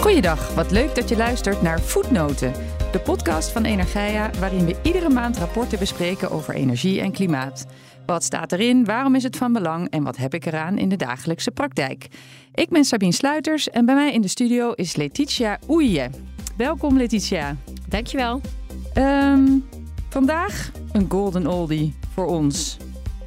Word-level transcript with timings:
Goeiedag, 0.00 0.54
wat 0.54 0.70
leuk 0.70 0.94
dat 0.94 1.08
je 1.08 1.16
luistert 1.16 1.62
naar 1.62 1.80
Voetnoten, 1.80 2.52
de 2.92 2.98
podcast 2.98 3.50
van 3.50 3.64
Energia 3.64 4.30
waarin 4.38 4.64
we 4.64 4.76
iedere 4.82 5.08
maand 5.08 5.38
rapporten 5.38 5.78
bespreken 5.78 6.30
over 6.30 6.54
energie 6.54 7.00
en 7.00 7.12
klimaat. 7.12 7.66
Wat 8.06 8.22
staat 8.22 8.52
erin, 8.52 8.84
waarom 8.84 9.14
is 9.14 9.22
het 9.22 9.36
van 9.36 9.52
belang 9.52 9.90
en 9.90 10.02
wat 10.02 10.16
heb 10.16 10.34
ik 10.34 10.46
eraan 10.46 10.78
in 10.78 10.88
de 10.88 10.96
dagelijkse 10.96 11.50
praktijk? 11.50 12.08
Ik 12.54 12.68
ben 12.68 12.84
Sabine 12.84 13.12
Sluiters 13.12 13.70
en 13.70 13.86
bij 13.86 13.94
mij 13.94 14.12
in 14.12 14.20
de 14.20 14.28
studio 14.28 14.72
is 14.72 14.96
Letitia 14.96 15.58
Oeije. 15.68 16.10
Welkom 16.56 16.96
Letitia. 16.96 17.56
Dankjewel. 17.88 18.40
Um, 18.94 19.64
vandaag 20.08 20.70
een 20.92 21.06
golden 21.10 21.46
oldie 21.46 21.94
voor 22.14 22.26
ons. 22.26 22.76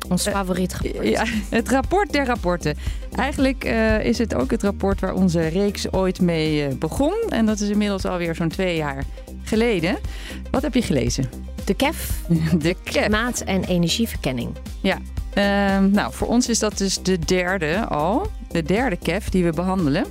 Ons 0.09 0.27
favoriet 0.27 0.73
rapport. 0.73 1.07
Ja, 1.07 1.23
het 1.49 1.69
rapport 1.69 2.11
der 2.11 2.25
rapporten. 2.25 2.77
Eigenlijk 3.15 3.65
uh, 3.65 4.05
is 4.05 4.17
het 4.17 4.35
ook 4.35 4.51
het 4.51 4.63
rapport 4.63 4.99
waar 4.99 5.13
onze 5.13 5.47
reeks 5.47 5.91
ooit 5.91 6.21
mee 6.21 6.67
uh, 6.67 6.77
begon. 6.77 7.13
En 7.29 7.45
dat 7.45 7.59
is 7.59 7.69
inmiddels 7.69 8.05
alweer 8.05 8.35
zo'n 8.35 8.49
twee 8.49 8.75
jaar 8.75 9.03
geleden. 9.43 9.97
Wat 10.51 10.61
heb 10.61 10.73
je 10.73 10.81
gelezen? 10.81 11.29
De 11.65 11.73
KEF. 11.73 12.21
De 12.57 12.75
KEF. 12.83 13.03
Klimaat- 13.03 13.41
en 13.41 13.63
energieverkenning. 13.63 14.55
Ja. 14.81 14.97
Uh, 15.37 15.91
nou, 15.91 16.13
voor 16.13 16.27
ons 16.27 16.49
is 16.49 16.59
dat 16.59 16.77
dus 16.77 17.03
de 17.03 17.19
derde 17.19 17.85
al. 17.85 18.27
De 18.51 18.63
derde 18.63 18.97
KEF 18.97 19.29
die 19.29 19.43
we 19.43 19.51
behandelen. 19.51 20.05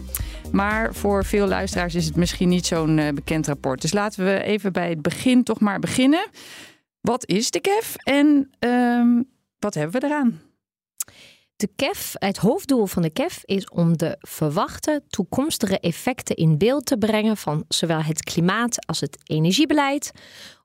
Maar 0.52 0.94
voor 0.94 1.24
veel 1.24 1.46
luisteraars 1.46 1.94
is 1.94 2.04
het 2.04 2.16
misschien 2.16 2.48
niet 2.48 2.66
zo'n 2.66 3.00
bekend 3.14 3.46
rapport. 3.46 3.80
Dus 3.80 3.92
laten 3.92 4.24
we 4.24 4.42
even 4.42 4.72
bij 4.72 4.88
het 4.88 5.02
begin 5.02 5.42
toch 5.42 5.60
maar 5.60 5.78
beginnen. 5.78 6.26
Wat 7.00 7.26
is 7.26 7.50
de 7.50 7.60
KEF 7.60 7.96
en 7.96 8.50
ehm, 8.58 9.20
wat 9.64 9.74
hebben 9.74 10.00
we 10.00 10.06
eraan? 10.06 10.40
De 11.56 11.68
KEF, 11.76 12.14
het 12.18 12.36
hoofddoel 12.36 12.86
van 12.86 13.02
de 13.02 13.10
KEF 13.10 13.42
is 13.44 13.68
om 13.68 13.96
de 13.96 14.16
verwachte 14.18 15.02
toekomstige 15.08 15.80
effecten 15.80 16.36
in 16.36 16.58
beeld 16.58 16.86
te 16.86 16.98
brengen 16.98 17.36
van 17.36 17.64
zowel 17.68 18.02
het 18.02 18.22
klimaat 18.22 18.86
als 18.86 19.00
het 19.00 19.18
energiebeleid 19.22 20.10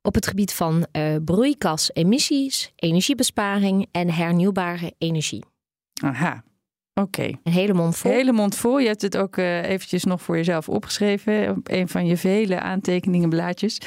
op 0.01 0.15
het 0.15 0.27
gebied 0.27 0.53
van 0.53 0.87
uh, 0.91 1.15
broeikasemissies, 1.25 2.71
energiebesparing 2.75 3.87
en 3.91 4.09
hernieuwbare 4.11 4.93
energie. 4.97 5.43
Aha, 6.03 6.43
Oké. 6.99 7.19
Okay. 7.19 7.39
Een 7.43 7.51
hele 7.51 7.73
mond 7.73 7.97
vol. 7.97 8.11
Een 8.11 8.17
hele 8.17 8.31
mond 8.31 8.55
vol. 8.55 8.79
Je 8.79 8.87
hebt 8.87 9.01
het 9.01 9.17
ook 9.17 9.37
uh, 9.37 9.63
eventjes 9.63 10.03
nog 10.03 10.21
voor 10.21 10.35
jezelf 10.35 10.69
opgeschreven 10.69 11.49
op 11.49 11.69
een 11.69 11.87
van 11.87 12.05
je 12.05 12.17
vele 12.17 12.59
aantekeningenblaadjes. 12.59 13.81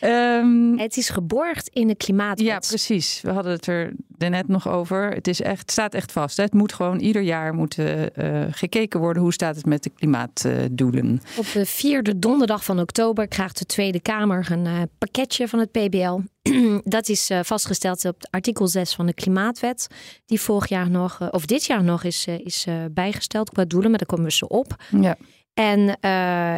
Um, 0.00 0.78
het 0.78 0.96
is 0.96 1.08
geborgd 1.08 1.68
in 1.68 1.86
de 1.86 1.96
klimaatwet. 1.96 2.46
Ja, 2.46 2.58
precies. 2.58 3.20
We 3.20 3.30
hadden 3.30 3.52
het 3.52 3.66
er 3.66 3.92
net 4.30 4.48
nog 4.48 4.68
over. 4.68 5.10
Het 5.10 5.28
is 5.28 5.40
echt, 5.40 5.70
staat 5.70 5.94
echt 5.94 6.12
vast. 6.12 6.36
Hè? 6.36 6.42
Het 6.42 6.52
moet 6.52 6.72
gewoon 6.72 6.98
ieder 6.98 7.22
jaar 7.22 7.54
moeten 7.54 8.10
uh, 8.16 8.42
gekeken 8.50 9.00
worden 9.00 9.22
hoe 9.22 9.32
staat 9.32 9.56
het 9.56 9.66
met 9.66 9.82
de 9.82 9.90
klimaatdoelen. 9.90 11.20
Op 11.36 11.46
de 11.52 11.66
vierde 11.66 12.18
donderdag 12.18 12.64
van 12.64 12.80
oktober 12.80 13.28
krijgt 13.28 13.58
de 13.58 13.64
Tweede 13.64 14.00
Kamer 14.00 14.48
een 14.50 14.64
uh, 14.64 14.82
pakketje 14.98 15.48
van 15.48 15.58
het 15.58 15.70
PBL. 15.70 16.18
Dat 16.84 17.08
is 17.08 17.30
uh, 17.30 17.40
vastgesteld 17.42 18.04
op 18.04 18.16
artikel 18.30 18.68
6 18.68 18.94
van 18.94 19.06
de 19.06 19.14
Klimaatwet, 19.14 19.86
die 20.26 20.40
vorig 20.40 20.68
jaar 20.68 20.90
nog, 20.90 21.30
of 21.30 21.46
dit 21.46 21.64
jaar 21.64 21.84
nog 21.84 22.04
is, 22.04 22.26
is 22.26 22.66
bijgesteld 22.90 23.50
qua 23.50 23.64
doelen, 23.64 23.90
maar 23.90 23.98
daar 23.98 24.08
komen 24.08 24.24
we 24.24 24.32
zo 24.32 24.44
op. 24.44 24.76
Ja. 25.00 25.16
En, 25.54 26.00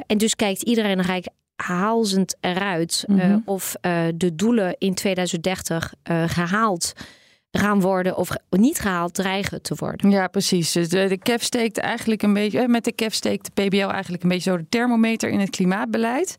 en 0.06 0.18
dus 0.18 0.36
kijkt 0.36 0.62
iedereen 0.62 1.02
rijk 1.02 1.28
haalzend 1.56 2.36
eruit 2.40 3.04
mm 3.06 3.18
-hmm. 3.18 3.42
of 3.44 3.74
de 4.14 4.34
doelen 4.34 4.76
in 4.78 4.94
2030 4.94 5.94
gehaald 6.26 6.92
gaan 7.58 7.80
worden 7.80 8.16
of 8.16 8.30
niet 8.50 8.78
gehaald 8.78 9.14
dreigen 9.14 9.62
te 9.62 9.74
worden. 9.76 10.10
Ja, 10.10 10.26
precies. 10.26 10.72
De, 10.72 10.86
de 10.88 11.18
KEF 11.18 11.42
steekt 11.42 11.78
eigenlijk 11.78 12.22
een 12.22 12.32
beetje, 12.32 12.68
met 12.68 12.84
de 12.84 12.92
KEF 12.92 13.14
steekt 13.14 13.50
de 13.54 13.62
PBL 13.62 13.88
eigenlijk 13.88 14.22
een 14.22 14.28
beetje 14.28 14.50
zo 14.50 14.56
de 14.56 14.68
thermometer 14.68 15.30
in 15.30 15.40
het 15.40 15.50
klimaatbeleid. 15.50 16.36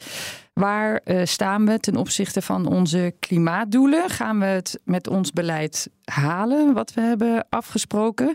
Waar 0.54 1.02
uh, 1.06 1.22
staan 1.24 1.66
we 1.66 1.80
ten 1.80 1.96
opzichte 1.96 2.42
van 2.42 2.68
onze 2.68 3.14
klimaatdoelen? 3.20 4.10
Gaan 4.10 4.40
we 4.40 4.46
het 4.46 4.80
met 4.84 5.08
ons 5.08 5.32
beleid 5.32 5.90
halen, 6.04 6.74
wat 6.74 6.94
we 6.94 7.02
hebben 7.02 7.46
afgesproken? 7.50 8.34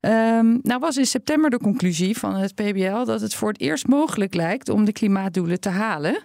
Um, 0.00 0.60
nou 0.62 0.80
was 0.80 0.96
in 0.96 1.06
september 1.06 1.50
de 1.50 1.58
conclusie 1.58 2.18
van 2.18 2.34
het 2.34 2.54
PBL 2.54 3.04
dat 3.04 3.20
het 3.20 3.34
voor 3.34 3.48
het 3.48 3.60
eerst 3.60 3.86
mogelijk 3.86 4.34
lijkt 4.34 4.68
om 4.68 4.84
de 4.84 4.92
klimaatdoelen 4.92 5.60
te 5.60 5.68
halen. 5.68 6.18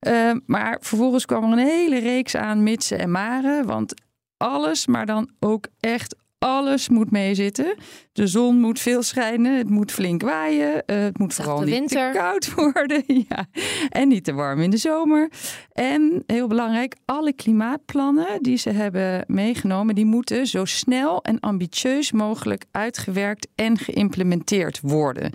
Uh, 0.00 0.32
maar 0.46 0.78
vervolgens 0.80 1.26
kwam 1.26 1.44
er 1.44 1.58
een 1.58 1.66
hele 1.66 1.98
reeks 1.98 2.36
aan 2.36 2.62
mitsen 2.62 2.98
en 2.98 3.10
maren. 3.10 3.66
Want 3.66 3.94
alles, 4.36 4.86
maar 4.86 5.06
dan 5.06 5.30
ook 5.40 5.66
echt 5.80 6.16
alles 6.44 6.88
moet 6.88 7.10
meezitten. 7.10 7.74
De 8.12 8.26
zon 8.26 8.60
moet 8.60 8.80
veel 8.80 9.02
schijnen, 9.02 9.56
het 9.56 9.70
moet 9.70 9.92
flink 9.92 10.22
waaien, 10.22 10.82
uh, 10.86 10.96
het 10.96 11.18
moet 11.18 11.34
vooral 11.34 11.60
niet 11.60 11.68
winter. 11.68 12.12
te 12.12 12.18
koud 12.18 12.54
worden. 12.54 13.02
ja. 13.28 13.46
En 13.88 14.08
niet 14.08 14.24
te 14.24 14.32
warm 14.32 14.60
in 14.60 14.70
de 14.70 14.76
zomer. 14.76 15.30
En 15.72 16.22
heel 16.26 16.46
belangrijk, 16.46 16.96
alle 17.04 17.32
klimaatplannen 17.32 18.42
die 18.42 18.56
ze 18.56 18.70
hebben 18.70 19.24
meegenomen, 19.26 19.94
die 19.94 20.04
moeten 20.04 20.46
zo 20.46 20.64
snel 20.64 21.22
en 21.22 21.40
ambitieus 21.40 22.12
mogelijk 22.12 22.64
uitgewerkt 22.70 23.48
en 23.54 23.78
geïmplementeerd 23.78 24.80
worden. 24.80 25.30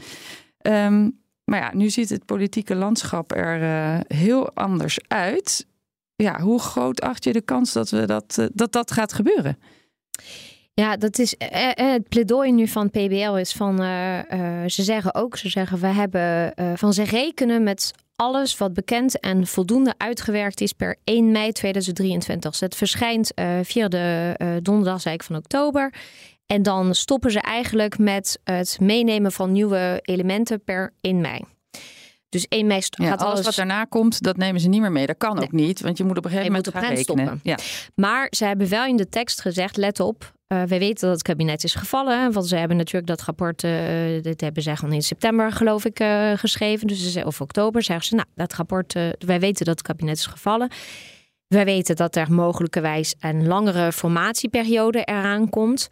Um, 0.61 1.17
maar 1.49 1.59
ja, 1.59 1.71
nu 1.73 1.89
ziet 1.89 2.09
het 2.09 2.25
politieke 2.25 2.75
landschap 2.75 3.31
er 3.31 3.61
uh, 3.61 3.99
heel 4.07 4.53
anders 4.53 4.99
uit. 5.07 5.67
Ja, 6.23 6.39
hoe 6.39 6.59
groot 6.59 7.01
acht 7.01 7.23
je 7.23 7.33
de 7.33 7.41
kans 7.41 7.73
dat 7.73 7.89
we 7.89 8.05
dat, 8.05 8.37
uh, 8.39 8.45
dat, 8.53 8.71
dat 8.71 8.91
gaat 8.91 9.13
gebeuren? 9.13 9.57
Ja, 10.73 10.97
dat 10.97 11.19
is 11.19 11.37
eh, 11.37 11.69
het 11.73 12.09
pleidooi 12.09 12.51
nu 12.51 12.67
van 12.67 12.89
PBL 12.89 13.35
is 13.35 13.51
van 13.51 13.77
ze 14.67 14.83
zeggen 14.83 15.15
ook, 15.15 15.37
ze 15.37 15.49
zeggen 15.49 15.79
we 15.79 15.87
hebben 15.87 16.53
van 16.77 16.93
ze 16.93 17.03
rekenen 17.03 17.63
met 17.63 17.91
alles 18.15 18.57
wat 18.57 18.73
bekend 18.73 19.19
en 19.19 19.47
voldoende 19.47 19.93
uitgewerkt 19.97 20.61
is 20.61 20.73
per 20.73 20.95
1 21.03 21.31
mei 21.31 21.51
2023. 21.51 22.51
Dus 22.51 22.59
het 22.59 22.75
verschijnt 22.75 23.31
via 23.63 23.87
de 23.87 24.35
donderdag 24.61 25.01
van 25.23 25.35
oktober. 25.35 25.93
En 26.45 26.63
dan 26.63 26.95
stoppen 26.95 27.31
ze 27.31 27.41
eigenlijk 27.41 27.97
met 27.97 28.39
het 28.43 28.77
meenemen 28.81 29.31
van 29.31 29.51
nieuwe 29.51 29.99
elementen 30.01 30.63
per 30.63 30.93
1 31.01 31.21
mei. 31.21 31.41
Dus 32.29 32.47
1 32.47 32.67
mei 32.67 32.81
ja, 32.89 33.09
gaat 33.09 33.19
alles, 33.19 33.33
alles 33.33 33.45
wat 33.45 33.55
daarna 33.55 33.83
komt, 33.83 34.21
dat 34.21 34.37
nemen 34.37 34.61
ze 34.61 34.67
niet 34.67 34.81
meer 34.81 34.91
mee. 34.91 35.05
Dat 35.05 35.17
kan 35.17 35.35
Nee. 35.35 35.43
ook 35.43 35.51
niet, 35.51 35.81
want 35.81 35.97
je 35.97 36.03
moet 36.03 36.17
op 36.17 36.25
een 36.25 36.31
gegeven 36.31 36.53
Je 36.53 36.57
moment 36.57 36.77
gaan 36.85 36.95
rekenen. 36.95 37.39
Ja. 37.43 37.57
Maar 37.95 38.27
ze 38.29 38.45
hebben 38.45 38.69
wel 38.69 38.85
in 38.85 38.95
de 38.95 39.09
tekst 39.09 39.41
gezegd: 39.41 39.77
let 39.77 39.99
op. 39.99 40.31
Uh, 40.47 40.63
wij 40.63 40.79
weten 40.79 41.07
dat 41.07 41.17
het 41.17 41.21
kabinet 41.21 41.63
is 41.63 41.75
gevallen. 41.75 42.31
Want 42.31 42.47
ze 42.47 42.55
hebben 42.55 42.77
natuurlijk 42.77 43.07
dat 43.07 43.21
rapport, 43.21 43.63
uh, 43.63 43.71
dit 44.21 44.41
hebben 44.41 44.63
ze 44.63 44.75
gewoon 44.75 44.93
in 44.93 45.01
september 45.01 45.51
geloof 45.51 45.85
ik 45.85 45.99
uh, 45.99 46.31
geschreven. 46.35 46.87
Dus 46.87 47.11
ze, 47.11 47.25
of 47.25 47.41
oktober 47.41 47.83
zeggen 47.83 48.05
ze, 48.05 48.15
nou 48.15 48.27
dat 48.35 48.53
rapport, 48.53 48.93
wij 49.19 49.39
weten 49.39 49.65
dat 49.65 49.77
het 49.77 49.81
kabinet 49.81 50.17
is 50.17 50.25
gevallen. 50.25 50.71
Wij 51.47 51.65
weten 51.65 51.95
dat 51.95 52.15
er 52.15 52.31
mogelijkerwijs 52.31 53.15
een 53.19 53.47
langere 53.47 53.91
formatieperiode 53.91 55.03
eraan 55.03 55.49
komt. 55.49 55.87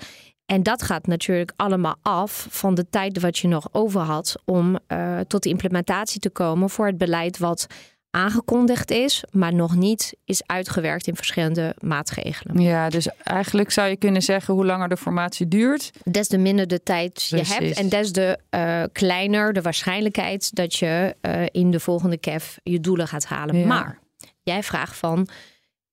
En 0.47 0.63
dat 0.63 0.83
gaat 0.83 1.07
natuurlijk 1.07 1.51
allemaal 1.55 1.95
af 2.01 2.47
van 2.49 2.75
de 2.75 2.89
tijd 2.89 3.19
wat 3.19 3.37
je 3.37 3.47
nog 3.47 3.67
over 3.71 4.01
had 4.01 4.35
om 4.45 4.79
uh, 4.87 5.19
tot 5.19 5.43
de 5.43 5.49
implementatie 5.49 6.19
te 6.19 6.29
komen 6.29 6.69
voor 6.69 6.85
het 6.85 6.97
beleid 6.97 7.37
wat 7.37 7.67
aangekondigd 8.11 8.91
is, 8.91 9.23
maar 9.31 9.53
nog 9.53 9.75
niet 9.75 10.15
is 10.25 10.41
uitgewerkt 10.45 11.07
in 11.07 11.15
verschillende 11.15 11.75
maatregelen. 11.79 12.61
ja, 12.61 12.89
dus 12.89 13.07
eigenlijk 13.23 13.71
zou 13.71 13.89
je 13.89 13.95
kunnen 13.95 14.21
zeggen 14.21 14.53
hoe 14.53 14.65
langer 14.65 14.89
de 14.89 14.97
formatie 14.97 15.47
duurt. 15.47 15.91
Des 16.03 16.27
te 16.27 16.37
minder 16.37 16.67
de 16.67 16.83
tijd 16.83 17.23
je 17.23 17.41
hebt 17.45 17.77
en 17.77 17.89
des 17.89 18.11
te 18.11 18.39
uh, 18.55 18.83
kleiner 18.91 19.53
de 19.53 19.61
waarschijnlijkheid 19.61 20.55
dat 20.55 20.75
je 20.75 21.15
uh, 21.21 21.41
in 21.51 21.71
de 21.71 21.79
volgende 21.79 22.17
KEF 22.17 22.59
je 22.63 22.79
doelen 22.79 23.07
gaat 23.07 23.25
halen. 23.25 23.57
Ja. 23.57 23.65
Maar 23.65 23.99
jij 24.43 24.63
vraagt 24.63 24.95
van 24.95 25.27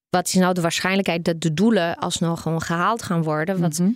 wat 0.09 0.27
is 0.27 0.35
nou 0.35 0.55
de 0.55 0.61
waarschijnlijkheid 0.61 1.25
dat 1.25 1.41
de 1.41 1.55
doelen 1.55 1.97
alsnog 1.97 2.41
gewoon 2.43 2.63
gehaald 2.63 3.03
gaan 3.03 3.23
worden? 3.23 3.61
Wat, 3.61 3.79
Mhm. 3.79 3.91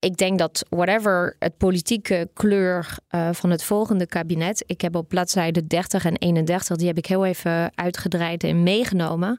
Ik 0.00 0.16
denk 0.16 0.38
dat 0.38 0.64
whatever 0.68 1.36
het 1.38 1.56
politieke 1.56 2.30
kleur 2.34 2.96
uh, 3.10 3.28
van 3.32 3.50
het 3.50 3.64
volgende 3.64 4.06
kabinet. 4.06 4.64
Ik 4.66 4.80
heb 4.80 4.96
op 4.96 5.08
bladzijde 5.08 5.66
30 5.66 6.04
en 6.04 6.16
31, 6.16 6.76
die 6.76 6.86
heb 6.86 6.98
ik 6.98 7.06
heel 7.06 7.24
even 7.24 7.72
uitgedraaid 7.74 8.44
en 8.44 8.62
meegenomen. 8.62 9.38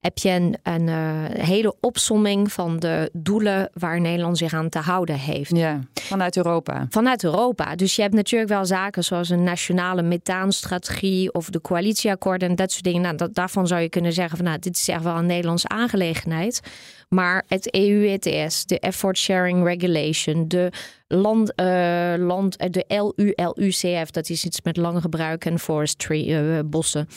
Heb 0.00 0.18
je 0.18 0.30
een, 0.30 0.56
een 0.62 0.86
uh, 0.86 1.44
hele 1.44 1.74
opsomming 1.80 2.52
van 2.52 2.78
de 2.78 3.10
doelen 3.12 3.70
waar 3.72 4.00
Nederland 4.00 4.38
zich 4.38 4.54
aan 4.54 4.68
te 4.68 4.78
houden 4.78 5.16
heeft. 5.18 5.56
Ja, 5.56 5.80
vanuit 5.92 6.36
Europa. 6.36 6.86
Vanuit 6.90 7.24
Europa. 7.24 7.74
Dus 7.74 7.96
je 7.96 8.02
hebt 8.02 8.14
natuurlijk 8.14 8.50
wel 8.50 8.66
zaken 8.66 9.04
zoals 9.04 9.28
een 9.28 9.42
nationale 9.42 10.02
methaanstrategie 10.02 11.32
of 11.32 11.50
de 11.50 11.60
coalitieakkoorden 11.60 12.48
en 12.48 12.54
dat 12.54 12.72
soort 12.72 12.84
dingen. 12.84 13.02
Nou, 13.02 13.16
dat, 13.16 13.34
daarvan 13.34 13.66
zou 13.66 13.80
je 13.80 13.88
kunnen 13.88 14.12
zeggen 14.12 14.36
van 14.36 14.46
nou, 14.46 14.58
dit 14.58 14.76
is 14.76 14.88
echt 14.88 15.02
wel 15.02 15.16
een 15.16 15.26
Nederlandse 15.26 15.68
aangelegenheid. 15.68 16.60
Maar 17.08 17.44
het 17.48 17.74
EU-ETS, 17.74 18.64
de 18.64 18.78
Effort 18.78 19.18
Sharing 19.18 19.64
Regulation, 19.64 20.48
de 20.48 20.72
land, 21.08 21.52
uh, 21.60 22.14
land, 22.18 22.72
de 22.72 22.84
LULUCF, 22.88 24.10
dat 24.10 24.28
is 24.30 24.44
iets 24.44 24.62
met 24.62 24.76
lang 24.76 25.00
gebruik 25.00 25.44
en 25.44 25.58
forestry, 25.58 26.30
uh, 26.30 26.60
bossen. 26.64 27.08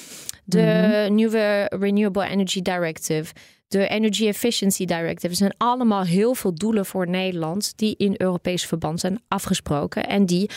De 0.43 0.61
mm 0.61 0.91
-hmm. 0.91 1.15
nieuwe 1.15 1.65
Renewable 1.79 2.27
Energy 2.27 2.61
Directive, 2.61 3.33
de 3.67 3.87
Energy 3.87 4.27
Efficiency 4.27 4.85
Directive. 4.85 5.27
Er 5.27 5.35
zijn 5.35 5.53
allemaal 5.57 6.03
heel 6.03 6.33
veel 6.33 6.53
doelen 6.55 6.85
voor 6.85 7.07
Nederland 7.07 7.77
die 7.77 7.95
in 7.97 8.13
Europees 8.17 8.65
verband 8.65 8.99
zijn 8.99 9.21
afgesproken 9.27 10.07
en 10.07 10.25
die 10.25 10.49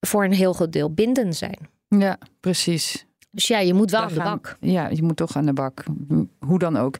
voor 0.00 0.24
een 0.24 0.32
heel 0.32 0.52
groot 0.52 0.72
deel 0.72 0.94
bindend 0.94 1.36
zijn. 1.36 1.58
Ja, 1.88 2.18
precies. 2.40 3.06
Dus 3.30 3.46
ja, 3.46 3.58
je 3.58 3.74
moet 3.74 3.90
wel 3.90 4.00
Daar 4.00 4.08
aan 4.08 4.14
de 4.14 4.20
gaan- 4.20 4.40
bak. 4.42 4.56
Ja, 4.60 4.88
je 4.88 5.02
moet 5.02 5.16
toch 5.16 5.36
aan 5.36 5.46
de 5.46 5.52
bak. 5.52 5.84
Hoe 6.38 6.58
dan 6.58 6.76
ook. 6.76 6.98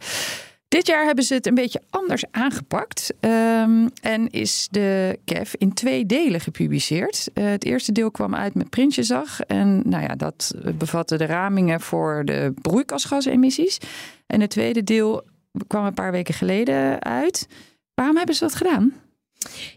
Dit 0.76 0.86
jaar 0.86 1.04
hebben 1.04 1.24
ze 1.24 1.34
het 1.34 1.46
een 1.46 1.54
beetje 1.54 1.82
anders 1.90 2.24
aangepakt. 2.30 3.14
Ehm, 3.20 3.88
en 4.02 4.30
is 4.30 4.68
de 4.70 5.18
CAF 5.24 5.54
in 5.54 5.72
twee 5.72 6.06
delen 6.06 6.40
gepubliceerd. 6.40 7.28
Eh, 7.34 7.44
het 7.44 7.64
eerste 7.64 7.92
deel 7.92 8.10
kwam 8.10 8.34
uit 8.34 8.54
met 8.54 8.70
Prinsjesdag. 8.70 9.40
En 9.40 9.82
nou 9.84 10.02
ja, 10.02 10.14
dat 10.14 10.54
bevatte 10.78 11.16
de 11.16 11.26
ramingen 11.26 11.80
voor 11.80 12.24
de 12.24 12.54
broeikasgasemissies. 12.62 13.78
En 14.26 14.40
het 14.40 14.50
tweede 14.50 14.84
deel 14.84 15.24
kwam 15.66 15.84
een 15.84 15.94
paar 15.94 16.12
weken 16.12 16.34
geleden 16.34 17.02
uit. 17.02 17.46
Waarom 17.94 18.16
hebben 18.16 18.34
ze 18.34 18.44
dat 18.44 18.54
gedaan? 18.54 18.92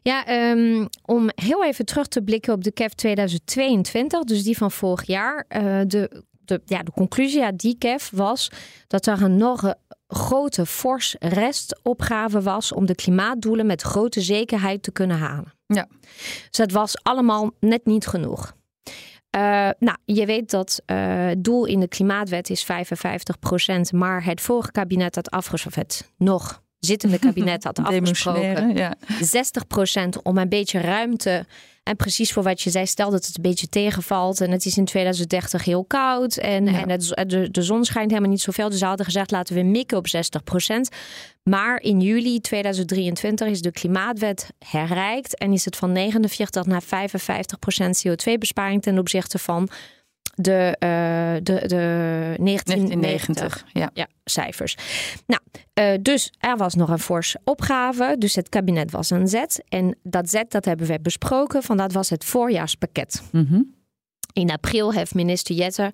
Ja, 0.01 0.25
ehm, 0.25 0.85
om 1.05 1.29
heel 1.35 1.65
even 1.65 1.85
terug 1.85 2.07
te 2.07 2.21
blikken 2.21 2.53
op 2.53 2.63
de 2.63 2.73
CAF 2.73 2.93
2022, 2.93 4.23
dus 4.23 4.43
die 4.43 4.57
van 4.57 4.71
vorig 4.71 5.03
jaar. 5.03 5.45
eh, 5.47 5.79
de, 5.87 6.23
de, 6.45 6.61
ja, 6.65 6.83
de 6.83 6.91
conclusie 6.91 7.43
uit 7.43 7.59
die 7.59 7.77
CAF 7.77 8.09
was 8.13 8.51
dat 8.87 9.05
er 9.05 9.21
een 9.21 9.37
nog 9.37 9.73
grote 10.11 10.65
fors 10.65 11.15
restopgave 11.19 12.41
was 12.41 12.73
om 12.73 12.85
de 12.85 12.95
klimaatdoelen 12.95 13.65
met 13.65 13.81
grote 13.81 14.21
zekerheid 14.21 14.83
te 14.83 14.91
kunnen 14.91 15.17
halen. 15.17 15.53
Ja. 15.65 15.87
Dus 16.17 16.57
dat 16.57 16.71
was 16.71 17.03
allemaal 17.03 17.51
net 17.59 17.85
niet 17.85 18.07
genoeg. 18.07 18.57
Eh, 19.29 19.69
nou, 19.79 19.97
je 20.05 20.25
weet 20.25 20.49
dat 20.51 20.81
eh, 20.85 20.97
het 21.25 21.43
doel 21.43 21.65
in 21.65 21.79
de 21.79 21.87
klimaatwet 21.87 22.49
is 22.49 22.65
55%, 22.65 22.67
maar 23.91 24.23
het 24.23 24.41
vorige 24.41 24.71
kabinet 24.71 25.15
had 25.15 25.31
afgesproken, 25.31 25.81
het 25.81 26.11
nog 26.17 26.63
zittende 26.79 27.19
kabinet 27.19 27.63
had 27.63 27.79
afgesproken 27.83 28.75
ja. 28.75 28.97
60% 30.15 30.21
om 30.23 30.37
een 30.37 30.49
beetje 30.49 30.79
ruimte. 30.79 31.45
En 31.89 31.95
precies 31.95 32.31
voor 32.33 32.43
wat 32.43 32.61
je 32.61 32.69
zei, 32.69 32.85
stel 32.85 33.09
dat 33.11 33.25
het 33.25 33.35
een 33.37 33.41
beetje 33.41 33.67
tegenvalt. 33.67 34.41
En 34.41 34.51
het 34.51 34.65
is 34.65 34.77
in 34.77 34.85
2030 34.85 35.63
heel 35.65 35.83
koud. 35.85 36.37
En, 36.37 36.65
Ja. 36.65 36.81
en 36.81 36.89
het, 36.89 37.23
de, 37.27 37.51
de 37.51 37.61
zon 37.61 37.85
schijnt 37.85 38.09
helemaal 38.09 38.31
niet 38.31 38.41
zoveel. 38.41 38.69
Dus 38.69 38.79
ze 38.79 38.85
hadden 38.85 39.05
gezegd, 39.05 39.31
laten 39.31 39.55
we 39.55 39.61
mikken 39.63 39.97
op 39.97 40.05
60%. 40.07 40.95
Maar 41.43 41.81
in 41.81 42.01
juli 42.01 42.39
2023 42.39 43.47
is 43.47 43.61
de 43.61 43.71
klimaatwet 43.71 44.49
herrijkt. 44.65 45.37
En 45.37 45.53
is 45.53 45.65
het 45.65 45.75
van 45.75 45.91
49 45.91 46.65
naar 46.65 46.83
55% 46.83 46.85
CO2-besparing 48.07 48.81
ten 48.81 48.99
opzichte 48.99 49.37
van 49.37 49.69
de, 50.41 50.75
eh, 50.79 51.33
de, 51.43 51.67
de 51.67 52.35
1990 52.37 52.37
1990. 52.37 53.65
Ja. 53.73 53.89
ja, 53.93 54.07
cijfers. 54.23 54.75
Nou, 55.27 55.41
eh, 55.73 55.93
dus 56.01 56.31
er 56.39 56.57
was 56.57 56.75
nog 56.75 56.89
een 56.89 56.99
forse 56.99 57.39
opgave. 57.43 58.15
Dus 58.17 58.35
het 58.35 58.49
kabinet 58.49 58.91
was 58.91 59.09
een 59.09 59.27
zet. 59.27 59.63
En 59.69 59.95
dat 60.03 60.29
zet, 60.29 60.51
dat 60.51 60.65
hebben 60.65 60.87
we 60.87 60.99
besproken. 61.01 61.63
Van 61.63 61.77
dat 61.77 61.91
was 61.93 62.09
het 62.09 62.25
voorjaarspakket. 62.25 63.21
Mhm. 63.31 63.61
In 64.39 64.51
april 64.51 64.93
heeft 64.93 65.13
minister 65.13 65.55
Jette 65.55 65.91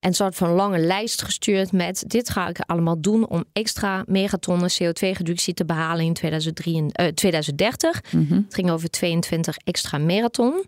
een 0.00 0.14
soort 0.14 0.34
van 0.34 0.50
lange 0.50 0.78
lijst 0.78 1.22
gestuurd 1.22 1.72
met 1.72 2.04
dit 2.06 2.30
ga 2.30 2.48
ik 2.48 2.58
allemaal 2.66 3.00
doen 3.00 3.28
om 3.28 3.44
extra 3.52 4.04
megatonnen 4.06 4.70
CO2-reductie 4.70 5.54
te 5.54 5.64
behalen 5.64 6.04
in 6.04 6.12
2003, 6.12 6.84
eh, 6.92 7.06
2030. 7.06 8.02
Mhm. 8.12 8.34
Het 8.34 8.54
ging 8.54 8.70
over 8.70 8.90
22 8.90 9.56
extra 9.64 9.98
marathon. 9.98 10.64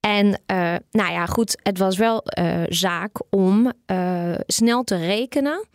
En 0.00 0.42
eh, 0.46 0.74
nou 0.90 1.12
ja, 1.12 1.26
goed, 1.26 1.56
het 1.62 1.78
was 1.78 1.96
wel 1.96 2.24
eh, 2.24 2.62
zaak 2.68 3.22
om 3.30 3.72
eh, 3.86 4.34
snel 4.46 4.82
te 4.82 4.96
rekenen 4.96 5.66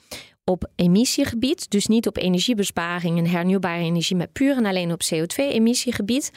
op 0.43 0.69
emissiegebied. 0.75 1.69
Dus 1.69 1.87
niet 1.87 2.07
op 2.07 2.17
energiebesparing 2.17 3.17
en 3.17 3.27
hernieuwbare 3.27 3.83
energie, 3.83 4.15
maar 4.15 4.27
puur 4.27 4.55
en 4.57 4.65
alleen 4.65 4.91
op 4.91 5.01
CO2-emissiegebied. 5.13 6.31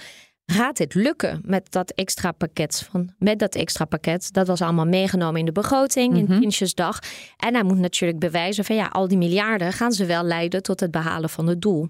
Gaat 0.50 0.76
dit 0.76 0.94
lukken 0.94 1.40
met 1.44 1.72
dat 1.72 1.90
extra 1.90 2.32
pakket? 2.32 2.88
Van, 2.90 3.12
met 3.18 3.38
dat 3.38 3.54
extra 3.54 3.84
pakket, 3.84 4.32
dat 4.32 4.46
was 4.46 4.62
allemaal 4.62 4.86
meegenomen 4.86 5.40
in 5.40 5.46
de 5.46 5.52
begroting, 5.52 6.16
in 6.16 6.24
Mhm. 6.24 6.38
Prinsjesdag. 6.38 6.98
En 7.36 7.54
hij 7.54 7.62
moet 7.62 7.78
natuurlijk 7.78 8.18
bewijzen 8.18 8.64
van 8.64 8.76
ja, 8.76 8.86
al 8.86 9.08
die 9.08 9.18
miljarden 9.18 9.72
gaan 9.72 9.92
ze 9.92 10.04
wel 10.04 10.22
leiden 10.22 10.62
tot 10.62 10.80
het 10.80 10.90
behalen 10.90 11.30
van 11.30 11.46
het 11.46 11.62
doel. 11.62 11.88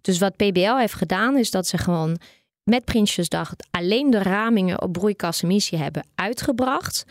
Dus 0.00 0.18
wat 0.18 0.36
PBL 0.36 0.76
heeft 0.76 0.94
gedaan, 0.94 1.36
is 1.36 1.50
dat 1.50 1.66
ze 1.66 1.78
gewoon 1.78 2.18
met 2.62 2.84
Prinsjesdag 2.84 3.52
alleen 3.70 4.10
de 4.10 4.22
ramingen 4.22 4.82
op 4.82 4.92
broeikasemissie 4.92 5.78
hebben 5.78 6.06
uitgebracht. 6.14 7.04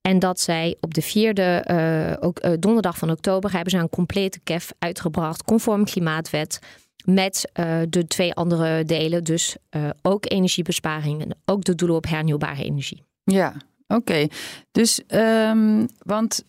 En 0.00 0.18
dat 0.18 0.40
zij 0.40 0.76
op 0.80 0.94
de 0.94 1.02
vierde 1.02 1.42
eh, 1.42 2.26
ook, 2.28 2.38
eh, 2.38 2.52
donderdag 2.58 2.98
van 2.98 3.10
oktober 3.10 3.52
hebben 3.52 3.70
ze 3.70 3.78
een 3.78 3.88
complete 3.88 4.40
KEF 4.44 4.72
uitgebracht, 4.78 5.44
conform 5.44 5.84
klimaatwet. 5.84 6.58
Met 7.04 7.50
eh, 7.52 7.80
de 7.88 8.06
twee 8.06 8.34
andere 8.34 8.84
delen, 8.84 9.24
dus 9.24 9.56
eh, 9.68 9.88
ook 10.02 10.30
energiebesparing 10.30 11.22
en 11.22 11.36
ook 11.44 11.64
de 11.64 11.74
doelen 11.74 11.96
op 11.96 12.06
hernieuwbare 12.06 12.64
energie. 12.64 13.02
Ja, 13.24 13.54
oké. 13.86 14.26
Dus, 14.72 15.00
ehm, 15.06 15.86
want 15.98 16.44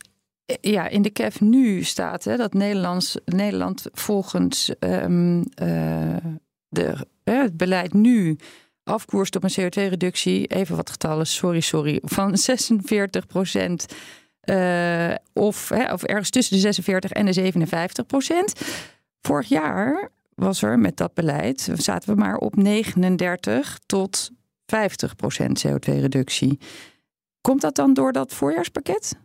eh, 0.46 0.56
ja, 0.62 0.88
in 0.88 1.02
de 1.02 1.12
CAF 1.12 1.42
nu 1.42 1.84
staat 1.84 2.24
hè, 2.24 2.38
dat 2.38 2.54
Nederlands, 2.54 3.18
Nederland 3.26 3.86
volgens 3.92 4.72
ehm, 4.80 5.44
eh, 5.56 6.16
de, 6.68 6.96
het 7.24 7.58
beleid 7.58 7.94
nu 7.94 8.38
afkoerst 8.84 9.36
op 9.36 9.44
een 9.44 9.62
CO2-reductie, 9.62 10.48
even 10.48 10.76
wat 10.76 10.90
getallen, 10.90 11.28
sorry, 11.28 11.60
sorry, 11.60 12.00
van 12.04 12.38
46 12.38 13.28
procent. 13.28 13.86
of, 15.34 15.70
hè, 15.70 15.94
of 15.94 16.04
ergens 16.04 16.30
tussen 16.30 16.56
de 16.56 16.62
46 16.62 17.12
en 17.12 17.26
de 17.26 17.34
57 17.34 18.06
procent. 18.06 18.54
Vorig 19.22 19.48
jaar 19.48 20.12
was 20.36 20.62
er 20.62 20.80
met 20.80 20.98
dat 20.98 21.14
beleid, 21.14 21.70
zaten 21.74 22.14
we 22.14 22.20
maar 22.20 22.38
op 22.38 22.56
39 22.56 23.80
tot 23.86 24.32
50 24.66 25.16
procent 25.16 25.66
CO2-reductie. 25.68 26.60
Komt 27.42 27.62
dat 27.62 27.76
dan 27.76 27.94
door 27.94 28.12
dat 28.12 28.34
voorjaarspakket? 28.34 29.16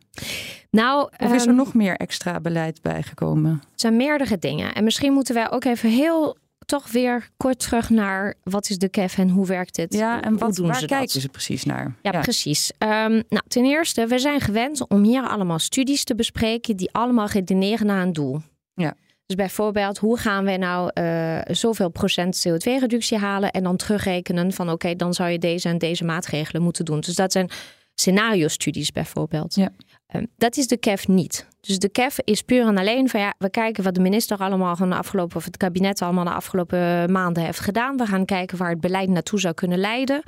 Nou, 0.70 1.08
Of 1.18 1.32
is 1.32 1.42
er 1.42 1.48
ehm, 1.48 1.56
nog 1.56 1.74
meer 1.74 1.96
extra 1.96 2.40
beleid 2.40 2.82
bijgekomen? 2.82 3.50
Het 3.70 3.80
zijn 3.80 3.96
meerdere 3.96 4.38
dingen. 4.38 4.74
En 4.74 4.84
misschien 4.84 5.12
moeten 5.12 5.34
wij 5.34 5.50
ook 5.50 5.64
even 5.64 5.90
heel 5.90 6.36
toch 6.68 6.90
weer 6.90 7.28
kort 7.36 7.58
terug 7.58 7.90
naar 7.90 8.34
wat 8.42 8.70
is 8.70 8.78
de 8.78 8.88
KEF 8.88 9.18
en 9.18 9.28
hoe 9.30 9.46
werkt 9.46 9.76
het? 9.76 9.94
Ja, 9.94 10.22
en 10.22 10.38
wat, 10.38 10.54
doen 10.54 10.66
waar 10.66 10.74
ze 10.74 10.86
dat? 10.86 10.98
kijken 10.98 11.20
ze 11.20 11.28
precies 11.28 11.64
naar? 11.64 11.94
Ja, 12.02 12.20
precies. 12.20 12.72
Ehm, 12.78 13.22
nou, 13.28 13.42
ten 13.48 13.64
eerste, 13.64 14.06
we 14.06 14.18
zijn 14.18 14.40
gewend 14.40 14.88
om 14.88 15.02
hier 15.02 15.22
allemaal 15.22 15.58
studies 15.58 16.04
te 16.04 16.14
bespreken 16.14 16.76
die 16.76 16.92
allemaal 16.92 17.26
redeneren 17.26 17.86
naar 17.86 18.02
een 18.02 18.12
doel. 18.12 18.40
Ja. 18.74 18.94
Dus 19.28 19.36
bijvoorbeeld, 19.36 19.98
hoe 19.98 20.18
gaan 20.18 20.44
we 20.44 20.56
nou 20.56 20.90
eh, 20.94 21.38
zoveel 21.44 21.88
procent 21.88 22.48
CO2-reductie 22.48 23.18
halen 23.18 23.50
en 23.50 23.62
dan 23.62 23.76
terugrekenen 23.76 24.52
van 24.52 24.70
oké, 24.70 24.94
dan 24.94 25.14
zou 25.14 25.30
je 25.30 25.38
deze 25.38 25.68
en 25.68 25.78
deze 25.78 26.04
maatregelen 26.04 26.62
moeten 26.62 26.84
doen. 26.84 27.00
Dus 27.00 27.14
dat 27.14 27.32
zijn 27.32 27.50
scenario-studies 27.94 28.92
bijvoorbeeld. 28.92 29.54
Ja. 29.54 29.68
Ehm, 30.06 30.24
dat 30.36 30.56
is 30.56 30.66
de 30.66 30.76
KEF 30.76 31.08
niet. 31.08 31.46
Dus 31.60 31.78
de 31.78 31.88
KEF 31.88 32.18
is 32.24 32.42
puur 32.42 32.66
en 32.66 32.78
alleen 32.78 33.08
van 33.08 33.20
ja, 33.20 33.34
we 33.38 33.50
kijken 33.50 33.84
wat 33.84 33.94
de 33.94 34.00
minister 34.00 34.36
allemaal 34.38 34.76
van 34.76 34.90
de 34.90 34.96
afgelopen, 34.96 35.36
of 35.36 35.44
het 35.44 35.56
kabinet 35.56 36.02
allemaal 36.02 36.24
de 36.24 36.30
afgelopen 36.30 37.12
maanden 37.12 37.42
heeft 37.42 37.60
gedaan. 37.60 37.96
We 37.96 38.06
gaan 38.06 38.24
kijken 38.24 38.58
waar 38.58 38.70
het 38.70 38.80
beleid 38.80 39.08
naartoe 39.08 39.40
zou 39.40 39.54
kunnen 39.54 39.78
leiden. 39.78 40.22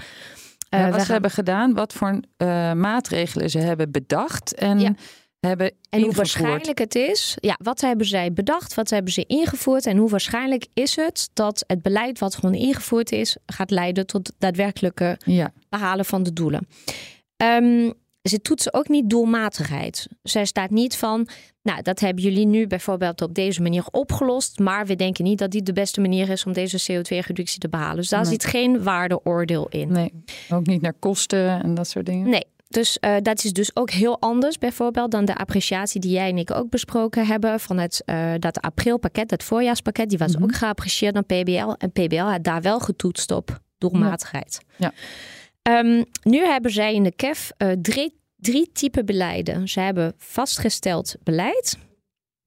Ja, 0.68 0.86
Eh, 0.86 0.90
wat 0.90 1.02
ze 1.06 1.12
hebben 1.12 1.30
gedaan, 1.30 1.74
wat 1.74 1.92
voor 1.92 2.20
eh, 2.36 2.72
maatregelen 2.72 3.50
ze 3.50 3.58
hebben 3.58 3.90
bedacht 3.90 4.54
en 4.54 4.80
Ja. 4.80 4.94
Hebben 5.40 5.72
En 5.90 6.02
hoe 6.02 6.12
waarschijnlijk 6.12 6.78
het 6.78 6.94
is, 6.94 7.36
ja, 7.40 7.56
wat 7.62 7.80
hebben 7.80 8.06
zij 8.06 8.32
bedacht, 8.32 8.74
wat 8.74 8.90
hebben 8.90 9.12
ze 9.12 9.24
ingevoerd 9.26 9.86
en 9.86 9.96
hoe 9.96 10.08
waarschijnlijk 10.08 10.66
is 10.74 10.96
het 10.96 11.30
dat 11.32 11.64
het 11.66 11.82
beleid 11.82 12.18
wat 12.18 12.34
gewoon 12.34 12.54
ingevoerd 12.54 13.12
is, 13.12 13.36
gaat 13.46 13.70
leiden 13.70 14.06
tot 14.06 14.32
daadwerkelijke 14.38 15.18
Ja, 15.24 15.52
behalen 15.68 16.04
van 16.04 16.22
de 16.22 16.32
doelen. 16.32 16.66
Ehm, 17.36 17.90
ze 18.22 18.40
toetsen 18.42 18.74
ook 18.74 18.88
niet 18.88 19.10
doelmatigheid. 19.10 20.06
Zij 20.22 20.44
staat 20.44 20.70
niet 20.70 20.96
van, 20.96 21.28
nou, 21.62 21.82
dat 21.82 22.00
hebben 22.00 22.24
jullie 22.24 22.46
nu 22.46 22.66
bijvoorbeeld 22.66 23.22
op 23.22 23.34
deze 23.34 23.62
manier 23.62 23.84
opgelost, 23.90 24.58
maar 24.58 24.86
we 24.86 24.96
denken 24.96 25.24
niet 25.24 25.38
dat 25.38 25.50
dit 25.50 25.66
de 25.66 25.72
beste 25.72 26.00
manier 26.00 26.28
is 26.28 26.46
om 26.46 26.52
deze 26.52 26.92
CO2-reductie 26.92 27.58
te 27.58 27.68
behalen. 27.68 27.96
Dus 27.96 28.08
daar 28.08 28.20
Nee. 28.22 28.30
zit 28.30 28.44
geen 28.44 28.82
waardeoordeel 28.82 29.68
in. 29.68 29.92
nee, 29.92 30.12
ook 30.50 30.66
niet 30.66 30.80
naar 30.80 30.94
kosten 30.98 31.62
en 31.62 31.74
dat 31.74 31.88
soort 31.88 32.06
dingen. 32.06 32.28
Nee, 32.30 32.44
dus 32.70 32.98
eh, 32.98 33.16
dat 33.22 33.44
is 33.44 33.52
dus 33.52 33.76
ook 33.76 33.90
heel 33.90 34.20
anders 34.20 34.58
bijvoorbeeld 34.58 35.10
dan 35.10 35.24
de 35.24 35.34
appreciatie 35.36 36.00
die 36.00 36.10
jij 36.10 36.28
en 36.28 36.38
ik 36.38 36.50
ook 36.50 36.70
besproken 36.70 37.26
hebben 37.26 37.60
van 37.60 37.78
het, 37.78 38.02
eh, 38.04 38.32
dat 38.38 38.60
aprilpakket, 38.60 39.28
dat 39.28 39.42
voorjaarspakket, 39.42 40.08
die 40.08 40.18
was 40.18 40.34
Mhm. 40.34 40.42
ook 40.42 40.54
geapprecieerd 40.54 41.14
door 41.14 41.22
PBL 41.22 41.72
en 41.78 41.92
PBL 41.92 42.22
had 42.22 42.44
daar 42.44 42.62
wel 42.62 42.80
getoetst 42.80 43.30
op 43.30 43.60
doelmatigheid. 43.78 44.60
Ja. 44.76 44.92
Ehm, 45.62 46.04
nu 46.22 46.38
hebben 46.46 46.70
zij 46.70 46.94
in 46.94 47.02
de 47.02 47.12
KEF 47.16 47.50
eh, 47.56 47.70
drie, 47.82 48.20
drie 48.36 48.70
typen 48.72 49.06
beleiden. 49.06 49.68
Ze 49.68 49.80
hebben 49.80 50.14
vastgesteld 50.18 51.14
beleid. 51.22 51.76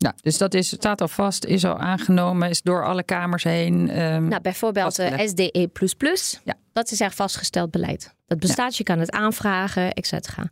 Nou, 0.03 0.15
dus 0.22 0.38
dat 0.38 0.53
is, 0.53 0.67
staat 0.67 1.01
al 1.01 1.07
vast, 1.07 1.45
is 1.45 1.65
al 1.65 1.77
aangenomen, 1.77 2.50
is 2.50 2.62
door 2.62 2.86
alle 2.86 3.03
kamers 3.03 3.43
heen. 3.43 3.89
ehm, 3.89 4.27
Nou, 4.27 4.41
bijvoorbeeld 4.41 5.00
eh, 5.00 5.07
Vastgelegd. 5.10 5.29
SDE++. 5.29 6.39
Ja. 6.43 6.53
Dat 6.74 6.91
is 6.91 7.00
echt 7.00 7.15
vastgesteld 7.15 7.72
beleid. 7.72 8.13
Dat 8.27 8.39
bestaat, 8.39 8.77
je 8.77 8.83
kan 8.83 9.00
het 9.00 9.12
aanvragen, 9.12 9.93
et 9.93 10.07
cetera. 10.07 10.50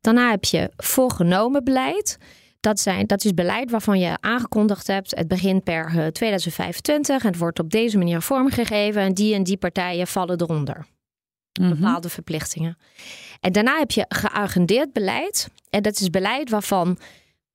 Daarna 0.00 0.30
heb 0.30 0.44
je 0.44 0.70
voorgenomen 0.76 1.64
beleid. 1.64 2.18
Dat, 2.60 2.80
zijn, 2.80 3.06
dat 3.06 3.24
is 3.24 3.34
beleid 3.34 3.70
waarvan 3.70 3.98
je 3.98 4.16
aangekondigd 4.20 4.86
hebt. 4.86 5.16
Het 5.16 5.28
begint 5.28 5.64
per 5.64 5.86
eh, 5.86 6.06
2025 6.06 7.22
en 7.22 7.26
het 7.30 7.38
wordt 7.38 7.58
op 7.58 7.70
deze 7.70 7.98
manier 7.98 8.20
vormgegeven. 8.22 9.02
En 9.02 9.14
die 9.14 9.34
en 9.34 9.42
die 9.42 9.56
partijen 9.56 10.06
vallen 10.06 10.40
eronder. 10.40 10.86
Mhm. 11.60 11.68
Bepaalde 11.68 12.08
verplichtingen. 12.08 12.78
En 13.40 13.52
daarna 13.52 13.78
heb 13.78 13.90
je 13.90 14.04
geagendeerd 14.08 14.92
beleid. 14.92 15.48
En 15.70 15.82
dat 15.82 16.00
is 16.00 16.10
beleid 16.10 16.50
waarvan 16.50 16.98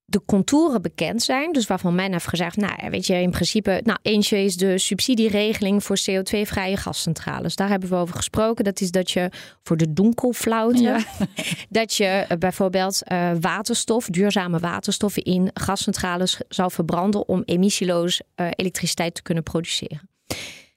de 0.10 0.22
contouren 0.26 0.82
bekend 0.82 1.24
zijn. 1.24 1.52
Dus 1.52 1.68
waarvan 1.68 1.96
men 1.96 2.12
heeft 2.12 2.28
gezegd, 2.28 2.58
nou 2.58 2.90
weet 2.90 3.08
je, 3.08 3.14
in 3.14 3.32
principe, 3.32 3.82
nou 3.84 4.00
eentje 4.02 4.38
is 4.38 4.58
de 4.58 4.78
subsidieregeling 4.78 5.84
voor 5.84 5.98
CO2-vrije 5.98 6.78
gascentrales. 6.78 7.56
Daar 7.56 7.70
hebben 7.70 7.90
we 7.90 7.96
over 7.96 8.16
gesproken. 8.16 8.64
Dat 8.64 8.82
is 8.82 8.92
dat 8.92 9.12
je 9.12 9.30
voor 9.64 9.78
de 9.78 9.94
donkelflauten, 9.94 11.06
dat 11.70 11.94
je 11.94 12.06
eh, 12.06 12.38
bijvoorbeeld 12.38 13.02
uh, 13.12 13.32
waterstof, 13.40 14.06
duurzame 14.06 14.60
waterstof 14.60 15.18
in 15.18 15.50
gascentrales 15.54 16.40
zou 16.50 16.72
verbranden 16.72 17.28
om 17.28 17.42
emissieloos 17.46 18.22
uh, 18.36 18.48
elektriciteit 18.56 19.16
te 19.16 19.22
kunnen 19.22 19.44
produceren. 19.44 20.10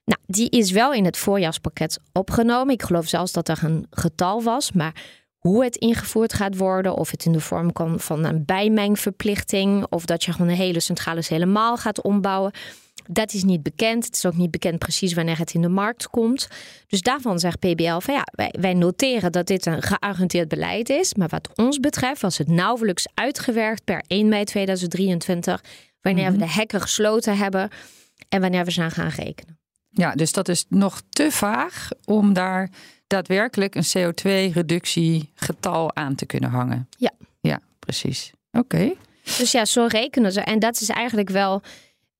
Nou, 0.04 0.22
die 0.26 0.50
is 0.50 0.70
wel 0.70 0.92
in 0.92 1.04
het 1.04 1.16
voorjaarspakket 1.16 1.98
opgenomen. 2.12 2.74
Ik 2.74 2.82
geloof 2.82 3.06
zelfs 3.08 3.32
dat 3.32 3.48
er 3.48 3.58
een 3.62 3.86
getal 3.90 4.42
was, 4.42 4.72
maar 4.72 5.19
hoe 5.40 5.64
het 5.64 5.76
ingevoerd 5.76 6.32
gaat 6.32 6.56
worden, 6.56 6.94
of 6.94 7.10
het 7.10 7.24
in 7.24 7.32
de 7.32 7.40
vorm 7.40 7.72
kan 7.72 8.00
van 8.00 8.24
een 8.24 8.44
bijmengverplichting, 8.44 9.86
of 9.88 10.04
dat 10.04 10.24
je 10.24 10.32
gewoon 10.32 10.48
een 10.48 10.56
hele 10.56 10.80
centrales 10.80 11.28
helemaal 11.28 11.76
gaat 11.76 12.02
ombouwen. 12.02 12.52
Dat 13.06 13.32
is 13.32 13.44
niet 13.44 13.62
bekend. 13.62 14.04
Het 14.04 14.14
is 14.14 14.26
ook 14.26 14.36
niet 14.36 14.50
bekend 14.50 14.78
precies 14.78 15.14
wanneer 15.14 15.38
het 15.38 15.54
in 15.54 15.62
de 15.62 15.68
markt 15.68 16.08
komt. 16.08 16.48
Dus 16.86 17.00
daarvan 17.00 17.38
zegt 17.38 17.58
PBL 17.58 17.98
van 17.98 18.14
ja, 18.14 18.26
wij, 18.32 18.54
wij 18.60 18.74
noteren 18.74 19.32
dat 19.32 19.46
dit 19.46 19.66
een 19.66 19.82
geargumenteerd 19.82 20.48
beleid 20.48 20.88
is. 20.88 21.14
Maar 21.14 21.28
wat 21.28 21.50
ons 21.54 21.78
betreft 21.80 22.20
was 22.20 22.38
het 22.38 22.48
nauwelijks 22.48 23.06
uitgewerkt 23.14 23.84
per 23.84 24.02
1 24.06 24.28
mei 24.28 24.44
2023, 24.44 25.64
wanneer 26.00 26.30
we 26.30 26.36
mhm. 26.36 26.46
de 26.46 26.52
hekken 26.52 26.80
gesloten 26.80 27.36
hebben 27.36 27.70
en 28.28 28.40
wanneer 28.40 28.64
we 28.64 28.70
zijn 28.70 28.90
gaan 28.90 29.08
rekenen. 29.08 29.59
Ja, 29.90 30.12
dus 30.14 30.32
dat 30.32 30.48
is 30.48 30.64
nog 30.68 31.02
te 31.10 31.30
vaag 31.30 31.88
om 32.04 32.32
daar 32.32 32.70
daadwerkelijk 33.06 33.74
een 33.74 33.86
CO2-reductiegetal 33.98 35.94
aan 35.96 36.14
te 36.14 36.26
kunnen 36.26 36.50
hangen. 36.50 36.88
Ja. 36.98 37.10
Ja, 37.40 37.60
precies. 37.78 38.32
Oké. 38.52 38.92
Dus 39.38 39.52
ja, 39.52 39.64
zo 39.64 39.86
rekenen 39.88 40.32
ze. 40.32 40.40
En 40.40 40.58
dat 40.58 40.80
is 40.80 40.88
eigenlijk 40.88 41.30
wel 41.30 41.62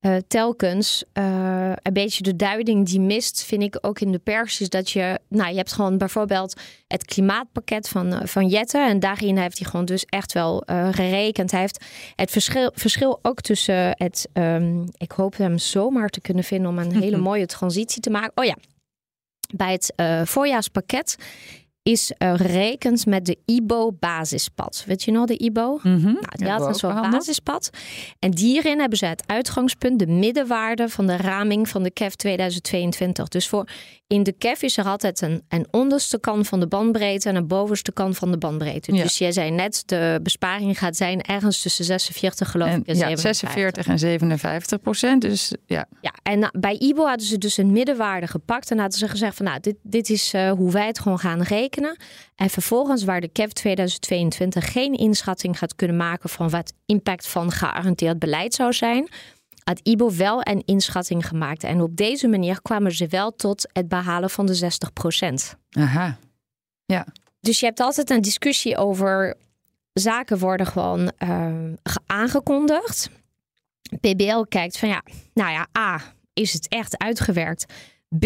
uh, 0.00 0.16
telkens 0.28 1.04
uh, 1.18 1.72
een 1.82 1.92
beetje 1.92 2.22
de 2.22 2.36
duiding 2.36 2.86
die 2.86 3.00
mist, 3.00 3.44
vind 3.44 3.62
ik 3.62 3.78
ook 3.80 4.00
in 4.00 4.12
de 4.12 4.18
pers, 4.18 4.60
is 4.60 4.68
dat 4.68 4.90
je, 4.90 5.18
nou, 5.28 5.50
je 5.50 5.56
hebt 5.56 5.72
gewoon 5.72 5.98
bijvoorbeeld 5.98 6.60
het 6.86 7.04
klimaatpakket 7.04 7.88
van, 7.88 8.12
uh, 8.12 8.20
van 8.24 8.46
Jette. 8.46 8.78
En 8.78 9.00
daarin 9.00 9.38
heeft 9.38 9.58
hij 9.58 9.70
gewoon 9.70 9.86
dus 9.86 10.04
echt 10.04 10.32
wel 10.32 10.62
gerekend. 10.90 11.50
Hij 11.50 11.60
heeft 11.60 11.84
het 12.16 12.30
verschil, 12.30 12.70
verschil 12.74 13.18
ook 13.22 13.40
tussen 13.40 13.94
het, 13.96 14.28
um, 14.32 14.84
ik 14.96 15.12
hoop 15.12 15.36
hem 15.36 15.58
zomaar 15.58 16.08
te 16.08 16.20
kunnen 16.20 16.44
vinden 16.44 16.70
om 16.70 16.78
een 16.78 17.00
hele 17.02 17.16
mooie 17.16 17.46
transitie 17.46 18.02
te 18.02 18.10
maken. 18.10 18.32
Oh 18.34 18.44
ja, 18.44 18.56
bij 19.54 19.72
het 19.72 19.92
voorjaarspakket 20.28 21.16
is 21.82 22.12
uh, 22.18 22.34
gerekend 22.34 23.06
met 23.06 23.26
de 23.26 23.38
IBO-basispad. 23.44 24.84
Weet 24.86 25.02
je 25.02 25.10
nog 25.10 25.26
de 25.26 25.36
IBO? 25.36 25.80
Mm 25.82 25.96
-hmm. 25.96 26.02
nou, 26.02 26.32
die 26.32 26.48
had 26.48 26.66
een 26.66 26.74
soort 26.74 27.10
basispad. 27.10 27.70
En 28.18 28.36
hierin 28.36 28.78
hebben 28.80 28.98
ze 28.98 29.06
het 29.06 29.22
uitgangspunt, 29.26 29.98
de 29.98 30.06
middenwaarde 30.06 30.88
van 30.88 31.06
de 31.06 31.16
raming 31.16 31.68
van 31.68 31.82
de 31.82 31.90
KEF 31.90 32.14
2022. 32.14 33.28
Dus 33.28 33.48
voor 33.48 33.68
in 34.10 34.22
de 34.22 34.32
KEF 34.32 34.62
is 34.62 34.76
er 34.76 34.84
altijd 34.84 35.20
een, 35.20 35.42
een 35.48 35.66
onderste 35.70 36.20
kant 36.20 36.48
van 36.48 36.60
de 36.60 36.66
bandbreedte 36.66 37.28
en 37.28 37.36
een 37.36 37.46
bovenste 37.46 37.92
kant 37.92 38.16
van 38.16 38.30
de 38.30 38.38
bandbreedte. 38.38 38.92
Dus 38.92 39.18
jij 39.18 39.32
zei 39.32 39.50
net, 39.50 39.82
de 39.86 40.20
besparing 40.22 40.78
gaat 40.78 40.96
zijn 40.96 41.22
ergens 41.22 41.62
tussen 41.62 41.84
46 41.84 42.50
geloof 42.50 42.68
ik 42.68 42.86
en 42.86 42.96
ja, 42.96 43.16
46 43.16 43.86
en 43.86 43.98
57 43.98 44.80
procent. 44.80 45.22
Dus 45.22 45.54
ja. 45.66 45.86
Ja, 46.00 46.14
en 46.22 46.38
nou, 46.38 46.58
bij 46.58 46.78
IBO 46.78 47.06
hadden 47.06 47.26
ze 47.26 47.38
dus 47.38 47.56
een 47.56 47.72
middenwaarde 47.72 48.26
gepakt 48.26 48.70
en 48.70 48.78
hadden 48.78 48.98
ze 48.98 49.08
gezegd 49.08 49.36
van 49.36 49.46
nou, 49.46 49.60
dit, 49.60 49.76
dit 49.82 50.10
is 50.10 50.34
uh, 50.34 50.50
hoe 50.50 50.72
wij 50.72 50.86
het 50.86 50.98
gewoon 50.98 51.18
gaan 51.18 51.42
rekenen. 51.42 51.96
En 52.36 52.50
vervolgens 52.50 53.04
waar 53.04 53.20
de 53.20 53.28
KEF 53.28 53.52
2022 53.52 54.72
geen 54.72 54.92
inschatting 54.92 55.58
gaat 55.58 55.74
kunnen 55.74 55.96
maken 55.96 56.28
van 56.28 56.50
wat 56.50 56.72
impact 56.86 57.28
van 57.28 57.50
gegarandeerd 57.50 58.18
beleid 58.18 58.54
zou 58.54 58.72
zijn 58.72 59.08
had 59.70 59.80
IBO 59.82 60.14
wel 60.16 60.40
een 60.42 60.62
inschatting 60.64 61.26
gemaakt. 61.26 61.64
En 61.64 61.80
op 61.80 61.96
deze 61.96 62.28
manier 62.28 62.62
kwamen 62.62 62.92
ze 62.92 63.06
wel 63.06 63.30
tot 63.30 63.68
het 63.72 63.88
behalen 63.88 64.30
van 64.30 64.46
de 64.46 64.70
60% 65.52 65.58
Aha, 65.70 66.18
ja. 66.84 67.06
Dus 67.40 67.60
je 67.60 67.66
hebt 67.66 67.80
altijd 67.80 68.10
een 68.10 68.20
discussie 68.20 68.76
over 68.76 69.36
zaken 69.92 70.38
worden 70.38 70.66
gewoon 70.66 71.12
uh, 71.18 71.72
aangekondigd. 72.06 73.10
PBL 74.00 74.40
kijkt 74.48 74.78
van 74.78 74.88
ja, 74.88 75.02
nou 75.34 75.50
ja, 75.50 75.66
A, 75.78 76.00
is 76.32 76.52
het 76.52 76.68
echt 76.68 76.98
uitgewerkt? 76.98 77.66
B, 78.18 78.24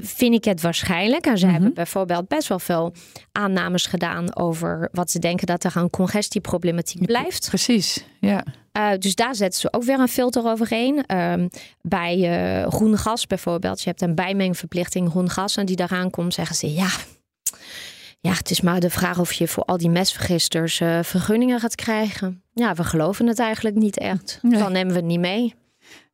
vind 0.00 0.34
ik 0.34 0.44
het 0.44 0.60
waarschijnlijk. 0.60 1.26
En 1.26 1.38
ze 1.38 1.44
mhm. 1.44 1.54
hebben 1.54 1.74
bijvoorbeeld 1.74 2.28
best 2.28 2.48
wel 2.48 2.58
veel 2.58 2.92
aannames 3.32 3.86
gedaan 3.86 4.36
over 4.36 4.88
wat 4.92 5.10
ze 5.10 5.18
denken 5.18 5.46
dat 5.46 5.64
er 5.64 5.72
aan 5.74 5.90
congestieproblematiek 5.90 7.06
blijft. 7.06 7.48
Precies, 7.48 8.04
ja. 8.20 8.44
Uh, 8.72 8.90
dus 8.98 9.14
daar 9.14 9.34
zetten 9.34 9.60
ze 9.60 9.72
ook 9.72 9.84
weer 9.84 9.98
een 9.98 10.08
filter 10.08 10.46
overheen. 10.46 11.16
Um, 11.16 11.48
bij 11.82 12.18
uh, 12.62 12.68
groen 12.68 12.98
gas 12.98 13.26
bijvoorbeeld. 13.26 13.82
Je 13.82 13.88
hebt 13.88 14.02
een 14.02 14.14
bijmengverplichting 14.14 15.10
groen 15.10 15.30
gas. 15.30 15.56
En 15.56 15.66
die 15.66 15.76
daaraan 15.76 16.10
komt, 16.10 16.34
zeggen 16.34 16.56
ze 16.56 16.72
ja. 16.72 16.88
Ja, 18.20 18.32
het 18.32 18.50
is 18.50 18.60
maar 18.60 18.80
de 18.80 18.90
vraag 18.90 19.18
of 19.18 19.32
je 19.32 19.48
voor 19.48 19.64
al 19.64 19.76
die 19.76 19.90
mesvergisters 19.90 20.80
uh, 20.80 20.98
vergunningen 21.02 21.60
gaat 21.60 21.74
krijgen. 21.74 22.42
Ja, 22.52 22.74
we 22.74 22.84
geloven 22.84 23.26
het 23.26 23.38
eigenlijk 23.38 23.76
niet 23.76 23.98
echt. 23.98 24.38
Dan 24.42 24.72
nemen 24.72 24.92
we 24.92 24.98
het 24.98 25.08
niet 25.08 25.20
mee. 25.20 25.54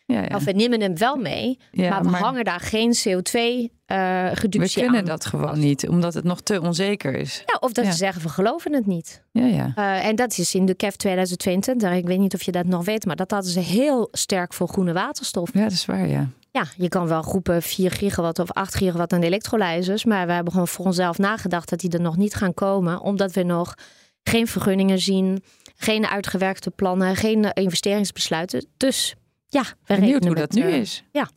Ja, 0.07 0.21
ja. 0.21 0.37
Of 0.37 0.45
we 0.45 0.53
nemen 0.53 0.81
hem 0.81 0.99
wel 0.99 1.17
mee, 1.17 1.59
maar 1.73 2.03
we 2.03 2.17
hangen 2.17 2.45
daar 2.45 2.61
geen 2.61 2.95
CO2-reductie 2.95 3.71
uh, 3.87 4.33
We 4.61 4.81
kunnen 4.81 5.05
dat 5.05 5.25
gewoon 5.25 5.59
niet, 5.59 5.89
omdat 5.89 6.15
het 6.15 6.25
nog 6.25 6.41
te 6.41 6.61
onzeker 6.61 7.15
is. 7.15 7.43
Ja, 7.47 7.57
of 7.61 7.73
dat 7.73 7.87
ze 7.87 7.93
zeggen, 7.93 8.23
we 8.23 8.29
geloven 8.29 8.73
het 8.73 8.87
niet. 8.87 9.23
Ja, 9.33 9.45
ja. 9.45 9.73
Uh, 9.79 10.07
en 10.07 10.17
dat 10.17 10.39
is 10.39 10.55
in 10.55 10.67
de 10.67 10.75
KEF 10.75 10.97
2022, 10.97 11.93
ik 11.93 12.07
weet 12.07 12.19
niet 12.19 12.35
of 12.35 12.43
je 12.43 12.53
dat 12.53 12.67
nog 12.67 12.85
weet, 12.85 13.07
maar 13.07 13.17
dat 13.17 13.31
hadden 13.31 13.51
ze 13.51 13.61
heel 13.61 14.09
sterk 14.13 14.53
voor 14.53 14.69
groene 14.69 14.93
waterstof. 14.93 15.51
Ja, 15.53 15.63
dat 15.63 15.73
is 15.73 15.87
waar, 15.87 16.09
ja. 16.09 16.29
Ja, 16.51 16.67
je 16.77 16.89
kan 16.89 17.09
wel 17.09 17.23
groepen 17.23 17.63
4 17.63 17.91
gigawatt 17.91 18.39
of 18.39 18.53
8 18.53 18.75
gigawatt 18.75 19.13
aan 19.13 19.23
elektrolyzers, 19.23 20.05
maar 20.05 20.27
we 20.27 20.33
hebben 20.33 20.53
gewoon 20.53 20.69
voor 20.69 20.85
onszelf 20.85 21.19
nagedacht 21.19 21.69
dat 21.69 21.81
die 21.81 21.91
er 21.91 22.01
nog 22.01 22.17
niet 22.17 22.35
gaan 22.35 22.55
komen, 22.55 23.01
omdat 23.01 23.33
we 23.33 23.43
nog 23.43 23.75
geen 24.23 24.47
vergunningen 24.47 24.99
zien, 24.99 25.43
geen 25.77 26.07
uitgewerkte 26.07 26.71
plannen, 26.71 27.17
geen 27.17 27.53
investeringsbesluiten. 27.53 28.67
Dus 28.77 29.15
ja, 29.57 29.65
we 29.87 29.95
Benieuwd 29.95 30.25
hoe 30.25 30.35
dat 30.35 30.53
nu 30.53 30.63
eh, 30.63 30.77
is. 30.77 31.05
Ja, 31.11 31.29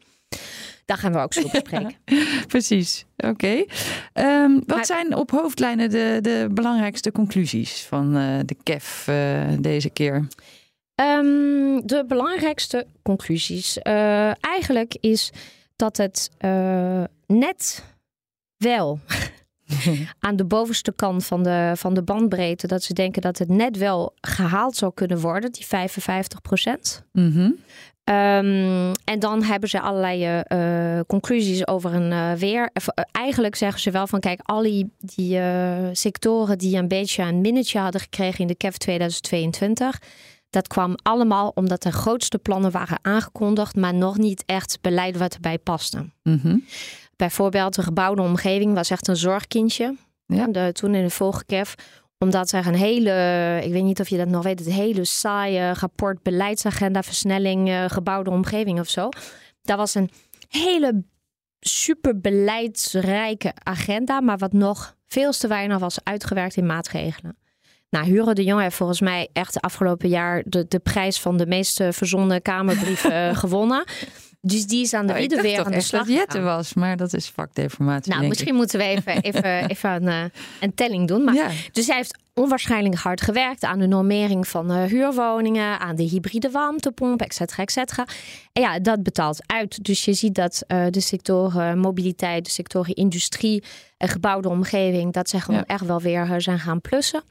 daar 0.86 0.98
gaan 0.98 1.12
we 1.12 1.20
ook 1.20 1.34
zo 1.34 1.42
bespreken. 1.52 1.94
Precies, 2.48 3.06
oké. 3.18 3.66
Ehm, 4.14 4.60
wat 4.66 4.86
zijn 4.86 5.16
op 5.16 5.32
hoofdlijnen 5.32 5.90
de, 5.90 6.20
de 6.22 6.48
belangrijkste 6.52 7.12
conclusies 7.12 7.82
van 7.82 8.18
uh, 8.18 8.40
de 8.46 8.56
KEF 8.64 9.08
uh, 9.10 9.42
deze 9.60 9.90
keer? 9.90 10.28
Um, 10.96 11.88
de 11.88 12.04
belangrijkste 12.08 12.86
conclusies 13.02 13.78
uh, 13.84 14.44
eigenlijk 14.44 14.98
is 15.00 15.32
dat 15.76 15.98
het 15.98 16.30
net 17.28 17.84
wel 18.58 19.00
aan 20.20 20.36
de 20.36 20.46
bovenste 20.46 20.94
kant 20.96 21.26
van 21.26 21.44
de, 21.44 21.72
van 21.76 21.94
de 21.94 22.04
bandbreedte, 22.04 22.68
dat 22.68 22.84
ze 22.84 22.94
denken 22.94 23.22
dat 23.22 23.38
het 23.38 23.50
net 23.50 23.78
wel 23.78 24.14
gehaald 24.22 24.76
zou 24.76 24.94
kunnen 24.94 25.20
worden, 25.20 25.52
die 25.52 25.66
55 25.66 26.42
procent. 26.42 27.04
Mm 27.12 27.58
Um, 28.10 28.92
en 29.04 29.20
dan 29.20 29.44
hebben 29.44 29.70
ze 29.70 29.82
allerlei 29.82 30.44
uh, 30.52 31.00
conclusies 31.08 31.68
over 31.68 31.94
een 31.94 32.12
uh, 32.12 32.32
weer. 32.32 32.70
eigenlijk 33.12 33.56
zeggen 33.56 33.82
ze 33.82 33.92
wel 33.92 34.08
van 34.08 34.20
kijk, 34.20 34.40
al 34.44 34.62
die, 34.62 34.92
die 34.98 35.38
uh, 35.38 35.76
sectoren 35.92 36.58
die 36.58 36.78
een 36.78 36.88
beetje 36.88 37.24
een 37.24 37.42
minnetje 37.42 37.80
hadden 37.80 38.02
gekregen 38.02 38.40
in 38.40 38.48
de 38.48 38.56
KEF 38.56 38.78
2022. 38.78 40.00
Dat 40.50 40.68
kwam 40.68 40.96
allemaal 41.02 41.52
omdat 41.56 41.82
de 41.82 41.92
grootste 41.92 42.38
plannen 42.38 42.72
waren 42.72 43.00
aangekondigd, 43.02 43.76
maar 43.76 43.94
nog 43.94 44.18
niet 44.18 44.44
echt 44.46 44.78
beleid 44.82 45.18
wat 45.18 45.34
erbij 45.34 45.58
paste. 45.58 46.10
Mm 46.24 46.66
Bijvoorbeeld 47.16 47.76
de 47.76 47.84
gebouwde 47.84 48.22
omgeving 48.22 48.74
was 48.74 48.90
echt 48.90 49.08
een 49.08 49.18
zorgkindje. 49.18 49.96
Ja. 50.26 50.48
De, 50.48 50.72
toen 50.72 50.96
in 50.96 51.04
de 51.04 51.10
vorige 51.10 51.46
KEF 51.46 51.76
omdat 52.20 52.52
er 52.52 52.68
een 52.68 52.76
hele, 52.76 53.60
ik 53.64 53.72
weet 53.72 53.84
niet 53.84 54.00
of 54.00 54.08
je 54.08 54.18
dat 54.18 54.28
nog 54.28 54.44
weet, 54.44 54.60
het 54.60 54.70
hele 54.70 55.06
saaie 55.06 55.74
rapport 55.74 56.24
beleidsagenda 56.24 57.04
versnelling 57.04 57.70
uh, 57.70 57.86
gebouwde 57.88 58.30
omgeving 58.30 58.80
of 58.80 58.90
zo. 58.90 59.10
Dat 59.62 59.78
was 59.78 59.96
een 59.96 60.10
hele 60.48 61.04
super 61.60 62.20
beleidsrijke 62.20 63.54
agenda, 63.64 64.22
maar 64.22 64.38
wat 64.38 64.54
nog 64.54 64.96
veel 65.08 65.32
te 65.32 65.48
weinig 65.48 65.80
was 65.80 66.04
uitgewerkt 66.04 66.56
in 66.56 66.66
maatregelen. 66.66 67.38
Nou, 67.90 68.06
Hugo 68.06 68.34
de 68.34 68.44
Jong 68.44 68.62
heeft 68.62 68.76
volgens 68.76 69.02
mij 69.02 69.30
echt 69.34 69.54
de 69.54 69.60
afgelopen 69.60 70.10
jaar 70.10 70.44
de, 70.46 70.66
de 70.68 70.80
prijs 70.80 71.20
van 71.20 71.38
de 71.38 71.46
meest 71.46 71.84
verzonnen 71.90 72.42
Kamerbrief 72.42 73.06
uh, 73.06 73.36
gewonnen. 73.44 73.84
Dus 74.42 74.68
die 74.68 74.82
is 74.82 74.94
aan 74.94 75.06
de 75.08 75.14
Nou, 75.14 75.24
ik 75.24 75.30
wiede 75.30 75.36
dacht 75.44 75.56
weer 75.56 75.66
aan 75.66 75.72
de 75.72 75.82
slag 75.82 76.26
dat 76.26 76.44
was, 76.44 76.74
maar 76.74 76.98
dat 76.98 77.14
is 77.14 77.30
vakdeformatie. 77.30 78.14
Nou, 78.14 78.28
misschien 78.28 78.56
moeten 78.56 78.80
we 78.80 78.86
even, 78.86 79.22
even, 79.30 79.70
even 79.70 79.90
een, 79.90 80.08
eh, 80.08 80.24
een 80.60 80.74
telling 80.74 81.08
doen. 81.08 81.24
Maar, 81.24 81.34
Ja. 81.34 81.50
Dus 81.72 81.88
hij 81.88 81.96
heeft 81.96 82.18
onwaarschijnlijk 82.34 82.96
hard 82.96 83.22
gewerkt 83.22 83.64
aan 83.64 83.80
de 83.80 83.88
normering 83.88 84.48
van 84.48 84.72
eh, 84.72 84.84
huurwoningen, 84.84 85.80
aan 85.80 85.96
de 85.96 86.04
hybride 86.04 86.50
warmtepomp, 86.52 87.22
et 87.22 87.34
cetera, 87.34 87.64
et 87.64 87.72
cetera. 87.72 88.06
En 88.54 88.62
ja, 88.62 88.80
dat 88.80 89.04
betaalt 89.04 89.44
uit. 89.46 89.84
Dus 89.84 90.06
je 90.06 90.14
ziet 90.14 90.36
dat 90.36 90.64
eh, 90.68 90.86
de 90.90 91.00
sectoren 91.02 91.80
mobiliteit, 91.80 92.46
de 92.46 92.52
sectoren 92.52 92.94
industrie 92.96 93.64
en 93.98 94.08
gebouwde 94.08 94.50
omgeving, 94.50 95.14
dat 95.14 95.30
ze 95.30 95.40
gewoon 95.40 95.60
Ja. 95.68 95.74
echt 95.76 95.86
wel 95.86 96.02
weer 96.02 96.42
zijn 96.42 96.60
gaan 96.60 96.82
plussen. 96.82 97.24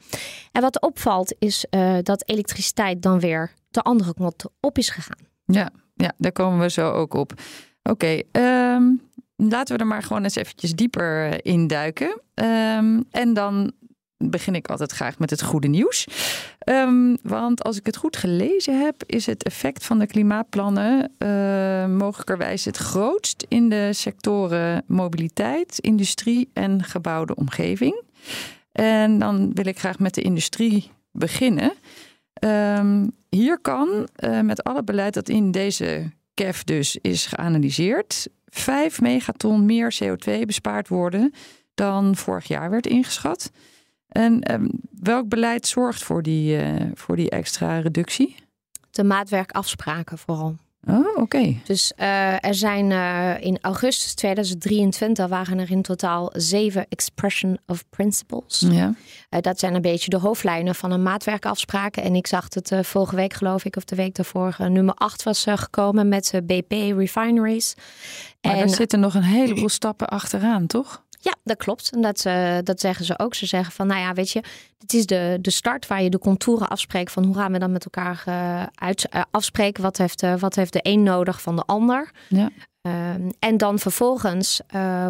En 0.51 0.61
wat 0.61 0.81
opvalt 0.81 1.35
is 1.39 1.65
dat 2.01 2.23
elektriciteit 2.29 3.01
dan 3.01 3.19
weer 3.19 3.51
de 3.69 3.81
andere 3.81 4.13
kant 4.13 4.43
op 4.59 4.77
is 4.77 4.89
gegaan. 4.89 5.27
Ja, 5.45 5.69
ja, 6.03 6.13
daar 6.17 6.31
komen 6.31 6.59
we 6.59 6.69
zo 6.69 6.91
ook 6.91 7.13
op. 7.13 7.33
Oké, 7.83 8.21
ehm, 8.31 8.83
laten 9.35 9.75
we 9.75 9.81
er 9.81 9.87
maar 9.87 10.03
gewoon 10.03 10.23
eens 10.23 10.35
eventjes 10.35 10.71
dieper 10.71 11.29
eh, 11.29 11.53
in 11.53 11.67
duiken. 11.67 12.21
Ehm, 12.33 13.01
en 13.11 13.33
dan 13.33 13.71
begin 14.17 14.55
ik 14.55 14.67
altijd 14.67 14.91
graag 14.91 15.19
met 15.19 15.29
het 15.29 15.41
goede 15.41 15.67
nieuws. 15.67 16.07
Ehm, 16.59 17.15
want 17.21 17.63
als 17.63 17.77
ik 17.77 17.85
het 17.85 17.97
goed 17.97 18.17
gelezen 18.17 18.81
heb, 18.81 19.03
is 19.05 19.25
het 19.25 19.43
effect 19.43 19.85
van 19.85 19.99
de 19.99 20.07
klimaatplannen 20.07 21.11
eh, 21.17 21.85
mogelijkerwijs 21.85 22.65
het 22.65 22.77
grootst 22.77 23.45
in 23.47 23.69
de 23.69 23.89
sectoren 23.93 24.83
mobiliteit, 24.87 25.79
industrie 25.79 26.49
en 26.53 26.83
gebouwde 26.83 27.35
omgeving. 27.35 28.01
En 28.71 29.19
dan 29.19 29.53
wil 29.53 29.65
ik 29.65 29.79
graag 29.79 29.99
met 29.99 30.13
de 30.13 30.21
industrie 30.21 30.91
beginnen. 31.11 31.73
Ehm, 32.39 33.07
hier 33.29 33.59
kan 33.59 34.07
eh, 34.15 34.41
met 34.41 34.63
alle 34.63 34.83
beleid 34.83 35.13
dat 35.13 35.29
in 35.29 35.51
deze 35.51 36.11
KEF 36.33 36.63
dus 36.63 36.97
is 37.01 37.25
geanalyseerd, 37.25 38.27
5 38.45 39.01
megaton 39.01 39.65
meer 39.65 39.95
CO2 40.03 40.45
bespaard 40.45 40.87
worden 40.87 41.33
dan 41.73 42.15
vorig 42.15 42.47
jaar 42.47 42.69
werd 42.69 42.87
ingeschat. 42.87 43.51
En 44.07 44.41
ehm, 44.41 44.67
welk 45.01 45.29
beleid 45.29 45.67
zorgt 45.67 46.03
voor 46.03 46.23
die, 46.23 46.57
eh, 46.57 46.85
voor 46.93 47.15
die 47.15 47.29
extra 47.29 47.79
reductie? 47.79 48.35
De 48.91 49.03
maatwerkafspraken 49.03 50.17
vooral. 50.17 50.55
Oh, 50.87 51.17
oké. 51.17 51.55
Dus 51.63 51.93
eh, 51.95 52.45
er 52.45 52.55
zijn 52.55 52.91
eh, 52.91 53.45
in 53.45 53.57
augustus 53.61 54.13
2023 54.13 55.27
waren 55.27 55.59
er 55.59 55.71
in 55.71 55.81
totaal 55.81 56.29
zeven 56.33 56.85
expression 56.89 57.57
of 57.67 57.83
principles. 57.89 58.65
Ja. 58.69 58.93
Eh, 59.29 59.41
dat 59.41 59.59
zijn 59.59 59.75
een 59.75 59.81
beetje 59.81 60.09
de 60.09 60.17
hoofdlijnen 60.17 60.75
van 60.75 60.91
een 60.91 61.03
maatwerkafspraken. 61.03 62.03
En 62.03 62.15
ik 62.15 62.27
zag 62.27 62.45
het 62.49 62.71
eh, 62.71 62.83
vorige 62.83 63.15
week 63.15 63.33
geloof 63.33 63.65
ik, 63.65 63.75
of 63.75 63.83
de 63.85 63.95
week 63.95 64.15
daarvoor, 64.15 64.55
nummer 64.57 64.93
8 64.93 65.23
was 65.23 65.45
gekomen 65.49 66.07
met 66.07 66.41
BP 66.43 66.71
Refineries. 66.71 67.75
Maar 68.41 68.51
en 68.51 68.59
daar 68.59 68.69
zitten 68.69 68.99
nog 68.99 69.13
een 69.13 69.23
heleboel 69.23 69.69
stappen 69.79 70.07
achteraan, 70.07 70.67
toch? 70.67 71.03
Ja, 71.21 71.35
dat 71.43 71.57
klopt. 71.57 71.91
En 71.91 72.01
dat, 72.01 72.25
eh, 72.25 72.57
dat 72.63 72.79
zeggen 72.79 73.05
ze 73.05 73.19
ook. 73.19 73.35
Ze 73.35 73.45
zeggen 73.45 73.73
van, 73.73 73.87
nou 73.87 73.99
ja, 73.99 74.13
weet 74.13 74.31
je, 74.31 74.43
dit 74.77 74.93
is 74.93 75.05
de, 75.05 75.37
de 75.41 75.51
start 75.51 75.87
waar 75.87 76.03
je 76.03 76.09
de 76.09 76.19
contouren 76.19 76.67
afspreekt 76.67 77.11
van 77.11 77.23
hoe 77.23 77.35
gaan 77.35 77.51
we 77.51 77.59
dan 77.59 77.71
met 77.71 77.83
elkaar 77.83 78.23
eh, 78.25 78.63
uit, 78.75 79.09
eh, 79.09 79.21
afspreken. 79.31 79.83
Wat 79.83 79.97
heeft, 79.97 80.39
wat 80.39 80.55
heeft 80.55 80.73
de 80.73 80.79
een 80.83 81.03
nodig 81.03 81.41
van 81.41 81.55
de 81.55 81.63
ander? 81.65 82.11
Ja. 82.27 82.49
Ehm, 82.81 83.29
en 83.39 83.57
dan 83.57 83.79
vervolgens 83.79 84.61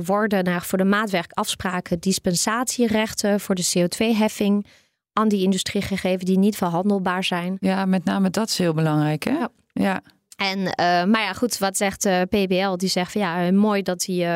worden 0.04 0.44
er 0.44 0.62
voor 0.62 0.78
de 0.78 0.84
maatwerkafspraken 0.84 2.00
dispensatierechten 2.00 3.40
voor 3.40 3.56
de 3.56 3.72
CO2-heffing 3.74 4.66
aan 5.14 5.28
die 5.28 5.44
industrie 5.44 5.82
gegeven 5.82 6.26
die 6.26 6.38
niet 6.38 6.56
verhandelbaar 6.56 7.24
zijn. 7.24 7.58
Ja, 7.60 7.86
met 7.86 8.04
name 8.04 8.30
dat 8.30 8.50
is 8.50 8.58
heel 8.58 8.74
belangrijk, 8.74 9.24
hè? 9.24 9.32
Ja. 9.32 9.50
ja. 9.74 10.02
En, 10.40 10.74
eh, 10.74 11.04
maar 11.04 11.22
ja, 11.22 11.34
goed, 11.34 11.58
wat 11.58 11.78
zegt 11.78 12.06
eh, 12.06 12.22
PBL? 12.22 12.76
Die 12.76 12.90
zegt 12.90 13.12
van 13.12 13.22
ja, 13.22 13.46
eh, 13.46 13.54
mooi 13.54 13.82
dat 13.82 14.00
die, 14.00 14.28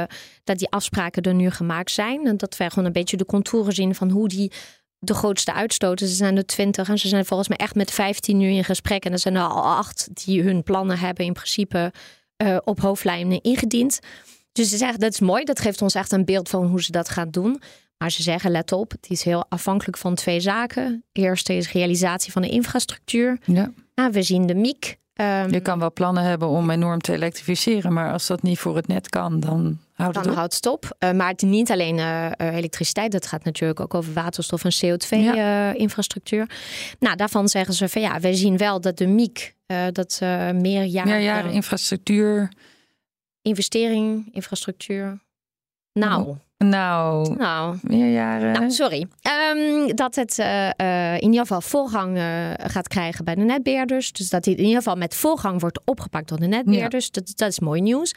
dat 0.43 0.57
die 0.57 0.69
afspraken 0.69 1.23
er 1.23 1.33
nu 1.33 1.49
gemaakt 1.49 1.91
zijn. 1.91 2.27
En 2.27 2.37
dat 2.37 2.57
wij 2.57 2.69
gewoon 2.69 2.85
een 2.85 2.91
beetje 2.91 3.17
de 3.17 3.25
contouren 3.25 3.73
zien 3.73 3.95
van 3.95 4.09
hoe 4.09 4.27
die 4.27 4.51
de 4.99 5.13
grootste 5.13 5.53
uitstoten. 5.53 6.07
Ze 6.07 6.13
zijn 6.13 6.37
er 6.37 6.45
twintig 6.45 6.89
en 6.89 6.97
ze 6.97 7.07
zijn 7.07 7.25
volgens 7.25 7.49
mij 7.49 7.57
echt 7.57 7.75
met 7.75 7.91
15 7.91 8.37
nu 8.37 8.49
in 8.49 8.63
gesprek. 8.63 9.05
En 9.05 9.11
er 9.11 9.19
zijn 9.19 9.35
er 9.35 9.41
al 9.41 9.63
acht 9.63 10.09
die 10.25 10.41
hun 10.41 10.63
plannen 10.63 10.99
hebben 10.99 11.25
in 11.25 11.33
principe 11.33 11.93
op 12.63 12.79
hoofdlijnen 12.79 13.41
ingediend. 13.41 13.99
Dus 14.51 14.69
ze 14.69 14.77
zeggen 14.77 14.99
dat 14.99 15.13
is 15.13 15.19
mooi, 15.19 15.43
dat 15.43 15.59
geeft 15.59 15.81
ons 15.81 15.95
echt 15.95 16.11
een 16.11 16.25
beeld 16.25 16.49
van 16.49 16.65
hoe 16.65 16.83
ze 16.83 16.91
dat 16.91 17.09
gaan 17.09 17.29
doen. 17.29 17.61
Maar 17.97 18.11
ze 18.11 18.21
zeggen, 18.23 18.51
let 18.51 18.71
op, 18.71 18.91
het 18.91 19.09
is 19.09 19.23
heel 19.23 19.45
afhankelijk 19.49 19.97
van 19.97 20.15
twee 20.15 20.39
zaken. 20.39 21.03
Eerste 21.11 21.53
is 21.53 21.71
realisatie 21.71 22.31
van 22.31 22.41
de 22.41 22.49
infrastructuur. 22.49 23.39
ja. 23.45 23.71
Nou, 23.95 24.11
we 24.11 24.23
zien 24.23 24.45
de 24.45 24.55
MIEK. 24.55 24.97
Ehm, 25.13 25.51
Je 25.51 25.59
kan 25.59 25.79
wel 25.79 25.91
plannen 25.93 26.23
hebben 26.23 26.47
om 26.47 26.69
enorm 26.69 26.99
te 27.01 27.13
elektrificeren, 27.13 27.93
maar 27.93 28.11
als 28.11 28.27
dat 28.27 28.41
niet 28.41 28.59
voor 28.59 28.75
het 28.75 28.87
net 28.87 29.09
kan, 29.09 29.39
dan 29.39 29.79
houdt 29.93 30.15
het 30.15 30.23
Dan 30.23 30.33
op. 30.33 30.39
houdt 30.39 30.55
het 30.55 30.65
op. 30.65 30.95
Eh, 30.99 31.11
maar 31.11 31.27
het 31.27 31.41
is 31.43 31.49
niet 31.49 31.71
alleen 31.71 31.99
eh, 31.99 32.25
eh, 32.25 32.55
elektriciteit. 32.55 33.11
Dat 33.11 33.27
gaat 33.27 33.43
natuurlijk 33.43 33.79
ook 33.79 33.93
over 33.93 34.13
waterstof 34.13 34.63
en 34.63 34.71
CO2-infrastructuur. 34.71 36.49
nou, 36.99 37.15
daarvan 37.15 37.47
zeggen 37.47 37.73
ze 37.73 37.89
van 37.89 38.01
ja, 38.01 38.19
we 38.19 38.35
zien 38.35 38.57
wel 38.57 38.81
dat 38.81 38.97
de 38.97 39.07
MIEK, 39.07 39.55
dat 39.91 40.19
uh, 40.23 40.51
meerjaren, 40.51 41.11
Meerjaren 41.11 41.51
infrastructuur. 41.51 42.51
investering, 43.41 44.29
infrastructuur. 44.31 45.19
Nou, 45.93 46.35
Nou, 46.69 47.35
nou. 47.35 47.77
meerjaren. 47.81 48.51
Nou, 48.53 48.71
sorry. 48.71 49.05
Ehm, 49.21 49.95
dat 49.95 50.15
het 50.15 50.39
eh, 50.39 50.69
eh, 50.79 51.15
in 51.15 51.23
ieder 51.25 51.39
geval 51.39 51.61
voorgang 51.61 52.17
eh, 52.17 52.23
gaat 52.57 52.87
krijgen 52.87 53.25
bij 53.25 53.35
de 53.35 53.41
netbeheerders. 53.41 54.11
Dus 54.11 54.29
dat 54.29 54.43
dit 54.43 54.57
in 54.57 54.63
ieder 54.63 54.77
geval 54.77 54.95
met 54.95 55.15
voorgang 55.15 55.61
wordt 55.61 55.79
opgepakt 55.85 56.29
door 56.29 56.39
de 56.39 56.47
netbeheerders. 56.47 57.11
Dat, 57.11 57.31
dat 57.35 57.49
is 57.49 57.59
mooi 57.59 57.81
nieuws. 57.81 58.15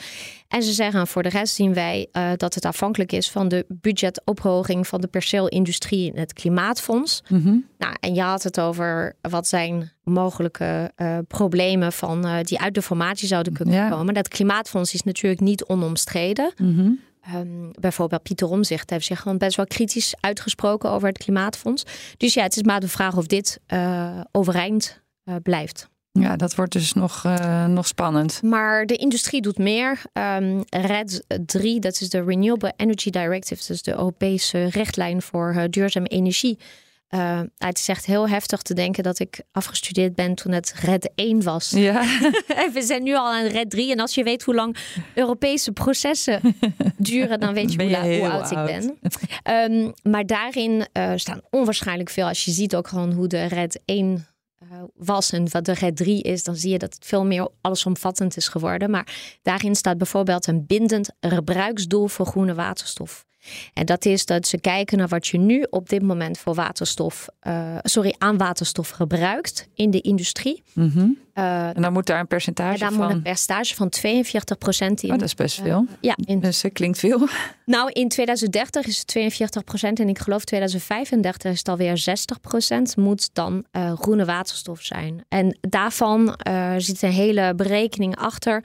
En 0.48 0.62
ze 0.62 0.72
zeggen 0.72 1.06
voor 1.06 1.22
de 1.22 1.28
rest 1.28 1.54
zien 1.54 1.74
wij 1.74 2.08
dat 2.36 2.54
het 2.54 2.64
afhankelijk 2.64 3.12
is 3.12 3.30
van 3.30 3.48
de 3.48 3.64
budgetophoging 3.68 4.86
van 4.86 5.00
de 5.00 5.06
perceelindustrie 5.06 6.12
in 6.12 6.18
het 6.18 6.32
klimaatfonds. 6.32 7.22
Mhm. 7.28 7.56
Nou, 7.78 7.94
en 8.00 8.14
je 8.14 8.22
had 8.22 8.42
het 8.42 8.60
over 8.60 9.16
wat 9.20 9.46
zijn 9.46 9.92
mogelijke 10.04 10.92
problemen 11.28 11.92
van, 11.92 12.42
die 12.42 12.60
uit 12.60 12.74
de 12.74 12.82
formatie 12.82 13.28
zouden 13.28 13.52
kunnen 13.52 13.74
Ja. 13.74 13.88
komen. 13.88 14.14
Dat 14.14 14.28
klimaatfonds 14.28 14.94
is 14.94 15.02
natuurlijk 15.02 15.40
niet 15.40 15.64
onomstreden. 15.64 16.52
Mhm. 16.56 16.90
Ehm, 17.26 17.70
bijvoorbeeld 17.80 18.22
Pieter 18.22 18.48
Omzicht 18.48 18.90
heeft 18.90 19.06
zich 19.06 19.20
gewoon 19.20 19.38
best 19.38 19.56
wel 19.56 19.66
kritisch 19.66 20.14
uitgesproken 20.20 20.90
over 20.90 21.08
het 21.08 21.18
klimaatfonds. 21.18 21.84
Dus 22.16 22.34
ja, 22.34 22.42
het 22.42 22.56
is 22.56 22.62
maar 22.62 22.80
de 22.80 22.88
vraag 22.88 23.16
of 23.16 23.26
dit 23.26 23.60
eh, 23.66 24.20
overeind 24.32 25.02
eh, 25.24 25.34
blijft. 25.42 25.88
Ja, 26.12 26.36
dat 26.36 26.54
wordt 26.54 26.72
dus 26.72 26.92
nog, 26.92 27.24
eh, 27.24 27.66
nog 27.66 27.86
spannend. 27.86 28.42
Maar 28.42 28.86
de 28.86 28.96
industrie 28.96 29.42
doet 29.42 29.58
meer. 29.58 30.02
Ehm 30.12 30.62
RED 30.70 31.24
3, 31.46 31.80
dat 31.80 32.00
is 32.00 32.08
de 32.08 32.24
Renewable 32.24 32.72
Energy 32.76 33.10
Directive, 33.10 33.64
dus 33.66 33.82
de 33.82 33.92
Europese 33.92 34.64
richtlijn 34.64 35.22
voor 35.22 35.66
duurzame 35.70 36.08
energie. 36.08 36.58
Eh, 37.06 37.40
het 37.56 37.78
is 37.78 37.88
echt 37.88 38.06
heel 38.06 38.28
heftig 38.28 38.62
te 38.62 38.74
denken 38.74 39.02
dat 39.02 39.18
ik 39.18 39.40
afgestudeerd 39.52 40.14
ben 40.14 40.34
toen 40.34 40.52
het 40.52 40.74
RED 40.82 41.10
1 41.14 41.42
was. 41.42 41.70
Ja, 41.70 42.00
En 42.64 42.72
we 42.72 42.82
zijn 42.82 43.02
nu 43.02 43.14
al 43.14 43.32
aan 43.32 43.46
RED 43.46 43.70
3. 43.70 43.92
En 43.92 44.00
als 44.00 44.14
je 44.14 44.22
weet 44.22 44.42
hoe 44.42 44.54
lang 44.54 44.76
Europese 45.14 45.72
processen 45.72 46.40
duren, 46.96 47.40
dan 47.40 47.54
weet 47.54 47.70
je, 47.72 47.76
Ben 47.76 47.86
hoe, 47.86 47.94
je 47.94 48.00
la- 48.00 48.06
hoe 48.08 48.12
heel 48.14 48.30
oud, 48.30 48.52
oud. 48.52 48.70
ik 48.70 48.74
ben. 48.80 48.98
Ehm, 49.42 49.90
maar 50.12 50.26
daarin 50.26 50.86
eh, 50.92 51.12
staan 51.16 51.40
onwaarschijnlijk 51.50 52.10
veel. 52.10 52.26
Als 52.26 52.44
je 52.44 52.50
ziet 52.50 52.76
ook 52.76 52.88
gewoon 52.88 53.12
hoe 53.12 53.26
de 53.26 53.44
RED 53.44 53.80
1 53.84 54.26
eh, 54.58 54.66
was 54.94 55.32
en 55.32 55.50
wat 55.50 55.64
de 55.64 55.72
RED 55.74 55.96
3 55.96 56.22
is, 56.22 56.44
dan 56.44 56.56
zie 56.56 56.70
je 56.70 56.78
dat 56.78 56.94
het 56.94 57.04
veel 57.06 57.24
meer 57.24 57.48
allesomvattend 57.60 58.36
is 58.36 58.48
geworden. 58.48 58.90
Maar 58.90 59.38
daarin 59.42 59.74
staat 59.74 59.98
bijvoorbeeld 59.98 60.46
een 60.46 60.66
bindend 60.66 61.10
gebruiksdoel 61.20 62.06
voor 62.06 62.26
groene 62.26 62.54
waterstof. 62.54 63.24
En 63.72 63.86
dat 63.86 64.04
is 64.04 64.26
dat 64.26 64.46
ze 64.46 64.60
kijken 64.60 64.98
naar 64.98 65.08
wat 65.08 65.26
je 65.26 65.38
nu 65.38 65.66
op 65.70 65.88
dit 65.88 66.02
moment 66.02 66.38
voor 66.38 66.54
waterstof, 66.54 67.26
eh, 67.40 67.76
sorry, 67.82 68.14
aan 68.18 68.36
waterstof 68.36 68.88
gebruikt 68.88 69.68
in 69.74 69.90
de 69.90 70.00
industrie. 70.00 70.62
Mhm. 70.72 71.08
Eh, 71.36 71.76
en 71.76 71.82
dan 71.82 71.92
moet 71.92 72.06
daar 72.06 72.20
een 72.20 72.26
percentage 72.26 72.72
en 72.72 72.78
daar 72.78 72.92
van. 72.92 73.06
moet 73.06 73.10
een 73.10 73.22
percentage 73.22 73.74
van 73.74 73.88
42% 73.88 75.02
in. 75.02 75.10
Oh, 75.12 75.18
dat 75.18 75.28
is 75.28 75.34
best 75.34 75.60
veel. 75.60 75.86
ja, 76.00 76.16
in, 76.24 76.40
Dus 76.40 76.60
dat 76.60 76.72
klinkt 76.72 76.98
veel. 76.98 77.28
nou, 77.64 77.90
in 77.92 78.08
2030 78.08 78.86
is 78.86 78.98
het 78.98 79.08
42% 79.08 80.00
en 80.00 80.08
ik 80.08 80.18
geloof 80.18 80.44
2035 80.44 81.52
is 81.52 81.58
het 81.58 81.68
alweer 81.68 81.96
60% 81.96 82.96
moet 82.96 83.30
dan 83.32 83.64
eh, 83.70 83.92
groene 83.96 84.24
waterstof 84.24 84.82
zijn. 84.82 85.24
En 85.28 85.58
daarvan 85.60 86.34
eh, 86.34 86.74
zit 86.76 87.02
een 87.02 87.10
hele 87.10 87.54
berekening 87.54 88.16
achter. 88.16 88.64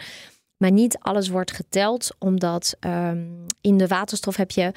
Maar 0.62 0.72
niet 0.72 0.98
alles 1.00 1.28
wordt 1.28 1.52
geteld, 1.52 2.10
omdat 2.20 2.76
ehm, 2.80 3.20
in 3.62 3.78
de 3.78 3.88
waterstof 3.88 4.36
heb 4.36 4.52
je 4.52 4.72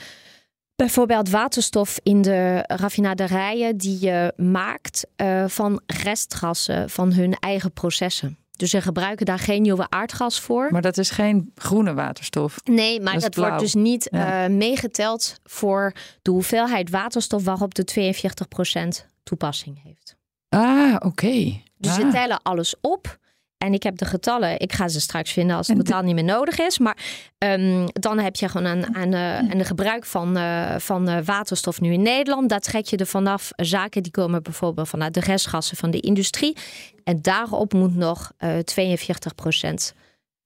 bijvoorbeeld 0.76 1.30
waterstof 1.30 1.98
in 2.02 2.22
de 2.22 2.64
raffinaderijen 2.66 3.76
die 3.76 4.00
je 4.00 4.32
maakt 4.36 5.06
eh, 5.16 5.44
van 5.48 5.80
restgassen 5.86 6.90
van 6.90 7.12
hun 7.12 7.34
eigen 7.38 7.72
processen. 7.72 8.38
Dus 8.56 8.70
ze 8.70 8.80
gebruiken 8.80 9.26
daar 9.26 9.38
geen 9.38 9.62
nieuwe 9.62 9.86
aardgas 9.90 10.40
voor. 10.40 10.68
Maar 10.72 10.82
dat 10.82 10.98
is 10.98 11.10
geen 11.10 11.52
groene 11.54 11.94
waterstof. 11.94 12.56
Nee, 12.64 13.00
maar 13.00 13.20
Dat 13.20 13.34
wordt 13.34 13.58
dus 13.58 13.74
niet 13.74 14.08
Ja. 14.10 14.44
eh, 14.44 14.50
meegeteld 14.50 15.40
voor 15.44 15.92
de 16.22 16.30
hoeveelheid 16.30 16.90
waterstof 16.90 17.44
waarop 17.44 17.74
de 17.74 17.84
42% 17.84 19.06
toepassing 19.22 19.82
heeft. 19.82 20.16
Ah, 20.48 20.96
oké. 20.98 21.60
Dus 21.76 21.90
Ah. 21.90 21.96
ze 22.00 22.08
tellen 22.12 22.42
alles 22.42 22.74
op. 22.80 23.18
En 23.58 23.72
ik 23.72 23.82
heb 23.82 23.98
de 23.98 24.04
getallen, 24.04 24.60
ik 24.60 24.72
ga 24.72 24.88
ze 24.88 25.00
straks 25.00 25.32
vinden 25.32 25.56
als 25.56 25.68
het 25.68 25.76
totaal 25.76 26.02
niet 26.02 26.14
meer 26.14 26.24
nodig 26.24 26.58
is. 26.58 26.78
Maar 26.78 26.96
um, 27.38 27.86
dan 27.92 28.18
heb 28.18 28.36
je 28.36 28.48
gewoon 28.48 28.66
een, 28.66 28.96
een, 28.96 29.12
een, 29.12 29.58
een 29.58 29.64
gebruik 29.64 30.04
van, 30.04 30.38
uh, 30.38 30.78
van 30.78 31.10
uh, 31.10 31.16
waterstof 31.24 31.80
nu 31.80 31.92
in 31.92 32.02
Nederland. 32.02 32.48
Dat 32.48 32.62
trek 32.62 32.86
je 32.86 32.96
er 32.96 33.06
vanaf 33.06 33.50
zaken 33.56 34.02
die 34.02 34.12
komen 34.12 34.42
bijvoorbeeld 34.42 34.88
vanuit 34.88 35.14
de 35.14 35.20
restgassen 35.20 35.76
van 35.76 35.90
de 35.90 36.00
industrie. 36.00 36.56
En 37.04 37.22
daarop 37.22 37.72
moet 37.72 37.94
nog 37.94 38.32
uh, 38.38 38.58
42 38.58 39.34
procent 39.34 39.94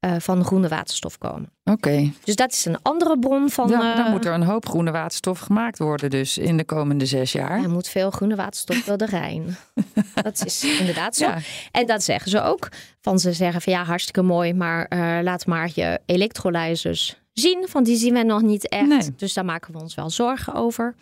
uh, 0.07 0.15
van 0.19 0.45
groene 0.45 0.69
waterstof 0.69 1.19
komen. 1.19 1.51
Oké. 1.65 2.13
Dus 2.25 2.37
dat 2.37 2.53
is 2.53 2.65
een 2.65 2.83
andere 2.83 3.19
bron 3.19 3.51
van. 3.51 3.69
Ja, 3.69 3.95
dan 3.95 4.07
uh, 4.07 4.11
moet 4.11 4.25
er 4.25 4.33
een 4.33 4.43
hoop 4.43 4.69
groene 4.69 4.91
waterstof 4.91 5.39
gemaakt 5.39 5.79
worden, 5.79 6.11
dus 6.11 6.39
in 6.39 6.57
de 6.57 6.65
komende 6.65 7.07
zes 7.07 7.33
jaar. 7.33 7.63
Er 7.63 7.71
moet 7.71 7.89
veel 7.89 8.11
groene 8.11 8.37
waterstof 8.37 8.85
door 8.85 8.97
de 8.97 9.07
Rijn. 9.07 9.57
dat 10.23 10.45
is 10.45 10.65
inderdaad 10.79 11.17
zo. 11.17 11.25
Ja. 11.25 11.39
En 11.71 11.87
dat 11.87 12.03
zeggen 12.03 12.31
ze 12.31 12.43
ook. 12.43 12.69
Van 13.01 13.19
ze 13.19 13.33
zeggen 13.33 13.61
van 13.61 13.73
ja, 13.73 13.85
hartstikke 13.85 14.23
mooi, 14.23 14.55
maar 14.55 14.87
uh, 14.93 15.19
laat 15.23 15.47
maar 15.47 15.71
je 15.75 16.01
elektrolyzers 16.07 17.17
zien. 17.33 17.67
Van 17.69 17.85
die 17.85 17.97
zien 17.97 18.15
we 18.15 18.23
nog 18.23 18.43
niet 18.43 18.69
echt. 18.69 18.87
Nee. 18.87 19.15
Dus 19.17 19.35
daar 19.35 19.45
maken 19.45 19.73
we 19.73 19.81
ons 19.81 19.95
wel 19.95 20.11
zorgen 20.11 20.55
over. 20.55 20.95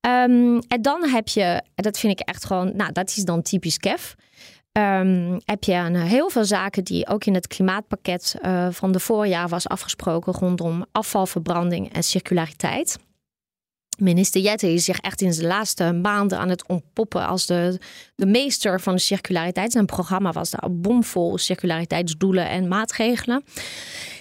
Um, 0.00 0.58
en 0.68 0.82
dan 0.82 1.08
heb 1.08 1.28
je, 1.28 1.42
en 1.74 1.82
dat 1.82 1.98
vind 1.98 2.20
ik 2.20 2.26
echt 2.26 2.44
gewoon, 2.44 2.76
nou, 2.76 2.92
dat 2.92 3.08
is 3.08 3.24
dan 3.24 3.42
typisch 3.42 3.78
KEF. 3.78 4.16
Um, 4.78 5.40
heb 5.44 5.64
je 5.64 5.72
een, 5.72 5.96
heel 5.96 6.30
veel 6.30 6.44
zaken 6.44 6.84
die 6.84 7.08
ook 7.08 7.24
in 7.24 7.34
het 7.34 7.46
klimaatpakket 7.46 8.36
uh, 8.42 8.68
van 8.70 8.92
de 8.92 9.00
voorjaar 9.00 9.48
was 9.48 9.68
afgesproken 9.68 10.32
rondom 10.32 10.84
afvalverbranding 10.92 11.92
en 11.92 12.02
circulariteit. 12.02 12.98
Minister 13.98 14.40
Jette 14.40 14.72
is 14.72 14.84
zich 14.84 14.98
echt 14.98 15.20
in 15.20 15.30
de 15.30 15.46
laatste 15.46 15.92
maanden 15.92 16.38
aan 16.38 16.48
het 16.48 16.68
ontpoppen 16.68 17.26
als 17.26 17.46
de, 17.46 17.78
de 18.14 18.26
meester 18.26 18.80
van 18.80 18.94
de 18.94 19.00
circulariteit. 19.00 19.72
Zijn 19.72 19.86
programma 19.86 20.32
was 20.32 20.50
daar 20.50 20.70
bomvol 20.70 21.38
circulariteitsdoelen 21.38 22.48
en 22.48 22.68
maatregelen. 22.68 23.44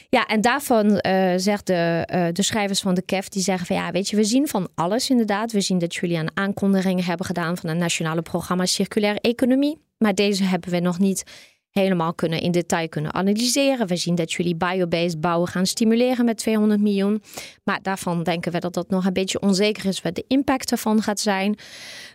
Ja, 0.10 0.26
en 0.26 0.42
daarvan 0.42 0.86
uh, 0.86 1.34
zegt 1.36 1.68
de, 1.68 2.30
de 2.34 2.44
schrijvers 2.44 2.82
van 2.82 2.94
de 2.94 3.02
KEF, 3.02 3.30
die 3.30 3.42
zeggen 3.42 3.66
van 3.68 3.76
ja, 3.76 3.92
weet 3.92 4.10
je, 4.10 4.16
we 4.16 4.24
zien 4.24 4.48
van 4.48 4.68
alles 4.76 5.10
inderdaad. 5.10 5.52
We 5.52 5.62
zien 5.62 5.80
dat 5.80 5.96
jullie 5.96 6.18
een 6.18 6.32
aankondiging 6.38 7.06
hebben 7.06 7.26
gedaan 7.26 7.58
van 7.58 7.70
een 7.70 7.78
nationale 7.78 8.22
programma 8.22 8.66
Circulaire 8.66 9.20
Economie. 9.20 9.78
Maar 10.04 10.16
deze 10.16 10.44
hebben 10.44 10.70
we 10.70 10.80
nog 10.80 11.00
niet 11.00 11.24
helemaal 11.70 12.14
kunnen 12.14 12.42
in 12.42 12.52
detail 12.52 12.90
kunnen 12.90 13.14
analyseren. 13.14 13.88
We 13.88 13.96
zien 13.96 14.16
dat 14.16 14.32
jullie 14.32 14.56
biobased 14.56 15.22
bouwen 15.22 15.48
gaan 15.48 15.66
stimuleren 15.66 16.26
met 16.26 16.38
200 16.38 16.82
miljoen. 16.82 17.24
Maar 17.64 17.80
daarvan 17.82 18.24
denken 18.24 18.52
we 18.52 18.60
dat 18.60 18.74
dat 18.74 18.90
nog 18.90 19.06
een 19.06 19.14
beetje 19.14 19.40
onzeker 19.40 19.86
is 19.86 20.02
wat 20.02 20.16
de 20.16 20.26
impact 20.28 20.72
ervan 20.72 21.02
gaat 21.02 21.20
zijn. 21.20 21.58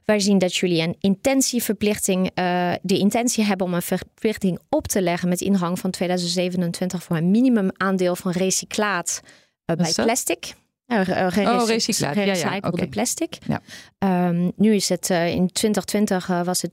Wij 0.04 0.20
zien 0.20 0.38
dat 0.38 0.56
jullie 0.56 0.82
een 0.82 0.96
intentieverplichting, 1.00 2.30
uh, 2.34 2.72
de 2.82 2.98
intentie 2.98 3.44
hebben 3.44 3.66
om 3.66 3.74
een 3.74 3.82
verplichting 3.82 4.58
op 4.68 4.86
te 4.86 5.02
leggen 5.02 5.28
met 5.28 5.40
ingang 5.40 5.78
van 5.78 5.90
2027 5.90 7.02
voor 7.02 7.16
een 7.16 7.30
minimumaandeel 7.30 8.16
van 8.16 8.32
recyclaat 8.32 9.20
uh, 9.66 9.76
bij 9.76 9.92
plastic. 10.04 10.54
Uh, 10.88 10.98
oh, 10.98 11.66
recyclaat. 11.66 12.14
Ja, 12.14 12.22
ja. 12.22 12.56
Okay. 12.60 12.86
plastic. 12.86 13.38
Ja. 13.46 13.60
Um, 14.28 14.52
nu 14.56 14.74
is 14.74 14.88
het 14.88 15.10
uh, 15.10 15.28
in 15.28 15.52
2020 15.52 16.28
uh, 16.28 16.42
was 16.42 16.62
het 16.62 16.72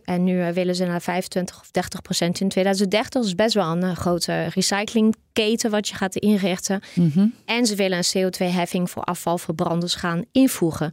10% 0.00 0.04
en 0.04 0.24
nu 0.24 0.52
willen 0.52 0.74
ze 0.74 0.84
naar 0.84 1.02
25 1.02 1.60
of 1.60 1.66
30% 1.66 1.68
in 2.18 2.48
2030. 2.48 3.08
Dat 3.08 3.24
is 3.24 3.34
best 3.34 3.54
wel 3.54 3.76
een 3.76 3.96
grote 3.96 4.44
recyclingketen 4.44 5.70
wat 5.70 5.88
je 5.88 5.94
gaat 5.94 6.16
inrichten. 6.16 6.80
Mm 6.94 7.10
-hmm. 7.14 7.34
En 7.44 7.66
ze 7.66 7.74
willen 7.74 7.98
een 7.98 8.32
CO2-heffing 8.32 8.90
voor 8.90 9.02
afvalverbranders 9.02 9.94
gaan 9.94 10.24
invoegen. 10.32 10.92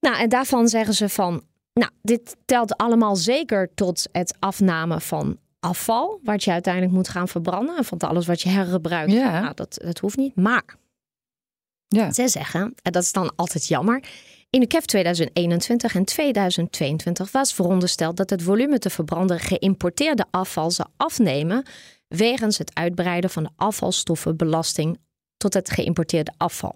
Nou, 0.00 0.16
en 0.16 0.28
daarvan 0.28 0.68
zeggen 0.68 0.94
ze 0.94 1.08
van, 1.08 1.42
nou, 1.72 1.90
dit 2.02 2.36
telt 2.44 2.76
allemaal 2.76 3.16
zeker 3.16 3.70
tot 3.74 4.08
het 4.12 4.36
afname 4.38 5.00
van 5.00 5.38
afval, 5.60 6.20
wat 6.22 6.44
je 6.44 6.50
uiteindelijk 6.50 6.94
moet 6.94 7.08
gaan 7.08 7.28
verbranden. 7.28 7.76
En 7.76 7.84
van 7.84 7.98
alles 7.98 8.26
wat 8.26 8.40
je 8.40 8.48
hergebruikt, 8.48 9.12
ja. 9.12 9.40
nou, 9.40 9.54
dat, 9.54 9.80
dat 9.84 9.98
hoeft 9.98 10.16
niet. 10.16 10.36
Maar 10.36 10.80
ja. 11.92 12.12
Zij 12.12 12.28
zeggen, 12.28 12.74
en 12.82 12.92
dat 12.92 13.02
is 13.02 13.12
dan 13.12 13.32
altijd 13.36 13.66
jammer. 13.66 14.04
In 14.50 14.60
de 14.60 14.66
KEF 14.66 14.84
2021 14.84 15.94
en 15.94 16.04
2022 16.04 17.32
was 17.32 17.54
verondersteld 17.54 18.16
dat 18.16 18.30
het 18.30 18.42
volume 18.42 18.78
te 18.78 18.90
verbranden 18.90 19.40
geïmporteerde 19.40 20.24
afval 20.30 20.70
zou 20.70 20.88
afnemen 20.96 21.64
wegens 22.08 22.58
het 22.58 22.74
uitbreiden 22.74 23.30
van 23.30 23.42
de 23.42 23.50
afvalstoffenbelasting 23.56 24.98
tot 25.36 25.54
het 25.54 25.70
geïmporteerde 25.70 26.32
afval. 26.36 26.74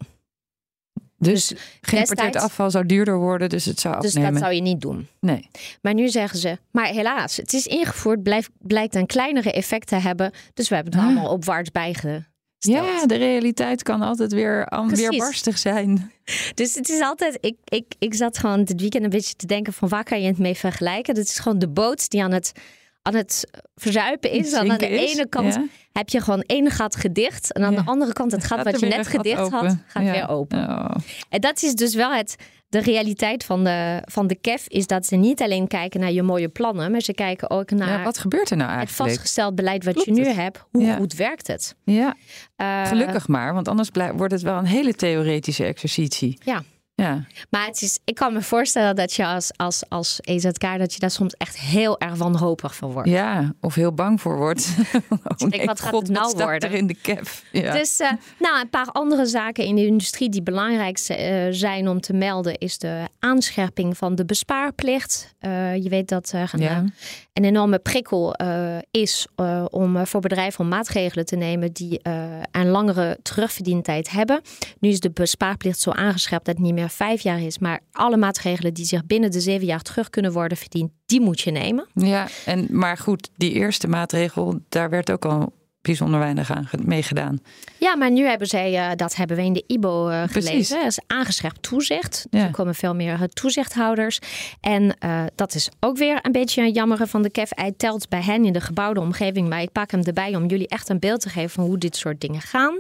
Dus, 1.18 1.46
dus 1.46 1.59
geïmporteerd 1.81 2.37
afval 2.37 2.70
zou 2.70 2.87
duurder 2.87 3.18
worden, 3.18 3.48
dus 3.48 3.64
het 3.64 3.81
zou 3.81 3.94
afnemen. 3.94 4.22
Dus 4.22 4.31
dat 4.33 4.42
zou 4.42 4.55
je 4.55 4.62
niet 4.62 4.81
doen. 4.81 5.09
Nee. 5.20 5.48
Maar 5.83 5.94
nu 5.94 6.09
zeggen 6.09 6.38
ze, 6.38 6.59
maar 6.70 6.87
helaas, 6.87 7.37
het 7.37 7.52
is 7.52 7.66
ingevoerd, 7.66 8.22
blijft, 8.22 8.50
blijkt 8.59 8.94
een 8.94 9.07
kleinere 9.07 9.52
effect 9.52 9.87
te 9.87 9.96
hebben. 9.96 10.33
Dus 10.55 10.68
we 10.68 10.74
hebben 10.74 10.92
het 10.92 11.02
ah. 11.02 11.09
allemaal 11.09 11.33
opwaarts 11.33 11.70
bijge 11.70 12.24
ja, 12.58 13.06
de 13.06 13.14
realiteit 13.16 13.82
kan 13.82 14.02
altijd 14.02 14.32
weer, 14.32 14.72
weer 14.86 15.16
barstig 15.16 15.58
zijn. 15.58 16.12
Dus 16.54 16.74
het 16.74 16.88
is 16.88 17.00
altijd, 17.00 17.38
ik, 17.40 17.56
ik, 17.64 17.94
ik 17.98 18.14
zat 18.14 18.38
gewoon 18.38 18.64
dit 18.64 18.80
weekend 18.80 19.04
een 19.04 19.10
beetje 19.10 19.34
te 19.34 19.46
denken 19.46 19.72
van 19.72 19.88
waar 19.88 20.04
kan 20.04 20.20
je 20.20 20.26
het 20.26 20.38
mee 20.38 20.54
vergelijken? 20.54 21.14
Dat 21.14 21.24
is 21.24 21.38
gewoon 21.38 21.58
de 21.58 21.68
boot 21.68 22.10
die 22.10 22.22
aan 22.22 22.32
het, 22.32 22.52
aan 23.02 23.14
het 23.14 23.44
verzuipen 23.74 24.30
is. 24.30 24.54
Aan 24.54 24.68
de 24.68 24.88
is, 24.88 25.14
ene 25.14 25.28
kant 25.28 25.54
ja. 25.54 25.64
heb 25.92 26.08
je 26.08 26.20
gewoon 26.20 26.40
één 26.40 26.70
gat 26.70 26.96
gedicht. 26.96 27.52
En 27.52 27.64
aan 27.64 27.72
Ja. 27.72 27.82
de 27.82 27.88
andere 27.90 28.12
kant 28.12 28.32
het 28.32 28.44
gat 28.44 28.58
Gaat 28.58 28.70
wat 28.70 28.80
je 28.80 28.86
net 28.86 29.06
gedicht 29.06 29.48
had, 29.50 29.76
gaat 29.86 30.02
Ja. 30.04 30.12
weer 30.12 30.28
open. 30.28 30.58
Oh. 30.68 30.90
En 31.28 31.40
dat 31.40 31.62
is 31.62 31.74
dus 31.74 31.94
wel 31.94 32.12
het, 32.12 32.36
de 32.68 32.79
realiteit 32.81 33.44
van 33.44 33.64
de, 33.64 34.02
van 34.05 34.26
de 34.26 34.35
KEF, 34.35 34.68
is 34.68 34.87
dat 34.87 35.07
ze 35.07 35.16
niet 35.16 35.42
alleen 35.42 35.66
kijken 35.66 36.00
naar 36.00 36.12
je 36.12 36.22
mooie 36.22 36.48
plannen, 36.48 36.90
maar 36.90 37.00
ze 37.00 37.12
kijken 37.14 37.50
ook 37.50 37.70
naar 37.70 37.88
Ja, 37.98 38.02
wat 38.05 38.18
gebeurt 38.18 38.50
er 38.50 38.57
nou 38.57 38.70
het 38.70 38.79
eigenlijk? 38.79 39.09
vastgesteld 39.11 39.55
beleid 39.55 39.85
wat 39.85 39.94
Klopt 39.94 40.09
je 40.09 40.14
nu 40.14 40.26
het? 40.26 40.37
hebt. 40.37 40.64
Hoe 40.70 40.83
Ja. 40.83 40.96
goed 40.96 41.14
werkt 41.14 41.46
het? 41.46 41.74
Ja, 41.85 42.14
Eh, 42.57 42.87
gelukkig 42.87 43.29
maar, 43.29 43.55
want 43.55 43.68
anders 43.68 43.90
wordt 44.16 44.33
het 44.33 44.42
wel 44.42 44.57
een 44.59 44.66
hele 44.66 44.94
theoretische 44.94 45.64
exercitie. 45.64 46.38
Ja. 46.44 46.62
Ja, 46.96 47.24
Maar 47.50 47.66
het 47.66 47.82
is, 47.82 47.98
ik 48.04 48.14
kan 48.14 48.32
me 48.32 48.42
voorstellen 48.42 48.96
dat 48.96 49.12
je 49.12 49.26
als, 49.26 49.52
als, 49.56 49.82
als 49.88 50.18
EZK 50.20 50.78
dat 50.78 50.92
je 50.92 51.00
daar 51.00 51.11
soms 51.11 51.35
echt 51.35 51.59
heel 51.59 52.00
erg 52.00 52.14
wanhopig 52.14 52.74
van 52.76 52.90
wordt. 52.90 53.09
ja 53.09 53.54
of 53.61 53.74
heel 53.74 53.92
bang 53.92 54.20
voor 54.20 54.37
wordt. 54.37 54.74
oh 55.38 55.50
denk, 55.50 55.64
wat 55.64 55.80
gaat 55.80 55.92
het 55.92 56.09
nou 56.09 56.32
worden? 56.37 56.70
er 56.70 56.76
in 56.76 56.87
de? 56.87 56.96
Ja. 57.52 57.72
Dus 57.72 58.00
eh, 58.00 58.11
nou, 58.38 58.61
een 58.61 58.70
paar 58.70 58.90
andere 58.92 59.26
zaken 59.26 59.64
in 59.64 59.74
de 59.74 59.87
industrie 59.87 60.28
die 60.28 60.42
belangrijk 60.42 60.98
eh, 60.98 61.46
zijn 61.50 61.88
om 61.88 62.00
te 62.00 62.12
melden, 62.12 62.59
is 62.59 62.78
de 62.78 63.09
aanscherping 63.18 63.96
van 63.96 64.14
de 64.14 64.24
bespaarplicht. 64.24 65.35
Eh, 65.38 65.76
je 65.76 65.88
weet 65.88 66.09
dat 66.09 66.32
er 66.32 66.52
Ja. 66.56 66.85
Een 67.37 67.44
enorme 67.44 67.79
prikkel 67.79 68.35
eh, 68.35 68.77
is 68.90 69.27
eh, 69.35 69.64
om 69.70 69.96
eh, 69.96 70.05
voor 70.05 70.20
bedrijven 70.20 70.61
om 70.61 70.68
maatregelen 70.68 71.27
te 71.27 71.37
nemen 71.37 71.72
die 71.72 72.01
een 72.51 72.68
langere 72.68 73.18
terugverdientijd 73.22 74.11
hebben. 74.11 74.40
Nu 74.79 74.88
is 74.88 75.01
de 75.01 75.11
bespaarplicht 75.11 75.81
zo 75.81 75.90
aangescherpt 75.90 76.44
dat 76.44 76.55
het 76.55 76.64
niet 76.64 76.75
meer 76.75 76.88
vijf 76.88 77.20
jaar 77.20 77.40
is, 77.40 77.59
maar 77.59 77.81
alle 77.92 78.16
maatregelen 78.16 78.75
die 78.75 78.85
zich 78.85 79.07
binnen 79.07 79.31
de 79.31 79.40
zeven 79.40 79.66
jaar 79.66 79.83
terug 79.83 80.11
kunnen 80.11 80.33
worden 80.33 80.59
verdiend, 80.59 80.90
die 81.07 81.20
moet 81.20 81.40
je 81.40 81.51
nemen. 81.51 81.88
ja, 81.94 82.29
en, 82.44 82.66
maar 82.70 82.96
goed, 82.96 83.31
die 83.37 83.53
eerste 83.53 83.88
maatregel, 83.88 84.61
daar 84.68 84.90
werd 84.90 85.11
ook 85.11 85.25
al 85.25 85.53
bijzonder 85.87 86.20
weinig 86.20 86.51
aan 86.51 86.66
ge- 86.66 86.79
mee 86.85 87.03
gedaan. 87.03 87.40
Ja, 87.79 87.96
maar 87.96 88.11
nu 88.11 88.25
hebben 88.27 88.46
zij, 88.46 88.75
eh, 88.77 88.96
dat 88.96 89.16
hebben 89.16 89.37
we 89.37 89.42
in 89.42 89.53
de 89.53 89.64
IBO 89.66 90.09
eh, 90.09 90.22
gelezen, 90.27 90.77
dat 90.79 90.87
is 90.87 90.99
aangescherpt 91.07 91.62
toezicht. 91.62 92.27
Dus 92.31 92.40
Ja. 92.40 92.46
er 92.46 92.53
komen 92.53 92.75
veel 92.75 92.94
meer 92.94 93.12
eh, 93.12 93.22
toezichthouders. 93.22 94.18
En 94.61 94.96
dat 95.35 95.55
is 95.55 95.68
ook 95.81 95.96
weer 95.96 96.18
een 96.22 96.33
beetje 96.33 96.62
een 96.62 96.72
jammere 96.72 97.07
van 97.07 97.22
de 97.22 97.31
KEF. 97.31 97.51
Hij 97.55 97.72
telt 97.77 98.09
bij 98.09 98.22
hen 98.22 98.44
in 98.44 98.53
de 98.53 98.61
gebouwde 98.61 99.01
omgeving, 99.01 99.49
maar 99.49 99.62
ik 99.62 99.72
pak 99.72 99.90
hem 99.90 100.03
erbij 100.03 100.35
om 100.37 100.46
jullie 100.46 100.68
echt 100.68 100.88
een 100.88 100.99
beeld 100.99 101.20
te 101.20 101.29
geven 101.29 101.51
van 101.51 101.64
hoe 101.64 101.79
dit 101.79 101.96
soort 101.96 102.20
dingen 102.20 102.40
gaan. 102.40 102.79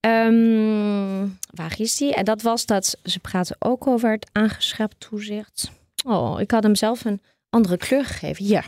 Ehm, 0.00 1.26
waar 1.54 1.74
is 1.76 1.96
die? 1.96 2.14
En 2.14 2.24
dat 2.24 2.42
was 2.42 2.66
dat, 2.66 2.96
ze 3.04 3.18
praten 3.18 3.56
ook 3.58 3.86
over 3.86 4.10
het 4.10 4.28
aangescherpt 4.32 4.94
toezicht. 5.08 5.70
Oh, 6.06 6.40
ik 6.40 6.50
had 6.50 6.62
hem 6.62 6.74
zelf 6.74 7.04
een 7.04 7.20
andere 7.50 7.76
kleur 7.76 8.04
gegeven. 8.04 8.46
Ja. 8.46 8.62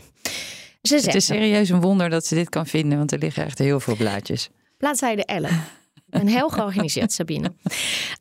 Ze 0.87 0.95
Het 0.95 1.15
is 1.15 1.25
serieus 1.25 1.69
een 1.69 1.81
wonder 1.81 2.09
dat 2.09 2.25
ze 2.25 2.35
dit 2.35 2.49
kan 2.49 2.67
vinden, 2.67 2.97
want 2.97 3.11
er 3.11 3.19
liggen 3.19 3.45
echt 3.45 3.57
heel 3.59 3.79
veel 3.79 3.95
blaadjes. 3.95 4.49
Bladzijde 4.77 5.25
11. 5.25 5.49
Ik 5.95 6.01
ben 6.21 6.27
heel 6.27 6.49
georganiseerd, 6.49 7.11
Sabine. 7.11 7.53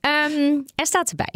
Ehm, 0.00 0.60
er 0.74 0.86
staat 0.86 1.10
erbij. 1.10 1.34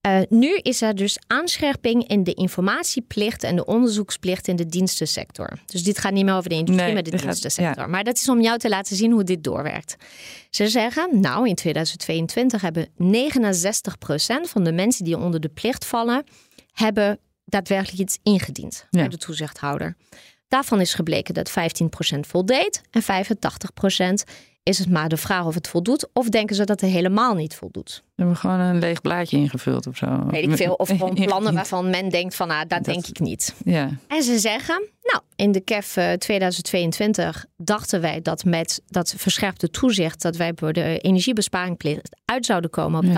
Eh, 0.00 0.20
nu 0.28 0.56
is 0.62 0.82
er 0.82 0.94
dus 0.94 1.18
aanscherping 1.26 2.08
in 2.08 2.24
de 2.24 2.34
informatieplicht 2.34 3.42
en 3.42 3.56
de 3.56 3.64
onderzoeksplicht 3.64 4.48
in 4.48 4.56
de 4.56 4.66
dienstensector. 4.66 5.48
Dus 5.66 5.82
dit 5.84 5.98
gaat 5.98 6.12
niet 6.12 6.24
meer 6.24 6.34
over 6.34 6.48
de 6.48 6.54
industrie, 6.54 6.84
Nee, 6.84 6.94
maar 6.94 7.02
de 7.02 7.10
gaat- 7.10 7.20
dienstensector. 7.22 7.90
Maar 7.90 8.04
dat 8.04 8.16
is 8.16 8.28
om 8.28 8.40
jou 8.40 8.58
te 8.58 8.68
laten 8.68 8.96
zien 8.96 9.12
hoe 9.12 9.24
dit 9.24 9.44
doorwerkt. 9.44 9.96
Ze 10.50 10.68
zeggen, 10.68 11.20
nou 11.20 11.48
in 11.48 11.54
2022 11.54 12.60
hebben 12.62 12.88
69% 12.96 14.48
van 14.50 14.64
de 14.64 14.72
mensen 14.72 15.04
die 15.04 15.18
onder 15.18 15.40
de 15.40 15.48
plicht 15.48 15.84
vallen, 15.86 16.24
hebben 16.72 17.18
daadwerkelijk 17.44 17.98
iets 17.98 18.18
ingediend 18.22 18.86
Ja. 18.90 19.00
bij 19.00 19.08
de 19.08 19.16
toezichthouder. 19.18 19.96
Daarvan 20.48 20.80
is 20.80 20.94
gebleken 20.94 21.34
dat 21.34 21.50
15% 21.50 21.54
voldeed 22.20 22.82
en 22.90 23.02
85% 23.02 23.06
is 24.62 24.78
het 24.78 24.90
maar 24.90 25.08
de 25.08 25.16
vraag 25.16 25.44
of 25.46 25.54
het 25.54 25.68
voldoet. 25.68 26.08
Of 26.12 26.28
denken 26.28 26.56
ze 26.56 26.64
dat 26.64 26.80
het 26.80 26.90
helemaal 26.90 27.34
niet 27.34 27.54
voldoet? 27.54 28.02
We 28.06 28.12
hebben 28.14 28.36
gewoon 28.36 28.60
een 28.60 28.78
leeg 28.78 29.00
blaadje 29.00 29.36
ingevuld 29.36 29.86
of 29.86 29.96
zo. 29.96 30.26
Weet 30.26 30.44
ik 30.50 30.56
veel. 30.56 30.74
Of 30.74 30.88
gewoon 30.88 31.14
plannen 31.26 31.54
waarvan 31.54 31.90
men 31.90 32.08
denkt 32.08 32.34
van, 32.34 32.48
nou, 32.48 32.60
dat, 32.66 32.84
Dat- 32.84 32.84
denk 32.94 33.06
ik 33.06 33.20
niet. 33.20 33.54
Ja, 33.64 33.90
En 34.08 34.22
ze 34.22 34.38
zeggen, 34.38 34.88
Nou, 35.02 35.22
in 35.36 35.52
de 35.52 35.60
KEF 35.60 35.96
2022 36.18 37.44
dachten 37.56 38.00
wij 38.00 38.22
dat 38.22 38.44
met 38.44 38.82
dat 38.86 39.14
verscherpte 39.16 39.68
toezicht 39.70 40.22
dat 40.22 40.36
wij 40.36 40.52
voor 40.56 40.72
de 40.72 40.98
energiebesparingplicht 40.98 42.16
uit 42.24 42.46
zouden 42.46 42.70
komen 42.70 42.98
op 42.98 43.04
Ja. 43.04 43.12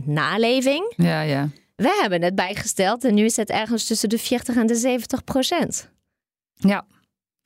80% 0.00 0.06
naleving. 0.06 0.92
Ja, 0.96 1.20
ja. 1.20 1.48
We 1.76 1.98
hebben 2.00 2.22
het 2.22 2.34
bijgesteld 2.34 3.04
en 3.04 3.14
nu 3.14 3.24
is 3.24 3.36
het 3.36 3.50
ergens 3.50 3.84
tussen 3.86 4.08
de 4.08 4.18
40 4.18 4.56
en 4.56 4.66
de 4.66 4.74
70 4.74 5.24
procent. 5.24 5.90
Ja, 6.58 6.84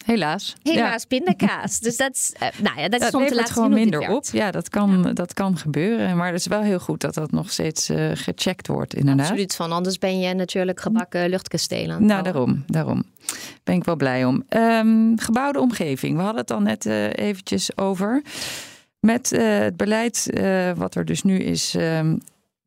helaas. 0.05 0.55
Ja. 0.63 0.73
Helaas 0.73 1.05
pindakaas. 1.05 1.81
Dus 1.81 1.97
dat 1.97 2.15
is, 2.15 2.35
eh, 2.39 2.49
nou 2.63 2.81
ja, 2.81 2.89
dat 2.89 3.01
Ja, 3.01 3.43
is 3.43 3.51
gewoon 3.51 3.73
minder 3.73 4.09
op. 4.09 4.25
Ja, 4.33 4.51
dat 4.51 4.69
kan, 4.69 5.11
dat 5.15 5.35
kan 5.35 5.57
gebeuren. 5.57 6.17
Maar 6.17 6.27
het 6.27 6.41
is 6.41 6.47
wel 6.47 6.63
heel 6.63 6.79
goed 6.79 7.01
dat 7.01 7.15
dat 7.15 7.31
nog 7.31 7.51
steeds 7.51 7.89
eh, 7.89 8.11
gecheckt 8.15 8.67
wordt, 8.67 8.95
inderdaad. 8.95 9.27
Absoluut 9.27 9.55
van, 9.55 9.73
anders 9.73 9.99
ben 9.99 10.19
je 10.19 10.35
natuurlijk 10.35 10.81
gebakken 10.81 11.29
luchtkastelen. 11.29 12.07
Nou, 12.07 12.23
daarom, 12.23 12.65
daarom. 12.67 13.05
Ben 13.65 13.75
ik 13.75 13.85
wel 13.85 13.97
blij 13.97 14.25
om. 14.25 14.45
Ehm, 14.49 15.17
gebouwde 15.17 15.61
omgeving. 15.61 16.17
We 16.17 16.23
hadden 16.23 16.41
het 16.41 16.51
al 16.51 16.61
net 16.61 16.87
eh, 16.87 17.13
eventjes 17.13 17.77
over. 17.77 18.23
Met 19.01 19.31
het 19.31 19.77
beleid 19.77 20.31
wat 20.77 20.95
er 20.95 21.05
dus 21.05 21.23
nu 21.23 21.39
is, 21.39 21.75
ehm, 21.75 22.17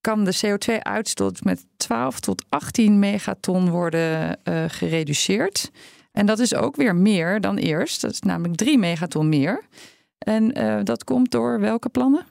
kan 0.01 0.23
de 0.23 0.37
CO2-uitstoot 0.41 1.43
met 1.43 1.65
12 1.77 2.19
tot 2.19 2.45
18 2.49 2.99
megaton 2.99 3.69
worden 3.69 4.37
gereduceerd. 4.67 5.71
En 6.15 6.25
dat 6.25 6.39
is 6.39 6.55
ook 6.55 6.75
weer 6.75 6.95
meer 6.95 7.41
dan 7.41 7.57
eerst. 7.57 8.01
Dat 8.01 8.11
is 8.11 8.19
namelijk 8.19 8.55
3 8.55 8.77
megaton 8.77 9.29
meer. 9.29 9.63
En 10.17 10.53
eh, 10.53 10.79
dat 10.83 11.03
komt 11.03 11.31
door 11.31 11.59
welke 11.59 11.89
plannen? 11.89 12.25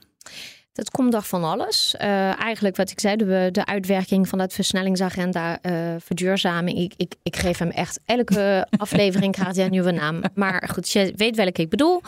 Dat 0.74 0.90
komt 0.90 1.12
door 1.12 1.22
van 1.22 1.44
alles. 1.44 1.94
Eh, 1.96 2.40
eigenlijk 2.40 2.76
wat 2.76 2.90
ik 2.90 3.00
zei, 3.00 3.16
de, 3.16 3.48
de 3.52 3.64
uitwerking 3.64 4.28
van 4.28 4.38
dat 4.38 4.52
versnellingsagenda, 4.52 5.60
eh, 5.60 5.94
verduurzaming. 5.98 6.78
Ik, 6.78 6.92
ik, 6.96 7.14
ik 7.22 7.36
geef 7.36 7.58
hem 7.58 7.70
echt 7.70 8.00
elke 8.04 8.66
aflevering 8.76 9.32
krijgt 9.32 9.56
hij 9.56 9.64
een 9.64 9.70
nieuwe 9.70 9.90
naam. 9.90 10.22
Maar 10.34 10.68
goed, 10.72 10.90
je 10.90 11.12
weet 11.16 11.36
welke 11.36 11.62
ik 11.62 11.68
bedoel. 11.68 12.00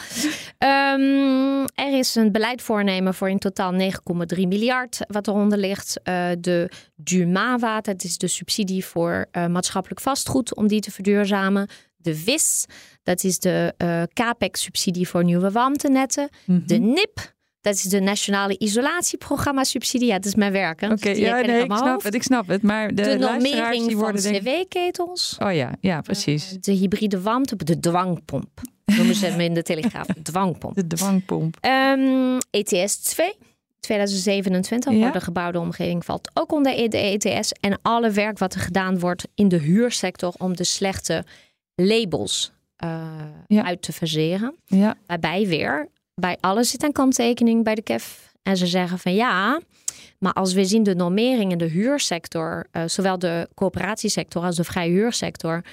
Ehm, 0.59 1.67
er 1.75 1.99
is 1.99 2.15
een 2.15 2.33
beleid 2.33 2.63
voornemen 2.63 3.15
voor 3.15 3.31
in 3.31 3.39
totaal 3.39 3.73
9,3 3.73 3.89
miljard 4.49 4.99
wat 5.09 5.29
eronder 5.29 5.59
ligt. 5.59 6.01
Eh, 6.03 6.29
de 6.39 6.71
DUMAWA, 6.97 7.81
dat 7.81 8.05
is 8.05 8.19
de 8.19 8.29
subsidie 8.29 8.85
voor 8.85 9.27
maatschappelijk 9.33 10.01
vastgoed 10.01 10.55
om 10.55 10.67
die 10.67 10.81
te 10.81 10.91
verduurzamen. 10.91 11.69
De 11.97 12.25
WIS, 12.25 12.67
dat 13.03 13.25
is 13.25 13.39
de 13.39 13.75
CAPEX-subsidie 14.13 15.09
voor 15.09 15.25
nieuwe 15.25 15.51
warmtenetten. 15.51 16.29
De 16.47 16.79
NIP, 16.79 17.35
dat 17.67 17.75
is 17.75 17.83
de 17.83 18.01
Nationale 18.01 18.59
Isolatieprogramma 18.59 19.65
Subsidie. 19.65 20.07
Ja, 20.09 20.15
dat 20.15 20.25
is 20.25 20.35
mijn 20.35 20.53
werk. 20.53 20.83
Oké, 20.83 21.09
ja, 21.11 21.41
nee, 21.41 21.59
ik 21.59 21.65
snap 21.65 21.87
hoofd. 21.89 22.05
het, 22.05 22.15
ik 22.15 22.23
snap 22.23 22.47
het. 22.49 22.63
Maar 22.63 22.89
de, 22.89 23.03
De 23.03 23.17
normering 23.19 23.83
die 23.87 23.91
van 23.97 24.01
worden 24.01 24.23
denk 24.23 24.37
ik- 24.37 24.67
cw-ketels. 24.69 25.37
Oh 25.43 25.53
ja, 25.55 25.71
ja, 25.81 26.01
precies. 26.01 26.51
De 26.61 26.73
hybride 26.73 27.21
warmte, 27.21 27.57
de 27.57 27.81
dwangpomp. 27.81 28.61
Noemen 28.85 29.15
ze 29.15 29.27
hem 29.27 29.41
in 29.41 29.55
de 29.55 29.63
Telegraaf. 29.63 30.07
Dwangpomp. 30.23 30.75
De 30.75 30.87
dwangpomp. 30.87 31.57
ETS 32.51 32.97
2. 32.97 33.33
2027 33.81 34.93
Ja. 34.93 35.03
voor 35.03 35.13
de 35.13 35.21
gebouwde 35.21 35.59
omgeving 35.61 36.05
valt 36.05 36.31
ook 36.35 36.53
onder 36.53 36.91
de 36.91 36.99
ETS. 36.99 37.53
En 37.61 37.79
alle 37.83 38.11
werk 38.11 38.39
wat 38.39 38.55
er 38.55 38.61
gedaan 38.61 38.99
wordt 38.99 39.29
in 39.35 39.49
de 39.49 39.59
huursector 39.59 40.33
om 40.39 40.57
de 40.57 40.65
slechte 40.65 41.25
labels 41.75 42.53
eh, 42.77 43.01
Ja. 43.47 43.65
uit 43.65 43.83
te 43.83 43.93
verzeren. 43.93 44.55
Ja, 44.65 44.95
Waarbij 45.07 45.47
weer, 45.47 45.89
bij 46.21 46.37
alles 46.41 46.71
zit 46.71 46.83
een 46.83 46.93
kanttekening 46.93 47.65
bij 47.65 47.75
de 47.75 47.83
KEF. 47.83 48.33
En 48.43 48.57
ze 48.57 48.67
zeggen 48.67 48.99
van 48.99 49.15
ja, 49.15 49.61
maar 50.19 50.33
als 50.33 50.53
we 50.53 50.65
zien 50.65 50.83
de 50.83 50.95
normering 50.95 51.53
in 51.53 51.59
de 51.59 51.69
huursector, 51.69 52.67
eh, 52.71 52.83
zowel 52.87 53.19
de 53.19 53.49
coöperatiesector 53.55 54.43
als 54.43 54.57
de 54.57 54.65
vrije 54.65 54.91
huursector. 54.91 55.65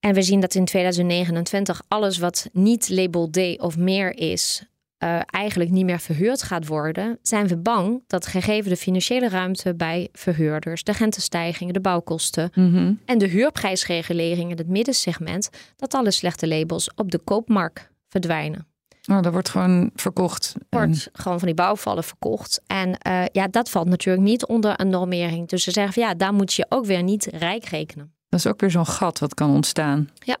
En 0.00 0.14
we 0.14 0.22
zien 0.22 0.40
dat 0.40 0.54
in 0.54 0.64
2029 0.64 1.82
alles 1.88 2.18
wat 2.18 2.48
niet 2.52 2.88
label 2.88 3.30
D 3.30 3.38
of 3.60 3.76
meer 3.76 4.16
is, 4.16 4.64
eh, 4.98 5.20
eigenlijk 5.26 5.70
niet 5.70 5.84
meer 5.84 6.00
verhuurd 6.00 6.42
gaat 6.42 6.66
worden. 6.66 7.18
Zijn 7.22 7.48
we 7.48 7.56
bang 7.56 8.02
dat 8.06 8.26
gegeven 8.26 8.70
de 8.70 8.76
financiële 8.76 9.28
ruimte 9.28 9.74
bij 9.74 10.08
verhuurders, 10.12 10.84
de 10.84 10.92
rentestijgingen, 10.92 11.74
de 11.74 11.80
bouwkosten 11.80 12.50
mhm. 12.54 12.92
en 13.04 13.18
de 13.18 13.26
huurprijsregulering 13.26 14.50
in 14.50 14.58
het 14.58 14.68
middensegment, 14.68 15.50
dat 15.76 15.94
alle 15.94 16.10
slechte 16.10 16.48
labels 16.48 16.94
op 16.94 17.10
de 17.10 17.18
koopmarkt 17.18 17.90
verdwijnen. 18.08 18.71
Oh, 19.10 19.20
dat 19.22 19.32
wordt 19.32 19.48
gewoon 19.48 19.90
verkocht. 19.94 20.54
En- 20.68 20.78
Wordt 20.88 21.08
gewoon 21.12 21.38
van 21.38 21.46
die 21.46 21.56
bouwvallen 21.56 22.04
verkocht. 22.04 22.60
En 22.66 22.98
eh, 22.98 23.24
ja, 23.32 23.48
dat 23.48 23.70
valt 23.70 23.88
natuurlijk 23.88 24.26
niet 24.26 24.46
onder 24.46 24.80
een 24.80 24.88
normering. 24.88 25.48
Dus 25.48 25.62
ze 25.62 25.70
zeggen 25.70 25.92
van 25.92 26.02
ja, 26.02 26.14
daar 26.14 26.34
moet 26.34 26.52
je 26.54 26.66
ook 26.68 26.84
weer 26.86 27.02
niet 27.02 27.24
rijk 27.24 27.64
rekenen. 27.64 28.14
dat 28.28 28.40
is 28.40 28.46
ook 28.46 28.60
weer 28.60 28.70
zo'n 28.70 28.86
gat 28.86 29.18
wat 29.18 29.34
kan 29.34 29.50
ontstaan. 29.50 30.08
Ja. 30.14 30.36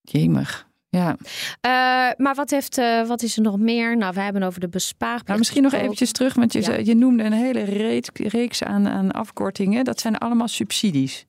Jemig. 0.00 0.68
Ja, 0.88 1.16
Eh, 1.60 1.70
maar 2.16 2.34
wat, 2.34 2.50
heeft, 2.50 2.78
eh, 2.78 3.06
wat 3.06 3.22
is 3.22 3.36
er 3.36 3.42
nog 3.42 3.58
meer? 3.58 3.96
Nou, 3.96 4.14
we 4.14 4.20
hebben 4.20 4.42
over 4.42 4.60
de 4.60 4.68
bespaarplicht. 4.68 5.26
nou, 5.26 5.38
misschien 5.38 5.62
nog 5.62 5.72
eventjes 5.72 6.12
terug, 6.12 6.34
want 6.34 6.52
je, 6.52 6.60
Ja. 6.62 6.72
je 6.74 6.94
noemde 6.94 7.24
een 7.24 7.32
hele 7.32 7.62
reeks, 8.14 8.62
aan, 8.62 8.88
aan 8.88 9.10
afkortingen. 9.10 9.84
Dat 9.84 10.00
zijn 10.00 10.18
allemaal 10.18 10.48
subsidies. 10.48 11.26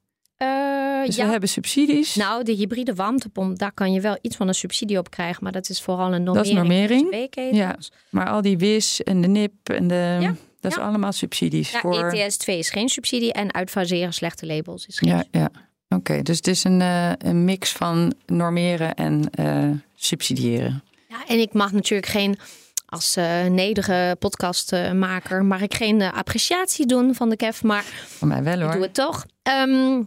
Eh, 1.01 1.07
Dus 1.07 1.15
ja. 1.15 1.25
we 1.25 1.31
hebben 1.31 1.49
subsidies. 1.49 2.15
Nou, 2.15 2.43
de 2.43 2.51
hybride 2.51 2.93
warmtepomp, 2.95 3.57
daar 3.59 3.71
kan 3.71 3.93
je 3.93 4.01
wel 4.01 4.17
iets 4.21 4.35
van 4.35 4.47
een 4.47 4.53
subsidie 4.55 4.97
op 4.97 5.09
krijgen. 5.09 5.43
Maar 5.43 5.51
dat 5.51 5.69
is 5.69 5.81
vooral 5.81 6.13
een 6.13 6.23
Dat 6.23 6.45
is 6.45 6.51
normering. 6.51 7.01
normering. 7.01 7.55
Ja. 7.55 7.75
Maar 8.09 8.29
al 8.29 8.41
die 8.41 8.57
WIS 8.57 9.03
en 9.03 9.21
de 9.21 9.27
NIP 9.27 9.69
en 9.69 9.87
de... 9.87 10.17
Ja, 10.19 10.35
Dat 10.59 10.71
is 10.71 10.77
allemaal 10.77 11.11
subsidies 11.11 11.71
Ja, 11.71 11.79
voor... 11.79 12.11
ETS 12.11 12.37
2 12.37 12.57
is 12.57 12.69
geen 12.69 12.89
subsidie 12.89 13.33
en 13.33 13.53
uitfaseren 13.53 14.13
slechte 14.13 14.45
labels 14.45 14.85
is 14.87 14.99
geen 14.99 15.09
Ja, 15.09 15.23
ja. 15.31 15.49
Oké, 15.89 16.21
dus 16.21 16.37
het 16.37 16.47
is 16.47 16.63
een, 16.63 16.81
eh, 16.81 17.11
een 17.17 17.45
mix 17.45 17.71
van 17.71 18.13
normeren 18.25 18.93
en 18.95 19.29
eh, 19.31 19.69
subsidiëren. 19.95 20.83
Ja, 21.09 21.17
en 21.27 21.39
ik 21.39 21.53
mag 21.53 21.71
natuurlijk 21.71 22.09
geen, 22.11 22.37
als 22.85 23.15
eh 23.15 23.45
nederige 23.45 24.15
podcastmaker, 24.19 25.45
mag 25.45 25.61
ik 25.61 25.73
geen 25.73 26.01
appreciatie 26.01 26.85
doen 26.85 27.15
van 27.15 27.29
de 27.29 27.35
KEF, 27.35 27.63
maar 27.63 27.83
Voor 28.07 28.27
mij 28.27 28.43
wel 28.43 28.53
ik 28.57 28.61
hoor. 28.63 28.71
doe 28.73 28.81
het 28.81 28.93
toch. 28.93 29.25
Ehm, 29.43 30.01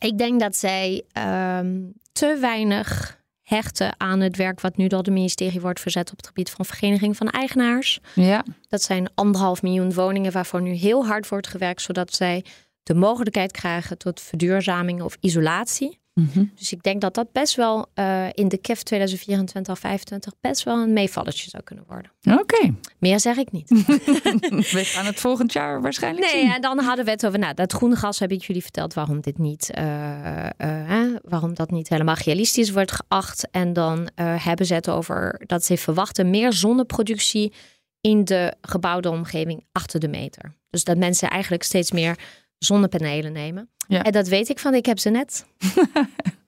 ik 0.00 0.18
denk 0.18 0.40
dat 0.40 0.56
zij 0.56 1.04
ehm, 1.12 1.78
te 2.12 2.38
weinig 2.40 3.18
hechten 3.42 3.94
aan 4.00 4.20
het 4.20 4.36
werk 4.36 4.60
wat 4.60 4.76
nu 4.76 4.86
door 4.86 4.98
het 4.98 5.08
ministerie 5.08 5.60
wordt 5.60 5.80
verzet 5.80 6.10
op 6.10 6.16
het 6.16 6.26
gebied 6.26 6.50
van 6.50 6.64
vereniging 6.64 7.16
van 7.16 7.28
eigenaars. 7.28 8.00
Ja, 8.14 8.44
Dat 8.68 8.82
zijn 8.82 9.10
anderhalf 9.14 9.62
miljoen 9.62 9.92
woningen 9.92 10.32
waarvoor 10.32 10.62
nu 10.62 10.70
heel 10.70 11.06
hard 11.06 11.28
wordt 11.28 11.46
gewerkt, 11.46 11.82
zodat 11.82 12.14
zij 12.14 12.44
de 12.82 12.94
mogelijkheid 12.94 13.52
krijgen 13.52 13.98
tot 13.98 14.20
verduurzaming 14.20 15.02
of 15.02 15.16
isolatie. 15.20 15.98
Mhm. 16.14 16.44
Dus 16.54 16.72
ik 16.72 16.82
denk 16.82 17.00
dat 17.00 17.14
dat 17.14 17.32
best 17.32 17.54
wel 17.54 17.86
eh, 17.94 18.26
in 18.32 18.48
de 18.48 18.58
KEF 18.58 18.82
2024-2025 18.94 20.38
best 20.40 20.62
wel 20.62 20.78
een 20.78 20.92
meevalletje 20.92 21.50
zou 21.50 21.62
kunnen 21.62 21.84
worden. 21.88 22.10
oké. 22.40 22.74
Meer 22.98 23.20
zeg 23.20 23.36
ik 23.36 23.52
niet. 23.52 23.68
We 24.72 24.82
gaan 24.84 25.06
het 25.06 25.20
volgend 25.20 25.52
jaar 25.52 25.80
waarschijnlijk 25.82 26.32
Nee, 26.32 26.42
zien. 26.42 26.52
en 26.52 26.60
dan 26.60 26.78
hadden 26.78 27.04
we 27.04 27.10
het 27.10 27.26
over, 27.26 27.38
nou, 27.38 27.54
dat 27.54 27.72
groene 27.72 27.96
gas 27.96 28.18
heb 28.18 28.32
ik 28.32 28.42
jullie 28.44 28.62
verteld 28.62 28.94
waarom 28.94 29.20
dit 29.20 29.38
niet, 29.38 29.70
eh, 29.70 30.46
eh, 30.46 31.16
waarom 31.22 31.54
dat 31.54 31.70
niet 31.70 31.88
helemaal 31.88 32.16
realistisch 32.24 32.70
wordt 32.70 32.92
geacht. 32.92 33.48
En 33.50 33.72
dan 33.72 34.08
hebben 34.14 34.66
ze 34.66 34.74
het 34.74 34.88
over 34.90 35.40
dat 35.46 35.64
ze 35.64 35.76
verwachten 35.76 36.30
meer 36.30 36.52
zonneproductie 36.52 37.52
in 38.00 38.24
de 38.24 38.54
gebouwde 38.60 39.10
omgeving 39.10 39.64
achter 39.72 40.00
de 40.00 40.08
meter. 40.08 40.54
Dus 40.70 40.84
dat 40.84 40.96
mensen 40.96 41.30
eigenlijk 41.30 41.62
steeds 41.62 41.90
meer 41.90 42.18
zonnepanelen 42.64 43.32
nemen. 43.32 43.68
Ja. 43.88 44.02
En 44.02 44.12
dat 44.12 44.28
weet 44.28 44.48
ik 44.48 44.58
van, 44.58 44.74
ik 44.74 44.86
heb 44.86 44.98
ze 44.98 45.10
net. 45.10 45.44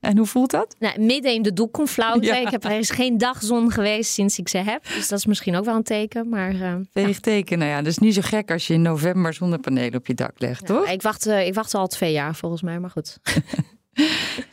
En 0.02 0.16
hoe 0.16 0.26
voelt 0.26 0.50
dat? 0.50 0.76
Nou, 0.78 1.00
midden 1.00 1.32
in 1.32 1.42
de 1.42 1.52
doekkonflauwte. 1.52 2.26
Ja. 2.26 2.36
Ik 2.36 2.48
heb 2.48 2.64
er 2.64 2.78
is 2.78 2.90
geen 2.90 3.18
dag 3.18 3.42
zon 3.42 3.70
geweest 3.70 4.12
sinds 4.12 4.38
ik 4.38 4.48
ze 4.48 4.58
heb. 4.58 4.84
Dus 4.94 5.08
dat 5.08 5.18
is 5.18 5.26
misschien 5.26 5.56
ook 5.56 5.64
wel 5.64 5.74
een 5.74 5.82
teken. 5.82 6.28
Maar 6.28 6.54
Veeg 6.92 7.20
teken. 7.20 7.58
Nou 7.58 7.70
ja, 7.70 7.76
dat 7.76 7.86
is 7.86 7.98
niet 7.98 8.14
zo 8.14 8.20
gek 8.24 8.50
als 8.50 8.66
je 8.66 8.74
in 8.74 8.82
november 8.82 9.34
zonnepanelen 9.34 9.94
op 9.94 10.06
je 10.06 10.14
dak 10.14 10.32
legt, 10.36 10.66
toch? 10.66 10.88
ik, 10.88 11.02
wacht, 11.02 11.26
eh, 11.26 11.46
ik 11.46 11.54
wacht 11.54 11.74
al 11.74 11.86
twee 11.86 12.12
jaar 12.12 12.34
volgens 12.34 12.62
mij, 12.62 12.78
maar 12.80 12.90
goed. 12.90 13.18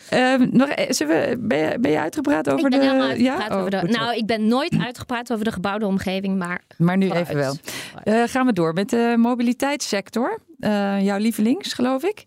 Ehm, 0.09 0.47
nog, 0.51 0.69
e- 0.69 0.93
zullen 0.93 1.29
we, 1.29 1.37
ben, 1.39 1.57
je, 1.57 1.79
ben 1.79 1.91
je 1.91 1.99
uitgepraat 1.99 2.49
over 2.49 2.65
ik 2.65 2.69
ben 2.69 2.79
de... 2.79 2.89
uitgepraat 2.89 3.19
ja? 3.19 3.55
over 3.55 3.73
Oh, 3.73 3.81
de... 3.81 3.91
zo. 3.91 3.99
Nou, 3.99 4.15
ik 4.15 4.25
ben 4.25 4.47
nooit 4.47 4.77
uitgepraat 4.79 5.31
over 5.31 5.45
de 5.45 5.51
gebouwde 5.51 5.85
omgeving, 5.85 6.37
maar... 6.37 6.61
maar 6.77 6.97
nu 6.97 7.11
even 7.11 7.35
wel. 7.35 7.55
Eh, 8.03 8.23
gaan 8.25 8.45
we 8.45 8.53
door 8.53 8.73
met 8.73 8.89
de 8.89 9.15
mobiliteitssector. 9.17 10.39
Eh, 10.59 11.01
jouw 11.01 11.17
lievelings, 11.17 11.73
geloof 11.73 12.03
ik. 12.03 12.25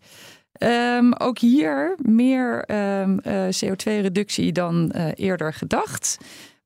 Ehm, 0.53 1.13
ook 1.19 1.39
hier 1.39 1.95
meer 2.03 2.65
ehm, 2.65 3.19
eh, 3.19 3.47
CO2-reductie 3.65 4.53
dan 4.53 4.91
eh, 4.91 5.07
eerder 5.15 5.53
gedacht. 5.53 6.19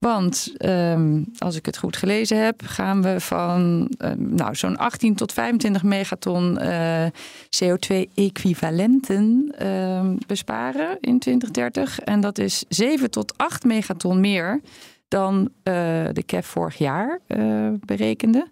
Want 0.07 0.53
ehm, 0.57 1.23
als 1.39 1.57
ik 1.57 1.67
het 1.67 1.79
goed 1.79 1.97
gelezen 1.97 2.45
heb, 2.45 2.63
gaan 2.65 3.03
we 3.03 3.21
van 3.21 3.91
ehm, 3.99 4.35
nou, 4.35 4.55
zo'n 4.55 4.77
18 4.77 5.15
tot 5.15 5.33
25 5.33 5.83
megaton 5.83 6.59
eh, 6.59 7.07
CO2-equivalenten 7.57 9.53
ehm, 9.59 10.17
besparen 10.27 10.99
in 11.01 11.19
2030. 11.19 12.01
En 12.01 12.21
dat 12.21 12.39
is 12.39 12.65
7 12.69 13.11
tot 13.11 13.39
8 13.39 13.65
megaton 13.65 14.21
meer 14.21 14.61
dan 15.09 15.53
eh, 15.63 15.73
de 16.13 16.23
CAF 16.27 16.47
vorig 16.47 16.79
jaar 16.79 17.21
eh, 17.27 17.69
berekende. 17.81 18.47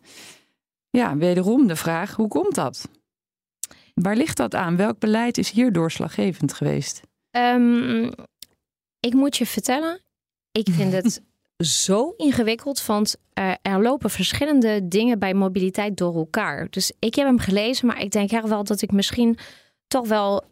Ja, 0.90 1.16
wederom 1.16 1.66
de 1.66 1.76
vraag, 1.76 2.14
hoe 2.14 2.28
komt 2.28 2.54
dat? 2.54 2.88
Waar 3.94 4.16
ligt 4.16 4.36
dat 4.36 4.54
aan? 4.54 4.76
Welk 4.76 4.98
beleid 4.98 5.38
is 5.38 5.50
hier 5.50 5.72
doorslaggevend 5.72 6.52
geweest? 6.52 7.00
Ik 9.00 9.14
moet 9.14 9.36
je 9.36 9.46
vertellen, 9.46 10.00
ik 10.52 10.68
vind 10.70 10.92
het 10.92 11.20
zo 11.56 12.14
ingewikkeld, 12.16 12.86
want 12.86 13.16
uh, 13.38 13.50
er 13.62 13.82
lopen 13.82 14.10
verschillende 14.10 14.88
dingen 14.88 15.18
bij 15.18 15.34
mobiliteit 15.34 15.96
door 15.96 16.16
elkaar. 16.16 16.66
Dus 16.70 16.92
ik 16.98 17.14
heb 17.14 17.26
hem 17.26 17.38
gelezen, 17.38 17.86
maar 17.86 18.00
ik 18.00 18.10
denk 18.10 18.30
echt 18.30 18.48
wel 18.48 18.64
dat 18.64 18.82
ik 18.82 18.92
misschien 18.92 19.38
toch 19.86 20.08
wel 20.08 20.42
uh, 20.42 20.44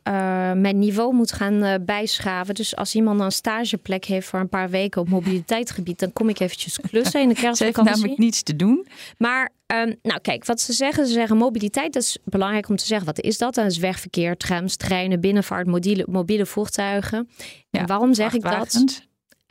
mijn 0.53 0.79
niveau 0.79 1.15
moet 1.15 1.33
gaan 1.33 1.65
uh, 1.65 1.75
bijschaven. 1.81 2.55
Dus 2.55 2.77
als 2.77 2.95
iemand 2.95 3.21
een 3.21 3.33
stageplek 3.33 4.05
heeft 4.05 4.29
voor 4.29 4.41
een 4.41 4.49
paar 4.49 4.71
weken 4.71 5.01
op 5.01 5.09
mobiliteitsgebied, 5.09 5.99
dan 5.99 6.13
kom 6.13 6.29
ik 6.29 6.41
eventjes 6.41 6.79
klussen 6.81 7.21
in 7.21 7.29
de 7.29 7.35
kerstvakantie. 7.35 7.83
Ze 7.83 7.89
heeft 7.89 7.97
namelijk 7.97 8.19
niets 8.19 8.43
te 8.43 8.57
doen. 8.57 8.87
Maar 9.19 9.51
um, 9.67 9.95
nou 10.03 10.21
kijk, 10.21 10.45
wat 10.45 10.61
ze 10.61 10.73
zeggen, 10.73 11.07
ze 11.07 11.13
zeggen 11.13 11.37
mobiliteit, 11.37 11.93
dat 11.93 12.03
is 12.03 12.19
belangrijk 12.25 12.69
om 12.69 12.77
te 12.77 12.87
zeggen. 12.87 13.07
Wat 13.07 13.21
is 13.21 13.39
dat? 13.39 13.55
Dat 13.55 13.67
is 13.67 13.79
wegverkeer, 13.79 14.37
trams, 14.37 14.77
treinen, 14.77 15.21
binnenvaart, 15.21 15.67
mobiele, 15.67 16.07
mobiele 16.11 16.47
voertuigen. 16.47 17.29
Ja, 17.71 17.81
en 17.81 17.87
waarom 17.87 18.15
zeg 18.15 18.33
ik 18.33 18.43
dat? 18.43 19.03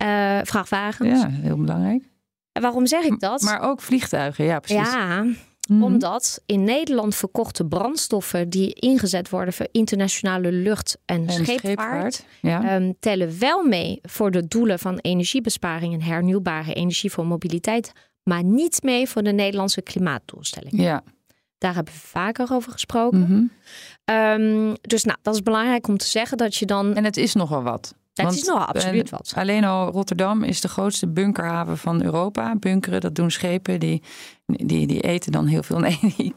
Uh, 0.01 0.39
vrachtwagens. 0.43 1.21
Ja, 1.21 1.29
heel 1.29 1.57
belangrijk. 1.57 2.09
En 2.51 2.61
waarom 2.61 2.87
zeg 2.87 3.03
ik 3.03 3.19
dat? 3.19 3.41
Maar 3.41 3.61
ook 3.61 3.81
vliegtuigen, 3.81 4.45
ja 4.45 4.59
precies. 4.59 4.91
Ja, 4.91 5.25
Mm 5.71 5.83
Omdat 5.83 6.41
in 6.45 6.63
Nederland 6.63 7.15
verkochte 7.15 7.65
brandstoffen 7.65 8.49
die 8.49 8.73
ingezet 8.73 9.29
worden 9.29 9.53
voor 9.53 9.67
internationale 9.71 10.51
lucht- 10.51 10.97
en, 11.05 11.27
en 11.27 11.45
scheepvaart, 11.45 12.25
ja. 12.41 12.75
um, 12.75 12.95
tellen 12.99 13.39
wel 13.39 13.63
mee 13.63 13.99
voor 14.01 14.31
de 14.31 14.47
doelen 14.47 14.79
van 14.79 14.97
energiebesparing 14.97 15.93
en 15.93 16.01
hernieuwbare 16.01 16.73
energie 16.73 17.11
voor 17.11 17.25
mobiliteit, 17.25 17.91
maar 18.23 18.43
niet 18.43 18.83
mee 18.83 19.09
voor 19.09 19.23
de 19.23 19.31
Nederlandse 19.31 19.81
klimaatdoelstelling. 19.81 20.81
Ja. 20.81 21.03
Daar 21.57 21.75
hebben 21.75 21.93
we 21.93 21.99
vaker 21.99 22.47
over 22.51 22.71
gesproken. 22.71 23.19
Mm 23.19 23.25
-hmm. 23.25 23.51
um, 24.15 24.75
dus 24.81 25.03
nou, 25.03 25.17
dat 25.21 25.33
is 25.33 25.43
belangrijk 25.43 25.87
om 25.87 25.97
te 25.97 26.07
zeggen 26.07 26.37
dat 26.37 26.55
je 26.55 26.65
dan. 26.65 26.95
En 26.95 27.03
het 27.03 27.17
is 27.17 27.33
nogal 27.33 27.63
wat. 27.63 27.93
Dat 28.13 28.25
Want, 28.25 28.37
is 28.37 28.43
nog 28.43 28.67
absoluut 28.67 29.09
wat. 29.09 29.33
Alleen 29.35 29.63
al 29.63 29.91
Rotterdam 29.91 30.43
is 30.43 30.61
de 30.61 30.67
grootste 30.67 31.07
bunkerhaven 31.07 31.77
van 31.77 32.03
Europa. 32.03 32.55
Bunkeren, 32.55 33.01
dat 33.01 33.15
doen 33.15 33.31
schepen. 33.31 33.79
Die, 33.79 34.03
die, 34.45 34.87
die 34.87 35.01
eten 35.01 35.31
dan 35.31 35.45
heel 35.45 35.63
veel. 35.63 35.79
Nee, 36.01 36.13
die, 36.17 36.33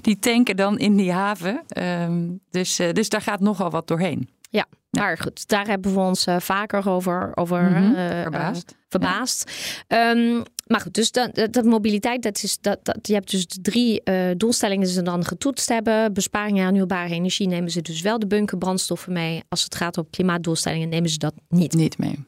die 0.00 0.18
tanken 0.18 0.56
dan 0.56 0.78
in 0.78 0.96
die 0.96 1.12
haven. 1.12 1.62
Um, 1.78 2.40
dus, 2.50 2.80
uh, 2.80 2.92
dus 2.92 3.08
daar 3.08 3.20
gaat 3.20 3.40
nogal 3.40 3.70
wat 3.70 3.88
doorheen. 3.88 4.28
Ja, 4.50 4.66
ja, 4.90 5.02
maar 5.02 5.18
goed, 5.18 5.48
daar 5.48 5.66
hebben 5.66 5.94
we 5.94 6.00
ons 6.00 6.26
uh, 6.26 6.36
vaker 6.38 6.88
over, 6.88 7.32
over 7.34 7.62
mm 7.62 7.74
-hmm. 7.74 7.94
uh, 7.94 8.22
verbaasd. 8.22 8.74
verbaasd. 8.88 9.50
Ja. 9.88 10.10
Um, 10.10 10.42
maar 10.66 10.80
goed, 10.80 10.94
dus 10.94 11.10
dat, 11.10 11.48
dat, 11.50 11.64
mobiliteit, 11.64 12.22
dat 12.22 12.42
is, 12.42 12.58
dat, 12.60 12.78
dat, 12.82 12.98
je 13.02 13.12
hebt 13.12 13.30
dus 13.30 13.46
drie 13.62 14.00
uh, 14.04 14.30
doelstellingen 14.36 14.84
die 14.84 14.94
ze 14.94 15.02
dan 15.02 15.24
getoetst 15.24 15.68
hebben. 15.68 16.12
Besparing 16.12 16.58
hernieuwbare 16.58 17.14
energie 17.14 17.48
nemen 17.48 17.70
ze 17.70 17.82
dus 17.82 18.00
wel 18.00 18.18
de 18.18 18.26
bunkerbrandstoffen 18.26 19.12
mee. 19.12 19.42
Als 19.48 19.62
het 19.62 19.74
gaat 19.74 19.98
om 19.98 20.10
klimaatdoelstellingen 20.10 20.88
nemen 20.88 21.10
ze 21.10 21.18
dat 21.18 21.34
niet. 21.48 21.72
Niet 21.72 21.98
mee. 21.98 22.24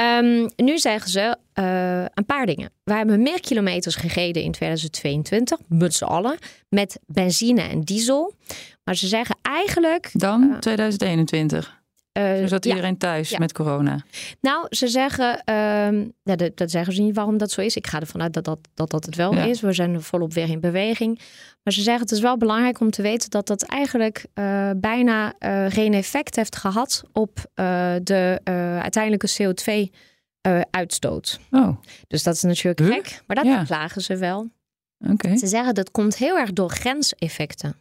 Um, 0.00 0.50
nu 0.56 0.78
zeggen 0.78 1.10
ze 1.10 1.36
uh, 1.54 2.04
een 2.14 2.26
paar 2.26 2.46
dingen. 2.46 2.70
We 2.84 2.94
hebben 2.94 3.22
meer 3.22 3.40
kilometers 3.40 3.94
gereden 3.94 4.42
in 4.42 4.52
2022, 4.52 5.58
met 5.68 5.94
z'n 5.94 6.04
allen, 6.04 6.38
met 6.68 7.00
benzine 7.06 7.60
en 7.60 7.80
diesel. 7.80 8.34
Maar 8.84 8.94
ze 8.94 9.06
zeggen 9.06 9.36
eigenlijk... 9.42 10.10
Dan 10.12 10.42
uh, 10.42 10.58
2021. 10.58 11.77
Uh, 12.12 12.46
zat 12.46 12.66
iedereen 12.66 12.90
ja, 12.90 12.96
thuis 12.98 13.30
ja. 13.30 13.38
met 13.38 13.52
corona? 13.52 14.04
Nou, 14.40 14.66
ze 14.70 14.88
zeggen, 14.88 15.42
uh, 15.44 16.02
ja, 16.22 16.36
dat, 16.36 16.56
dat, 16.56 16.70
zeggen 16.70 16.92
ze 16.92 17.02
niet 17.02 17.14
waarom 17.14 17.38
dat 17.38 17.50
zo 17.50 17.60
is. 17.60 17.76
Ik 17.76 17.86
ga 17.86 18.00
ervan 18.00 18.22
uit 18.22 18.32
dat 18.32 18.44
dat, 18.44 18.58
dat, 18.74 18.90
dat 18.90 19.06
het 19.06 19.14
wel 19.14 19.32
is. 19.32 19.60
We 19.60 19.72
zijn 19.72 20.02
volop 20.02 20.32
weer 20.32 20.50
in 20.50 20.60
beweging. 20.60 21.20
Maar 21.62 21.72
ze 21.72 21.82
zeggen 21.82 22.02
het 22.02 22.12
is 22.12 22.20
wel 22.20 22.36
belangrijk 22.36 22.80
om 22.80 22.90
te 22.90 23.02
weten 23.02 23.30
dat 23.30 23.46
dat 23.46 23.62
eigenlijk 23.62 24.26
uh, 24.34 24.70
bijna 24.76 25.34
uh, 25.38 25.66
geen 25.68 25.94
effect 25.94 26.36
heeft 26.36 26.56
gehad 26.56 27.04
op 27.12 27.50
de 28.02 28.40
uiteindelijke 28.82 29.30
CO2-uitstoot. 29.42 31.40
oh. 31.50 31.76
Dus 32.08 32.22
dat 32.22 32.34
is 32.34 32.42
natuurlijk 32.42 32.78
huh? 32.78 32.92
gek, 32.92 33.22
maar 33.26 33.44
dat 33.44 33.64
klagen 33.66 34.02
ze 34.02 34.16
wel. 34.16 34.50
Okay. 35.12 35.36
Ze 35.36 35.46
zeggen 35.46 35.74
dat 35.74 35.90
komt 35.90 36.16
heel 36.16 36.38
erg 36.38 36.52
door 36.52 36.70
grenseffecten 36.70 37.76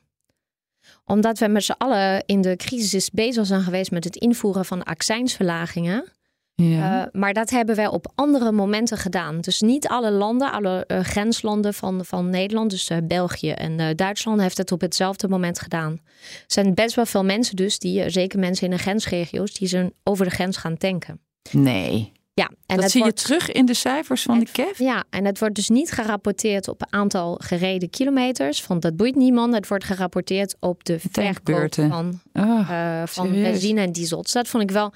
omdat 1.08 1.40
we 1.40 1.48
met 1.48 1.64
z'n 1.64 1.76
allen 1.78 2.24
in 2.26 2.42
de 2.42 2.56
crisis 2.56 3.10
bezig 3.10 3.46
zijn 3.46 3.62
geweest 3.62 3.92
met 3.92 4.04
het 4.04 4.16
invoeren 4.16 4.66
van 4.66 4.84
accijnsverlagingen. 4.84 6.12
Ja. 6.56 7.02
Uh, 7.02 7.08
maar 7.12 7.34
dat 7.34 7.50
hebben 7.50 7.76
wij 7.76 7.88
op 7.88 8.12
andere 8.16 8.52
momenten 8.52 8.98
gedaan. 8.98 9.42
Dus 9.42 9.62
niet 9.62 9.88
alle 9.88 10.12
landen, 10.12 10.52
alle 10.52 10.84
uh, 10.88 11.00
grenslanden 11.00 11.74
van, 11.74 12.06
van 12.06 12.30
Nederland, 12.30 12.70
dus 12.70 12.90
uh, 12.90 12.98
België 13.04 13.52
en 13.52 13.96
Duitsland, 13.96 14.42
heeft 14.42 14.58
het 14.58 14.72
op 14.72 14.82
hetzelfde 14.82 15.28
moment 15.28 15.60
gedaan. 15.60 15.92
Er 15.92 16.44
zijn 16.48 16.74
best 16.74 16.96
wel 16.96 17.06
veel 17.06 17.24
mensen 17.24 17.56
dus, 17.56 17.80
die, 17.80 18.10
zeker 18.10 18.40
mensen 18.40 18.66
in 18.66 18.76
de 18.76 18.82
grensregio's, 18.82 19.54
die 19.54 19.68
zijn 19.68 19.94
over 20.04 20.26
de 20.26 20.32
grens 20.32 20.58
gaan 20.58 20.78
tanken. 20.78 21.20
Nee. 21.52 22.12
Ja, 22.38 22.52
en 22.66 22.78
dat 22.78 22.92
zie 22.92 23.02
wordt, 23.02 23.20
je 23.20 23.26
terug 23.26 23.52
in 23.52 23.66
de 23.66 23.74
cijfers 23.74 24.22
van 24.22 24.38
het, 24.38 24.56
de 24.56 24.64
KEF? 24.64 24.80
Ja, 24.80 25.04
en 25.10 25.26
het 25.26 25.40
wordt 25.40 25.56
dus 25.56 25.70
niet 25.70 25.92
gerapporteerd 25.92 26.68
op 26.68 26.88
aantal 26.90 27.40
gereden 27.44 27.90
kilometers. 27.90 28.68
Want 28.68 28.82
dat 28.82 28.96
boeit 28.96 29.16
niemand. 29.16 29.54
Het 29.54 29.68
wordt 29.68 29.84
gerapporteerd 29.84 30.56
op 30.60 30.84
de 30.84 31.00
verkoop 31.12 31.74
van, 31.74 32.22
oh, 32.34 32.68
uh, 32.70 33.02
van 33.06 33.32
benzine 33.32 33.82
en 33.82 33.92
diesel. 33.92 34.22
Dus 34.22 34.32
dat 34.32 34.48
vond 34.48 34.64
ik 34.64 34.72
wel 34.72 34.94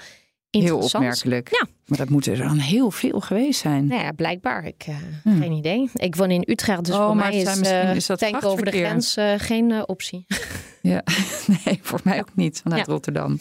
interessant. 0.50 0.92
Heel 0.92 1.02
opmerkelijk. 1.02 1.50
Ja. 1.52 1.68
Maar 1.92 2.00
dat 2.00 2.10
moet 2.10 2.26
er 2.26 2.38
dan 2.38 2.58
heel 2.58 2.92
veel 2.92 3.20
geweest 3.20 3.60
zijn. 3.60 3.88
Nou 3.88 4.02
ja, 4.02 4.12
blijkbaar. 4.12 4.66
Ik 4.66 4.86
uh, 4.90 4.96
hmm. 5.24 5.42
geen 5.42 5.52
idee. 5.52 5.90
Ik 5.94 6.16
woon 6.16 6.32
in 6.32 6.44
Utrecht, 6.48 6.86
dus 6.86 6.96
oh, 6.96 7.06
voor 7.06 7.16
mij 7.16 7.36
is, 7.36 7.62
uh, 7.62 7.96
is 7.96 8.06
tank 8.06 8.46
over 8.46 8.66
de 8.66 8.72
grens 8.72 9.18
uh, 9.18 9.34
geen 9.38 9.88
optie. 9.88 10.26
Ja, 10.82 11.04
nee, 11.66 11.80
voor 11.82 12.00
mij 12.04 12.20
ook 12.20 12.36
niet 12.36 12.60
vanuit 12.64 12.86
ja. 12.86 12.94
Rotterdam. 12.94 13.32
Um, 13.32 13.40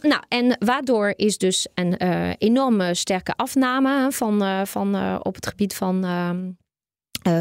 nou, 0.00 0.22
en 0.28 0.56
waardoor 0.58 1.12
is 1.16 1.38
dus 1.38 1.68
een 1.74 1.94
enorme 2.38 2.94
sterke 2.94 3.32
afname 3.36 4.12
van, 4.12 4.66
van 4.66 5.18
op 5.22 5.34
het 5.34 5.46
gebied 5.46 5.74
van, 5.74 6.04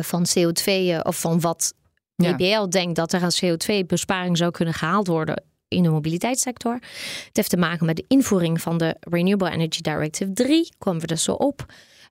van 0.01 0.25
CO2 0.37 1.01
of 1.01 1.19
van 1.19 1.39
wat 1.39 1.73
ja. 2.15 2.67
denkt 2.67 2.95
dat 2.95 3.13
er 3.13 3.21
aan 3.21 3.31
CO2-besparing 3.45 4.37
zou 4.37 4.51
kunnen 4.51 4.73
gehaald 4.73 5.07
worden 5.07 5.43
in 5.69 5.83
de 5.83 5.89
mobiliteitssector. 5.89 6.73
Het 6.73 7.29
heeft 7.31 7.49
te 7.49 7.57
maken 7.57 7.85
met 7.85 7.95
de 7.95 8.05
invoering 8.07 8.61
van 8.61 8.77
de 8.77 8.95
Renewable 8.99 9.51
Energy 9.51 9.81
Directive 9.81 10.33
3. 10.33 10.69
Komen 10.77 11.01
we 11.01 11.07
er 11.07 11.17
zo 11.17 11.31
op. 11.33 11.65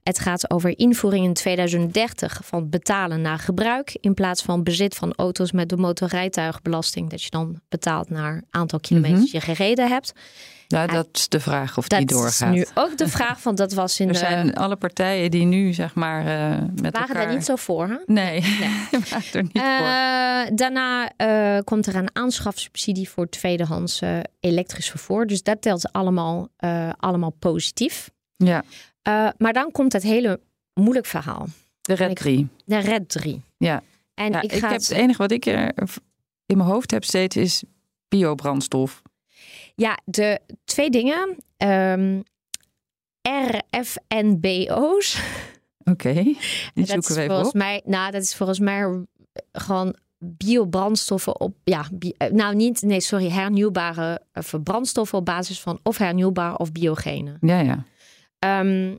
Het 0.08 0.18
gaat 0.18 0.50
over 0.50 0.78
invoering 0.78 1.24
in 1.24 1.32
2030 1.32 2.40
van 2.44 2.70
betalen 2.70 3.20
naar 3.20 3.38
gebruik. 3.38 3.96
In 4.00 4.14
plaats 4.14 4.42
van 4.42 4.62
bezit 4.62 4.94
van 4.94 5.12
auto's 5.16 5.52
met 5.52 5.68
de 5.68 5.76
motorrijtuigbelasting. 5.76 7.10
Dat 7.10 7.22
je 7.22 7.30
dan 7.30 7.60
betaalt 7.68 8.10
naar 8.10 8.42
aantal 8.50 8.80
kilometers 8.80 9.32
mm-hmm. 9.32 9.40
je 9.40 9.54
gereden 9.54 9.88
hebt. 9.88 10.12
Ja, 10.66 10.86
dat 10.86 11.08
is 11.12 11.28
de 11.28 11.40
vraag 11.40 11.78
of 11.78 11.88
die 11.88 12.04
doorgaat. 12.04 12.38
Dat 12.38 12.48
is 12.48 12.72
nu 12.74 12.82
ook 12.82 12.98
de 12.98 13.08
vraag, 13.08 13.42
want 13.42 13.56
dat 13.56 13.72
was 13.72 14.00
in 14.00 14.08
er 14.08 14.14
zijn 14.14 14.54
alle 14.54 14.76
partijen 14.76 15.30
die 15.30 15.44
nu, 15.44 15.72
zeg 15.72 15.94
maar, 15.94 16.20
uh, 16.20 16.58
met 16.58 16.92
waren 16.92 17.08
elkaar... 17.08 17.26
daar 17.26 17.34
niet 17.34 17.44
zo 17.44 17.56
voor, 17.56 17.88
hè? 17.88 17.96
Nee, 18.06 18.40
nee. 18.40 19.02
er 19.32 19.42
niet 19.42 19.56
uh, 19.56 19.78
voor. 19.78 20.56
Daarna 20.56 21.12
uh, 21.16 21.58
komt 21.64 21.86
er 21.86 21.96
een 21.96 22.10
aanschafsubsidie 22.12 23.08
voor 23.08 23.28
tweedehands 23.28 24.00
elektrisch 24.40 24.90
vervoer. 24.90 25.26
Dus 25.26 25.42
dat 25.42 25.62
telt 25.62 25.92
allemaal, 25.92 26.48
allemaal 26.98 27.34
positief. 27.38 28.10
Ja. 28.36 28.64
Maar 29.36 29.52
dan 29.52 29.70
komt 29.70 29.92
het 29.92 30.02
hele 30.02 30.40
moeilijk 30.74 31.06
verhaal. 31.06 31.46
De 31.80 31.94
red 31.94 32.16
3. 32.16 32.48
De 32.64 32.78
red 32.78 33.08
3. 33.08 33.42
Ja. 33.56 33.82
En 34.14 34.32
ja, 34.32 34.40
ik, 34.40 34.52
ik 34.52 34.58
ga 34.58 34.68
heb, 34.70 34.80
het 34.80 34.90
enige 34.90 35.18
wat 35.18 35.30
ik 35.30 35.46
er 35.46 35.72
in 36.46 36.56
mijn 36.56 36.68
hoofd 36.68 36.90
heb 36.90 37.04
steeds 37.04 37.36
is 37.36 37.62
biobrandstof. 38.08 39.02
Ja, 39.74 39.98
de 40.04 40.40
twee 40.64 40.90
dingen. 40.90 41.36
Um, 41.56 42.22
RFNBO's. 43.70 45.22
Oké, 45.78 46.08
okay, 46.08 46.22
die 46.74 46.86
dat 46.86 46.88
zoeken 46.88 47.14
we 47.14 47.20
even 47.20 47.26
volgens 47.26 47.48
op. 47.48 47.54
Mij, 47.54 47.82
nou, 47.84 48.10
dat 48.10 48.22
is 48.22 48.34
volgens 48.34 48.58
mij 48.58 49.04
gewoon 49.52 49.96
biobrandstoffen 50.18 51.40
op, 51.40 51.54
ja, 51.64 51.86
bi, 51.92 52.12
nou 52.30 52.54
niet, 52.54 52.82
nee, 52.82 53.00
sorry, 53.00 53.30
hernieuwbare 53.30 54.20
brandstoffen 54.62 55.18
op 55.18 55.24
basis 55.24 55.60
van 55.60 55.80
of 55.82 55.98
hernieuwbaar 55.98 56.56
of 56.56 56.72
biogene. 56.72 57.36
Ja, 57.40 57.60
ja. 57.60 57.84
Um, 58.38 58.98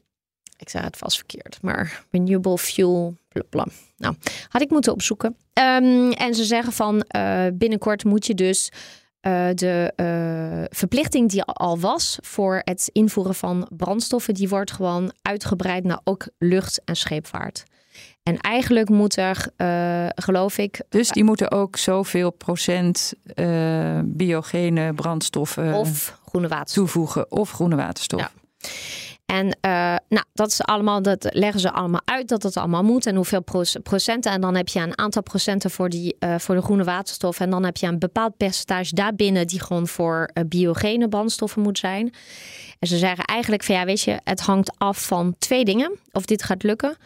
ik 0.58 0.70
zei 0.70 0.84
het 0.84 0.98
vast 0.98 1.18
verkeerd, 1.18 1.58
maar 1.62 2.04
renewable 2.12 2.58
fuel, 2.58 3.16
bla, 3.28 3.44
bla. 3.50 3.68
Nou, 3.98 4.16
had 4.50 4.62
ik 4.62 4.70
moeten 4.70 4.94
opzoeken. 4.94 5.36
Um, 5.54 6.12
en 6.12 6.34
ze 6.36 6.44
zeggen 6.44 6.74
van 6.74 7.06
uh, 7.16 7.46
binnenkort 7.54 8.04
moet 8.04 8.26
je 8.26 8.36
dus 8.36 8.72
uh, 9.22 9.50
de 9.54 9.94
uh, 9.96 10.78
verplichting 10.78 11.30
die 11.30 11.44
al 11.44 11.80
was 11.80 12.18
voor 12.22 12.62
het 12.64 12.90
invoeren 12.92 13.36
van 13.36 13.68
brandstoffen, 13.78 14.34
die 14.34 14.50
wordt 14.50 14.72
gewoon 14.72 15.14
uitgebreid 15.22 15.84
naar 15.84 16.00
ook 16.04 16.28
lucht- 16.38 16.82
en 16.86 16.96
scheepvaart. 16.96 17.64
En 18.24 18.38
eigenlijk 18.38 18.90
moet 18.90 19.18
er, 19.18 19.48
uh, 19.58 20.08
geloof 20.16 20.58
ik. 20.58 20.82
Dus 20.90 21.10
die 21.10 21.24
moeten 21.24 21.52
ook 21.52 21.78
zoveel 21.78 22.32
procent 22.32 23.14
biogene 24.04 24.94
brandstoffen 24.94 25.74
of 25.74 26.20
groene 26.26 26.48
waterstof 26.48 26.84
toevoegen 26.84 27.32
of 27.32 27.52
groene 27.52 27.76
waterstof. 27.76 28.20
Ja. 28.20 28.32
En 29.30 29.46
uh, 29.46 29.96
nou, 30.10 30.26
dat, 30.34 30.48
is 30.48 30.62
allemaal, 30.62 31.02
dat 31.02 31.28
leggen 31.34 31.60
ze 31.60 31.72
allemaal 31.72 32.02
uit 32.06 32.28
dat 32.28 32.44
het 32.44 32.58
allemaal 32.58 32.84
moet 32.84 33.06
en 33.06 33.16
hoeveel 33.16 33.44
procenten. 33.84 34.32
En 34.32 34.42
dan 34.42 34.56
heb 34.56 34.68
je 34.68 34.80
een 34.80 34.98
aantal 34.98 35.22
procenten 35.22 35.72
voor, 35.72 35.90
die, 35.90 36.16
uh, 36.20 36.36
voor 36.38 36.56
de 36.56 36.62
groene 36.62 36.84
waterstof. 36.84 37.40
En 37.40 37.50
dan 37.50 37.64
heb 37.64 37.78
je 37.78 37.88
een 37.88 38.00
bepaald 38.00 38.38
percentage 38.38 38.96
daarbinnen 38.96 39.48
die 39.48 39.62
gewoon 39.62 39.88
voor 39.88 40.30
uh, 40.34 40.44
biogene 40.48 41.10
brandstoffen 41.10 41.62
moet 41.62 41.78
zijn. 41.78 42.14
En 42.80 42.88
ze 42.88 42.98
zeggen 42.98 43.24
eigenlijk 43.26 43.64
van 43.64 43.76
ja, 43.76 43.86
weet 43.86 44.02
je, 44.02 44.20
het 44.24 44.40
hangt 44.40 44.72
af 44.78 45.06
van 45.06 45.36
twee 45.38 45.66
dingen. 45.66 45.98
Of 46.12 46.26
dit 46.26 46.44
gaat 46.44 46.64
lukken. 46.64 46.98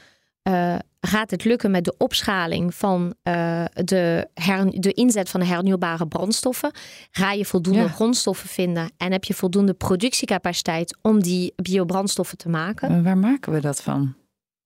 Uh, 0.49 0.75
gaat 1.01 1.31
het 1.31 1.43
lukken 1.43 1.71
met 1.71 1.83
de 1.83 1.95
opschaling 1.97 2.75
van 2.75 3.15
uh, 3.23 3.65
de, 3.73 4.27
de 4.69 4.91
inzet 4.93 5.29
van 5.29 5.39
de 5.39 5.45
hernieuwbare 5.45 6.07
brandstoffen? 6.07 6.71
Ga 7.11 7.31
je 7.31 7.45
voldoende 7.45 7.79
ja. 7.79 7.87
grondstoffen 7.87 8.49
vinden 8.49 8.91
en 8.97 9.11
heb 9.11 9.23
je 9.23 9.33
voldoende 9.33 9.73
productiecapaciteit 9.73 10.97
om 11.01 11.21
die 11.21 11.53
biobrandstoffen 11.55 12.37
te 12.37 12.49
maken? 12.49 12.89
En 12.89 13.03
waar 13.03 13.17
maken 13.17 13.53
we 13.53 13.59
dat 13.59 13.81
van? 13.81 14.15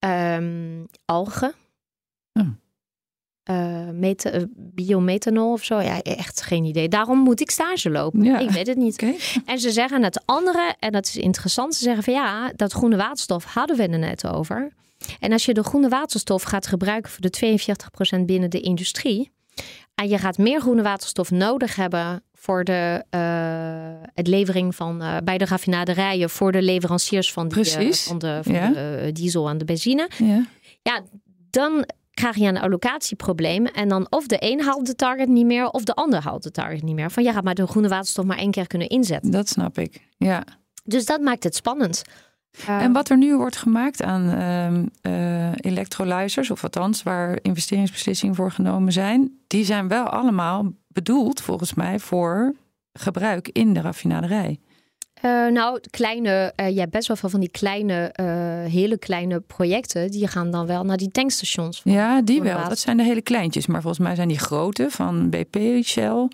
Um, 0.05 0.85
algen. 1.05 1.53
Oh. 2.33 2.47
Uh, 3.49 3.89
met, 3.93 4.47
biomethanol 4.55 5.51
of 5.51 5.63
zo. 5.63 5.79
Ja, 5.79 6.01
echt 6.01 6.41
geen 6.41 6.63
idee. 6.63 6.89
Daarom 6.89 7.19
moet 7.19 7.41
ik 7.41 7.51
stage 7.51 7.89
lopen. 7.89 8.23
Ja. 8.23 8.39
Ik 8.39 8.49
weet 8.49 8.67
het 8.67 8.77
niet. 8.77 8.93
Okay. 8.93 9.17
En 9.45 9.59
ze 9.59 9.71
zeggen 9.71 10.03
het 10.03 10.21
andere, 10.25 10.75
en 10.79 10.91
dat 10.91 11.05
is 11.05 11.17
interessant. 11.17 11.75
Ze 11.75 11.83
zeggen 11.83 12.03
van 12.03 12.13
ja, 12.13 12.51
dat 12.55 12.71
groene 12.71 12.97
waterstof 12.97 13.43
hadden 13.43 13.77
we 13.77 13.87
er 13.87 13.99
net 13.99 14.27
over. 14.27 14.73
En 15.19 15.31
als 15.31 15.45
je 15.45 15.53
de 15.53 15.63
groene 15.63 15.89
waterstof 15.89 16.43
gaat 16.43 16.67
gebruiken 16.67 17.11
voor 17.11 17.29
de 17.29 17.57
42% 18.19 18.25
binnen 18.25 18.49
de 18.49 18.59
industrie. 18.59 19.31
En 19.95 20.09
je 20.09 20.17
gaat 20.17 20.37
meer 20.37 20.61
groene 20.61 20.81
waterstof 20.81 21.31
nodig 21.31 21.75
hebben 21.75 22.23
voor 22.33 22.63
de 22.63 23.03
uh, 23.15 24.09
het 24.13 24.27
levering 24.27 24.75
van 24.75 25.01
uh, 25.01 25.17
bij 25.23 25.37
de 25.37 25.45
raffinaderijen 25.45 26.29
voor 26.29 26.51
de 26.51 26.61
leveranciers 26.61 27.31
van, 27.31 27.47
die, 27.47 27.87
uh, 27.87 27.91
van, 27.93 28.17
de, 28.17 28.39
van 28.43 28.53
ja. 28.53 28.69
de 28.69 29.09
diesel 29.13 29.49
en 29.49 29.57
de 29.57 29.65
benzine. 29.65 30.09
Ja. 30.17 30.45
ja, 30.81 31.01
dan 31.49 31.85
krijg 32.11 32.35
je 32.35 32.47
een 32.47 32.57
allocatieprobleem. 32.57 33.65
En 33.65 33.87
dan 33.87 34.07
of 34.09 34.27
de 34.27 34.37
een 34.39 34.61
haalt 34.61 34.85
de 34.85 34.95
target 34.95 35.27
niet 35.27 35.45
meer, 35.45 35.69
of 35.69 35.83
de 35.83 35.93
ander 35.93 36.21
haalt 36.21 36.43
de 36.43 36.51
target 36.51 36.83
niet 36.83 36.95
meer. 36.95 37.11
Van 37.11 37.23
ja, 37.23 37.31
gaat 37.31 37.43
maar 37.43 37.55
de 37.55 37.67
groene 37.67 37.87
waterstof 37.87 38.25
maar 38.25 38.37
één 38.37 38.51
keer 38.51 38.67
kunnen 38.67 38.87
inzetten. 38.87 39.31
Dat 39.31 39.49
snap 39.49 39.77
ik. 39.77 40.07
Ja. 40.17 40.43
Dus 40.83 41.05
dat 41.05 41.21
maakt 41.21 41.43
het 41.43 41.55
spannend. 41.55 42.01
En 42.67 42.91
wat 42.91 43.09
er 43.09 43.17
nu 43.17 43.35
wordt 43.37 43.57
gemaakt 43.57 44.03
aan 44.03 44.23
uh, 45.01 45.51
elektrolyzers, 45.55 46.51
of 46.51 46.63
althans 46.63 47.03
waar 47.03 47.39
investeringsbeslissingen 47.41 48.35
voor 48.35 48.51
genomen 48.51 48.91
zijn, 48.93 49.37
die 49.47 49.65
zijn 49.65 49.87
wel 49.87 50.05
allemaal 50.05 50.71
bedoeld 50.87 51.41
volgens 51.41 51.73
mij 51.73 51.99
voor 51.99 52.55
gebruik 52.93 53.49
in 53.51 53.73
de 53.73 53.81
raffinaderij. 53.81 54.59
Uh, 55.21 55.47
nou, 55.51 55.79
kleine, 55.89 56.53
uh, 56.55 56.69
je 56.69 56.79
hebt 56.79 56.91
best 56.91 57.07
wel 57.07 57.17
veel 57.17 57.29
van 57.29 57.39
die 57.39 57.51
kleine, 57.51 58.13
uh, 58.19 58.71
hele 58.71 58.97
kleine 58.97 59.39
projecten. 59.39 60.11
Die 60.11 60.27
gaan 60.27 60.51
dan 60.51 60.65
wel 60.65 60.83
naar 60.83 60.97
die 60.97 61.11
tankstations. 61.11 61.81
Ja, 61.83 62.21
die 62.21 62.41
wel. 62.41 62.69
Dat 62.69 62.79
zijn 62.79 62.97
de 62.97 63.03
hele 63.03 63.21
kleintjes. 63.21 63.67
Maar 63.67 63.81
volgens 63.81 64.03
mij 64.03 64.15
zijn 64.15 64.27
die 64.27 64.39
grote 64.39 64.87
van 64.89 65.29
BP, 65.29 65.83
Shell. 65.83 66.27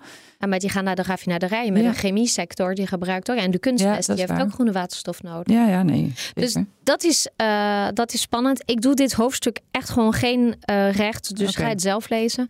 Ja, 0.44 0.50
maar 0.50 0.58
die 0.58 0.70
gaan 0.70 0.84
naar 0.84 0.94
de 0.94 1.02
raffinaderijen 1.02 1.72
met 1.72 1.82
ja. 1.82 1.90
de 1.90 1.96
chemie 1.96 2.26
sector. 2.26 2.74
Die 2.74 2.86
gebruikt 2.86 3.30
ook. 3.30 3.36
En 3.36 3.50
de 3.50 3.58
kunstmest, 3.58 4.08
ja, 4.08 4.14
die 4.14 4.24
heeft 4.26 4.42
ook 4.42 4.52
groene 4.52 4.72
waterstof 4.72 5.22
nodig. 5.22 5.54
Ja, 5.54 5.68
ja, 5.68 5.82
nee. 5.82 6.12
Dus 6.34 6.56
dat 6.82 7.04
is, 7.04 7.28
uh, 7.42 7.86
dat 7.92 8.12
is 8.12 8.20
spannend. 8.20 8.62
Ik 8.64 8.80
doe 8.80 8.94
dit 8.94 9.12
hoofdstuk 9.12 9.60
echt 9.70 9.90
gewoon 9.90 10.12
geen 10.12 10.56
uh, 10.70 10.92
recht. 10.92 11.36
Dus 11.36 11.50
okay. 11.50 11.64
ga 11.64 11.70
het 11.70 11.82
zelf 11.82 12.08
lezen. 12.08 12.48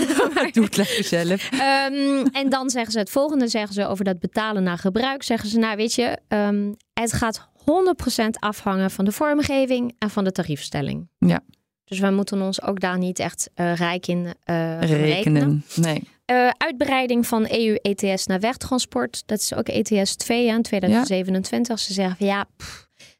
doe 0.52 0.64
het 0.64 0.76
lekker 0.76 1.04
zelf. 1.04 1.52
um, 1.52 2.26
en 2.40 2.48
dan 2.48 2.70
zeggen 2.70 2.92
ze 2.92 2.98
het 2.98 3.10
volgende. 3.10 3.48
Zeggen 3.48 3.74
ze 3.74 3.86
over 3.86 4.04
dat 4.04 4.18
betalen 4.18 4.62
naar 4.62 4.78
gebruik. 4.78 5.22
Zeggen 5.22 5.48
ze, 5.48 5.58
nou 5.58 5.76
weet 5.76 5.94
je, 5.94 6.18
um, 6.28 6.76
het 6.94 7.12
gaat 7.12 7.48
100% 7.60 7.64
afhangen 8.38 8.90
van 8.90 9.04
de 9.04 9.12
vormgeving 9.12 9.94
en 9.98 10.10
van 10.10 10.24
de 10.24 10.32
tariefstelling. 10.32 11.08
Ja. 11.18 11.40
Dus 11.84 11.98
wij 11.98 12.12
moeten 12.12 12.42
ons 12.42 12.62
ook 12.62 12.80
daar 12.80 12.98
niet 12.98 13.18
echt 13.18 13.50
uh, 13.56 13.74
rijk 13.74 14.06
in 14.06 14.18
uh, 14.18 14.80
rekenen. 14.80 15.00
rekenen. 15.00 15.64
Nee. 15.74 16.08
Uh, 16.32 16.50
uitbreiding 16.56 17.26
van 17.26 17.46
EU 17.50 17.74
ETS 17.74 18.26
naar 18.26 18.40
wegtransport. 18.40 19.22
Dat 19.26 19.38
is 19.38 19.54
ook 19.54 19.68
ETS 19.68 20.16
2 20.16 20.46
in 20.46 20.62
2027. 20.62 21.76
Ja. 21.76 21.82
Ze 21.82 21.92
zeggen 21.92 22.16
van 22.16 22.26
ja, 22.26 22.46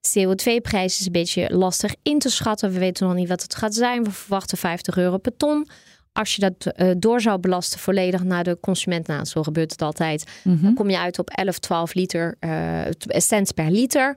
CO2-prijs 0.09 1.01
is 1.01 1.07
een 1.07 1.13
beetje 1.13 1.55
lastig 1.55 1.95
in 2.03 2.19
te 2.19 2.31
schatten. 2.31 2.73
We 2.73 2.79
weten 2.79 3.07
nog 3.07 3.17
niet 3.17 3.29
wat 3.29 3.43
het 3.43 3.55
gaat 3.55 3.75
zijn. 3.75 4.05
We 4.05 4.11
verwachten 4.11 4.59
50 4.59 4.97
euro 4.97 5.19
per 5.19 5.37
ton. 5.37 5.69
Als 6.13 6.35
je 6.35 6.41
dat 6.41 6.75
uh, 6.77 6.91
door 6.99 7.21
zou 7.21 7.39
belasten 7.39 7.79
volledig 7.79 8.23
naar 8.25 8.45
de 8.45 8.59
consument, 8.61 9.07
nou, 9.07 9.25
zo 9.25 9.43
gebeurt 9.43 9.71
het 9.71 9.83
altijd, 9.83 10.25
mm 10.45 10.53
-hmm. 10.53 10.63
dan 10.63 10.75
kom 10.75 10.91
je 10.91 10.99
uit 10.99 11.19
op 11.19 11.31
11, 11.31 11.59
12 11.59 11.95
liter 11.95 12.37
uh, 12.41 12.81
cent 13.07 13.55
per 13.55 13.71
liter. 13.71 14.17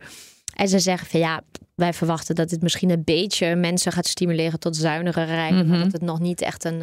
En 0.56 0.68
ze 0.68 0.80
zeggen 0.80 1.08
van 1.08 1.20
ja, 1.20 1.42
wij 1.76 1.94
verwachten 1.94 2.36
dat 2.36 2.50
dit 2.50 2.62
misschien 2.62 2.90
een 2.90 3.04
beetje 3.04 3.56
mensen 3.56 3.92
gaat 3.92 4.08
stimuleren 4.08 4.60
tot 4.60 4.76
zuiniger 4.76 5.26
rijden, 5.26 5.56
mm 5.56 5.62
-hmm. 5.62 5.70
maar 5.70 5.84
dat 5.84 5.92
het 5.92 6.02
nog 6.02 6.20
niet 6.20 6.42
echt 6.42 6.64
een, 6.64 6.82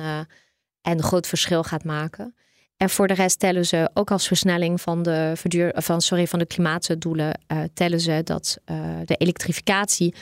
uh, 0.83 0.93
een 0.93 1.03
groot 1.03 1.26
verschil 1.26 1.62
gaat 1.62 1.85
maken. 1.85 2.35
En 2.76 2.91
voor 2.91 3.09
de 3.09 3.14
rest 3.14 3.39
tellen 3.39 3.66
ze 3.66 3.91
ook 3.95 4.11
als 4.11 4.26
versnelling 4.26 4.80
van 4.80 5.03
de, 5.03 5.33
verduur, 5.37 5.72
van, 5.76 6.01
sorry, 6.01 6.26
van 6.26 6.39
de 6.39 6.47
klimaatdoelen, 6.47 7.41
uh, 7.53 7.62
tellen 7.74 8.01
ze 8.01 8.20
dat 8.24 8.59
uh, 8.70 8.97
de 9.05 9.16
elektrificatie 9.16 10.14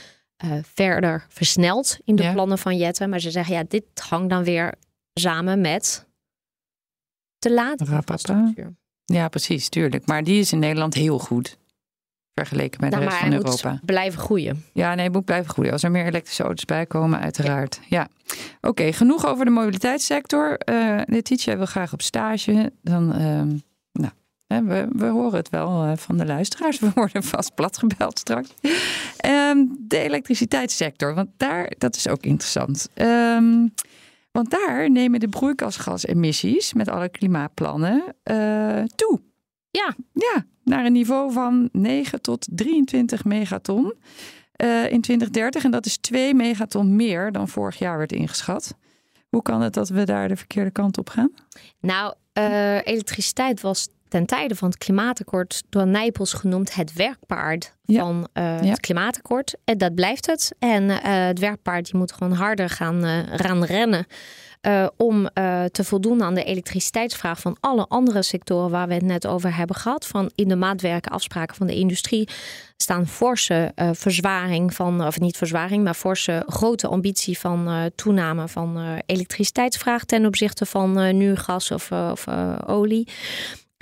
uh, 0.45 0.53
verder 0.63 1.27
versnelt 1.29 1.99
in 2.05 2.17
de 2.17 2.23
ja. 2.23 2.33
plannen 2.33 2.59
van 2.59 2.77
Jetten. 2.77 3.09
Maar 3.09 3.21
ze 3.21 3.31
zeggen 3.31 3.55
ja, 3.55 3.65
dit 3.69 3.85
hangt 4.09 4.31
dan 4.31 4.45
weer 4.45 4.75
samen 5.15 5.61
met 5.61 6.07
te 7.39 7.53
laat. 7.53 7.79
Ja, 9.05 9.29
precies, 9.29 9.69
tuurlijk. 9.69 10.07
Maar 10.07 10.25
die 10.25 10.41
is 10.41 10.53
in 10.53 10.59
Nederland 10.59 10.95
heel 10.95 11.19
goed 11.19 11.59
vergeleken 12.35 12.81
met 12.81 12.91
nou, 12.91 13.03
de 13.03 13.09
rest 13.09 13.21
van 13.21 13.33
Europa. 13.33 13.71
Moet 13.71 13.85
blijven 13.85 14.21
groeien. 14.21 14.65
Ja, 14.73 14.95
nee, 14.95 15.11
moet 15.11 15.25
blijven 15.25 15.51
groeien. 15.51 15.73
Als 15.73 15.83
er 15.83 15.91
meer 15.91 16.07
elektrische 16.07 16.43
auto's 16.43 16.65
bij 16.65 16.87
komen, 16.87 17.21
uiteraard. 17.21 17.81
Ja. 17.89 17.99
ja. 17.99 18.09
Oké, 18.57 18.69
okay, 18.69 18.93
genoeg 18.93 19.27
over 19.27 19.45
de 19.45 19.51
mobiliteitssector. 19.51 20.61
Uh, 20.71 21.01
Letitia 21.05 21.57
wil 21.57 21.67
graag 21.67 21.93
op 21.93 22.03
stage. 22.03 22.73
Dan, 22.83 23.21
uh, 23.21 23.43
nou, 24.47 24.67
we, 24.67 24.89
we 24.93 25.07
horen 25.07 25.37
het 25.37 25.49
wel 25.49 25.87
uh, 25.87 25.93
van 25.97 26.17
de 26.17 26.27
luisteraars. 26.27 26.79
We 26.79 26.91
worden 26.95 27.23
vast 27.23 27.55
platgebeld 27.55 28.19
straks. 28.19 28.49
Um, 29.27 29.77
de 29.79 29.99
elektriciteitssector, 29.99 31.15
want 31.15 31.29
daar, 31.37 31.73
dat 31.79 31.97
is 31.97 32.09
ook 32.09 32.23
interessant. 32.23 32.89
Um, 32.95 33.75
want 34.33 34.51
daar 34.51 34.91
nemen 34.91 35.21
de 35.21 35.29
broeikasgasemissies 35.29 36.73
met 36.73 36.89
alle 36.89 37.09
klimaatplannen 37.09 38.03
uh, 38.25 38.83
toe. 38.95 39.21
Ja. 39.71 39.95
Ja, 40.13 40.45
naar 40.65 40.85
een 40.85 40.93
niveau 40.93 41.33
van 41.33 41.69
9 41.73 42.23
tot 42.23 42.47
23 42.51 43.25
megaton 43.25 43.95
uh, 44.63 44.93
in 44.93 45.01
2030. 45.01 45.65
En 45.65 45.71
dat 45.71 45.87
is 45.87 45.97
2 45.97 46.35
megaton 46.35 46.97
meer 46.97 47.33
dan 47.33 47.49
vorig 47.49 47.79
jaar 47.79 47.99
werd 47.99 48.13
ingeschat. 48.13 48.75
Hoe 49.29 49.43
kan 49.43 49.61
het 49.61 49.75
dat 49.75 49.89
we 49.89 50.05
daar 50.05 50.29
de 50.29 50.37
verkeerde 50.37 50.71
kant 50.71 50.99
op 50.99 51.09
gaan? 51.09 51.33
Nou, 51.81 52.15
uh, 52.39 52.75
elektriciteit 52.75 53.61
was 53.61 53.89
ten 54.09 54.27
tijde 54.27 54.55
van 54.55 54.69
het 54.69 54.79
klimaatakkoord 54.79 55.63
door 55.69 55.87
Nijpels 55.87 56.33
genoemd 56.33 56.75
het 56.75 56.93
werkpaard 56.93 57.75
ja. 57.85 58.01
van 58.01 58.29
uh, 58.35 58.63
ja. 58.63 58.69
het 58.69 58.81
klimaatakkoord. 58.81 59.57
En 59.65 59.79
dat 59.79 59.95
blijft 59.95 60.27
het. 60.27 60.55
En 60.59 60.83
uh, 60.83 60.99
het 61.03 61.39
werkpaard 61.39 61.85
die 61.85 61.97
moet 61.97 62.13
gewoon 62.13 62.33
harder 62.33 62.71
gaan, 62.71 63.03
gaan 63.39 63.65
rennen. 63.65 64.07
Uh, 64.67 64.87
om 64.97 65.29
uh, 65.35 65.65
te 65.65 65.85
voldoen 65.85 66.23
aan 66.23 66.35
de 66.35 66.45
elektriciteitsvraag 66.45 67.41
van 67.41 67.57
alle 67.61 67.87
andere 67.89 68.23
sectoren 68.23 68.71
waar 68.71 68.89
we 68.89 68.95
het 68.95 69.03
net 69.03 69.27
over 69.27 69.57
hebben 69.57 69.77
gehad. 69.77 70.07
Van 70.07 70.31
in 70.35 70.49
de 70.49 70.57
maatwerken, 70.57 71.13
afspraken 71.13 71.57
van 71.57 71.67
de 71.67 71.75
industrie 71.75 72.29
staan 72.77 73.07
forse 73.07 73.73
uh, 73.77 73.91
verzwaring 73.93 74.75
van, 74.75 75.07
of 75.07 75.21
niet 75.21 75.37
verzwaring, 75.37 75.85
maar 75.85 75.95
forse 75.95 76.43
grote 76.47 76.87
ambitie 76.87 77.39
van 77.39 77.91
toename 77.95 78.49
van 78.49 79.01
elektriciteitsvraag 79.07 80.05
ten 80.05 80.27
opzichte 80.27 80.67
van 80.67 81.17
nu 81.17 81.37
gas 81.37 81.71
of, 81.71 81.93
of 81.93 82.27
olie. 82.67 83.09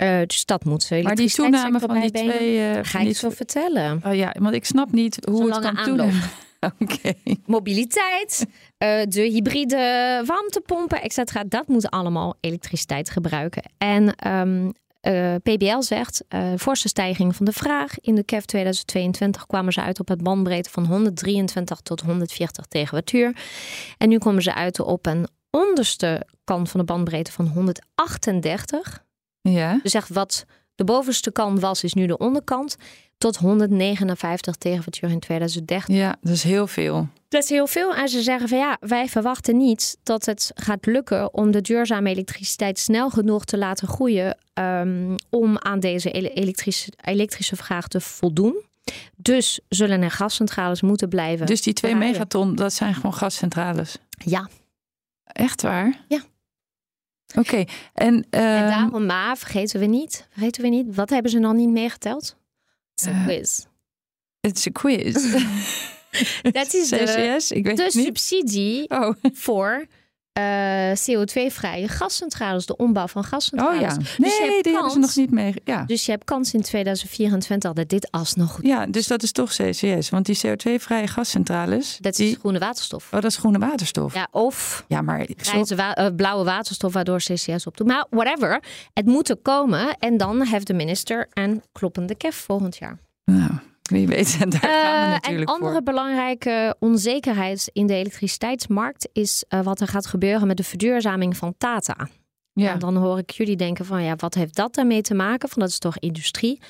Uh, 0.03 0.19
dus 0.27 0.45
dat 0.45 0.65
moet 0.65 0.91
Maar 1.03 1.15
die 1.15 1.31
toename 1.31 1.81
van 1.81 2.01
die 2.01 2.11
twee... 2.11 2.77
Uh, 2.77 2.79
Ga 2.83 2.99
ik 2.99 3.17
zo 3.17 3.31
vertellen. 3.31 4.01
Oh 4.05 4.15
ja, 4.15 4.35
want 4.39 4.55
ik 4.55 4.65
snap 4.65 4.93
niet 4.93 5.19
hoe 5.31 5.51
het 5.51 5.59
kan 5.59 5.77
toenemen. 5.85 6.23
Okay. 6.83 7.17
Mobiliteit, 7.47 8.47
uh, 8.79 9.03
de 9.09 9.21
hybride 9.21 10.23
warmtepompen, 10.27 11.03
etc. 11.03 11.43
Dat 11.47 11.69
moet 11.69 11.91
allemaal 11.91 12.37
elektriciteit 12.41 13.11
gebruiken. 13.11 13.63
En 13.79 14.29
um, 14.29 14.73
uh, 15.03 15.35
PBL 15.43 15.81
zegt, 15.81 16.25
uh, 16.29 16.53
forse 16.59 16.89
stijging 16.89 17.37
van 17.37 17.45
de 17.45 17.53
vraag. 17.53 18.01
In 18.01 18.15
de 18.15 18.23
KEF 18.23 18.45
2022 18.45 19.47
kwamen 19.47 19.73
ze 19.73 19.81
uit 19.81 20.01
op 20.01 20.09
het 20.09 20.23
bandbreedte 20.23 20.71
van 20.71 20.87
123 20.87 21.81
tot 21.81 22.01
140 22.01 22.67
tegenwatuur. 22.67 23.37
En 23.99 24.09
nu 24.09 24.19
komen 24.19 24.43
ze 24.43 24.55
uit 24.55 24.81
op 24.81 25.07
een 25.07 25.27
onderste 25.51 26.27
kant 26.45 26.71
van 26.71 26.81
de 26.81 26.87
bandbreedte 26.87 27.33
van 27.33 27.47
138. 27.47 29.05
Ja. 29.41 29.81
Dus 29.83 29.95
echt 29.95 30.09
wat 30.09 30.45
de 30.79 30.85
bovenste 30.85 31.33
kant 31.33 31.61
was, 31.61 31.85
is 31.85 31.95
nu 31.95 32.07
de 32.07 32.17
onderkant. 32.17 32.77
Tot 33.19 33.37
159 33.37 34.57
tegenwatuur 34.57 35.11
in 35.11 35.21
2030. 35.21 35.97
Ja, 35.97 36.17
dat 36.21 36.33
is 36.33 36.43
heel 36.43 36.67
veel. 36.67 37.09
Dat 37.29 37.43
is 37.43 37.49
heel 37.49 37.67
veel. 37.67 37.95
En 37.95 38.09
ze 38.09 38.23
zeggen 38.23 38.49
van 38.49 38.59
ja, 38.59 38.77
wij 38.81 39.09
verwachten 39.09 39.57
niet 39.57 39.99
dat 40.03 40.27
het 40.27 40.51
gaat 40.55 40.87
lukken 40.87 41.35
om 41.35 41.51
de 41.51 41.61
duurzame 41.61 42.11
elektriciteit 42.11 42.79
snel 42.79 43.11
genoeg 43.11 43.45
te 43.45 43.59
laten 43.59 43.89
groeien. 43.89 44.39
Um, 44.55 45.15
om 45.31 45.59
aan 45.59 45.81
deze 45.81 46.11
elektrische, 46.11 46.93
elektrische 47.05 47.57
vraag 47.57 47.89
te 47.89 48.01
voldoen. 48.01 48.63
Dus 49.17 49.61
zullen 49.69 50.03
er 50.03 50.11
gascentrales 50.11 50.83
moeten 50.83 51.09
blijven. 51.09 51.47
Dus 51.47 51.63
die 51.63 51.73
twee 51.73 51.95
megaton, 51.95 52.55
dat 52.55 52.73
zijn 52.73 52.95
gewoon 52.95 53.15
gascentrales. 53.15 53.97
Ja, 54.25 54.49
Echt 55.33 55.63
waar? 55.63 56.05
Ja. 56.09 56.21
Oké, 57.37 57.57
en, 57.57 57.67
en 57.95 58.27
ehm, 58.31 58.69
daarom, 58.69 59.07
maar 59.07 59.37
vergeten 59.37 59.81
we 59.81 59.87
niet, 59.87 60.27
vergeten 60.31 60.63
we 60.63 60.69
niet, 60.69 60.95
wat 60.95 61.11
hebben 61.11 61.31
ze 61.31 61.39
nog 61.39 61.53
niet 61.55 61.69
meegeteld? 61.69 62.37
Het 62.95 63.01
is 63.01 63.07
een 63.07 63.13
Eh, 63.15 63.25
quiz. 63.27 63.65
het 64.41 64.59
is 64.59 64.65
een 64.67 64.73
quiz. 64.73 65.15
Dat 66.43 66.75
is 66.75 66.89
de, 66.91 66.97
CCS, 67.37 67.51
ik 67.51 67.65
weet 67.65 67.77
de 67.77 67.83
niet. 67.83 67.93
subsidie 67.93 68.91
Oh, 68.91 69.15
voor 69.33 69.87
eh, 70.39 70.91
CO2-vrije 70.97 71.89
gascentrales, 71.89 72.67
de 72.67 72.77
ombouw 72.77 73.07
van 73.07 73.25
gascentrales. 73.25 73.75
oh 73.75 73.81
ja. 73.81 73.97
Dus 73.97 74.17
je 74.17 74.23
Nee, 74.23 74.31
hebt 74.31 74.65
die 74.65 74.73
hebben 74.73 74.91
ze 74.91 74.99
kans- 74.99 75.17
nog 75.17 75.25
niet 75.25 75.31
mee. 75.35 75.55
Ja. 75.65 75.85
Dus 75.87 76.05
je 76.07 76.11
hebt 76.11 76.25
kans 76.25 76.55
in 76.55 76.63
2024 76.63 77.73
dat 77.73 77.89
dit 77.89 78.11
alsnog 78.11 78.51
goed 78.53 78.67
ja, 78.67 78.87
dus 78.87 79.07
dat 79.07 79.23
is 79.23 79.33
toch 79.33 79.51
CCS. 79.51 80.11
Want 80.11 80.27
die 80.27 80.37
CO2-vrije 80.47 81.07
gascentrales, 81.07 81.99
Dat 82.01 82.13
is 82.13 82.19
die... 82.19 82.37
groene 82.39 82.59
waterstof. 82.59 83.05
Oh, 83.07 83.21
dat 83.21 83.25
is 83.31 83.37
groene 83.37 83.59
waterstof. 83.59 84.15
Ja, 84.15 84.21
Ja, 84.21 84.29
of 84.41 84.85
maar... 85.05 85.27
grijze 85.37 85.75
wa- 85.77 85.95
eh, 85.95 86.07
blauwe 86.17 86.45
waterstof 86.45 86.93
waardoor 86.93 87.19
CCS 87.19 87.67
opdoet. 87.67 87.87
Maar 87.87 88.07
whatever, 88.11 88.63
het 88.93 89.07
moet 89.07 89.29
er 89.29 89.37
komen. 89.37 89.97
En 89.99 90.17
dan 90.17 90.43
heeft 90.43 90.67
de 90.67 90.75
minister 90.75 91.27
een 91.33 91.63
kloppende 91.73 92.15
kef 92.15 92.37
volgend 92.37 92.77
jaar. 92.77 92.99
Wie 93.91 94.07
weet. 94.07 94.37
En 94.41 94.51
daar 94.51 94.61
gaan 94.61 95.01
we 95.01 95.07
Eh, 95.07 95.13
natuurlijk 95.13 95.51
andere 95.51 95.73
voor. 95.73 95.83
belangrijke 95.83 96.77
onzekerheid 96.79 97.71
in 97.73 97.87
de 97.87 97.95
elektriciteitsmarkt 97.95 99.09
is 99.13 99.45
eh, 99.49 99.61
wat 99.63 99.81
er 99.81 99.89
gaat 99.89 100.07
gebeuren 100.07 100.47
met 100.47 100.57
de 100.57 100.65
verduurzaming 100.65 101.37
van 101.37 101.55
Tata. 101.59 102.09
Ja. 102.53 102.73
En 102.73 102.79
dan 102.79 102.97
hoor 102.97 103.19
ik 103.19 103.31
jullie 103.31 103.57
denken 103.57 103.85
van 103.85 104.03
ja, 104.03 104.17
wat 104.17 104.35
heeft 104.35 104.55
dat 104.55 104.75
daarmee 104.75 105.03
te 105.03 105.15
maken? 105.15 105.49
Van 105.49 105.61
dat 105.63 105.71
is 105.71 105.79
toch 105.79 105.99
industrie. 105.99 106.61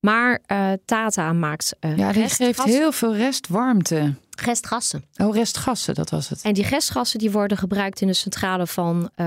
Maar 0.00 0.42
eh, 0.46 0.72
Tata 0.84 1.32
maakt 1.32 1.76
eh 1.80 1.96
ja, 1.96 2.12
die 2.12 2.28
geeft 2.28 2.62
heel 2.62 2.92
veel 2.92 3.14
restwarmte. 3.16 4.14
Restgassen. 4.40 5.04
Oh, 5.16 5.34
restgassen, 5.34 5.94
dat 5.94 6.10
was 6.10 6.28
het. 6.28 6.42
En 6.42 6.52
die 6.52 6.66
restgassen 6.68 7.18
die 7.18 7.30
worden 7.30 7.56
gebruikt 7.58 8.00
in 8.00 8.06
de 8.06 8.12
centrale 8.12 8.66
van 8.66 9.10
eh 9.14 9.26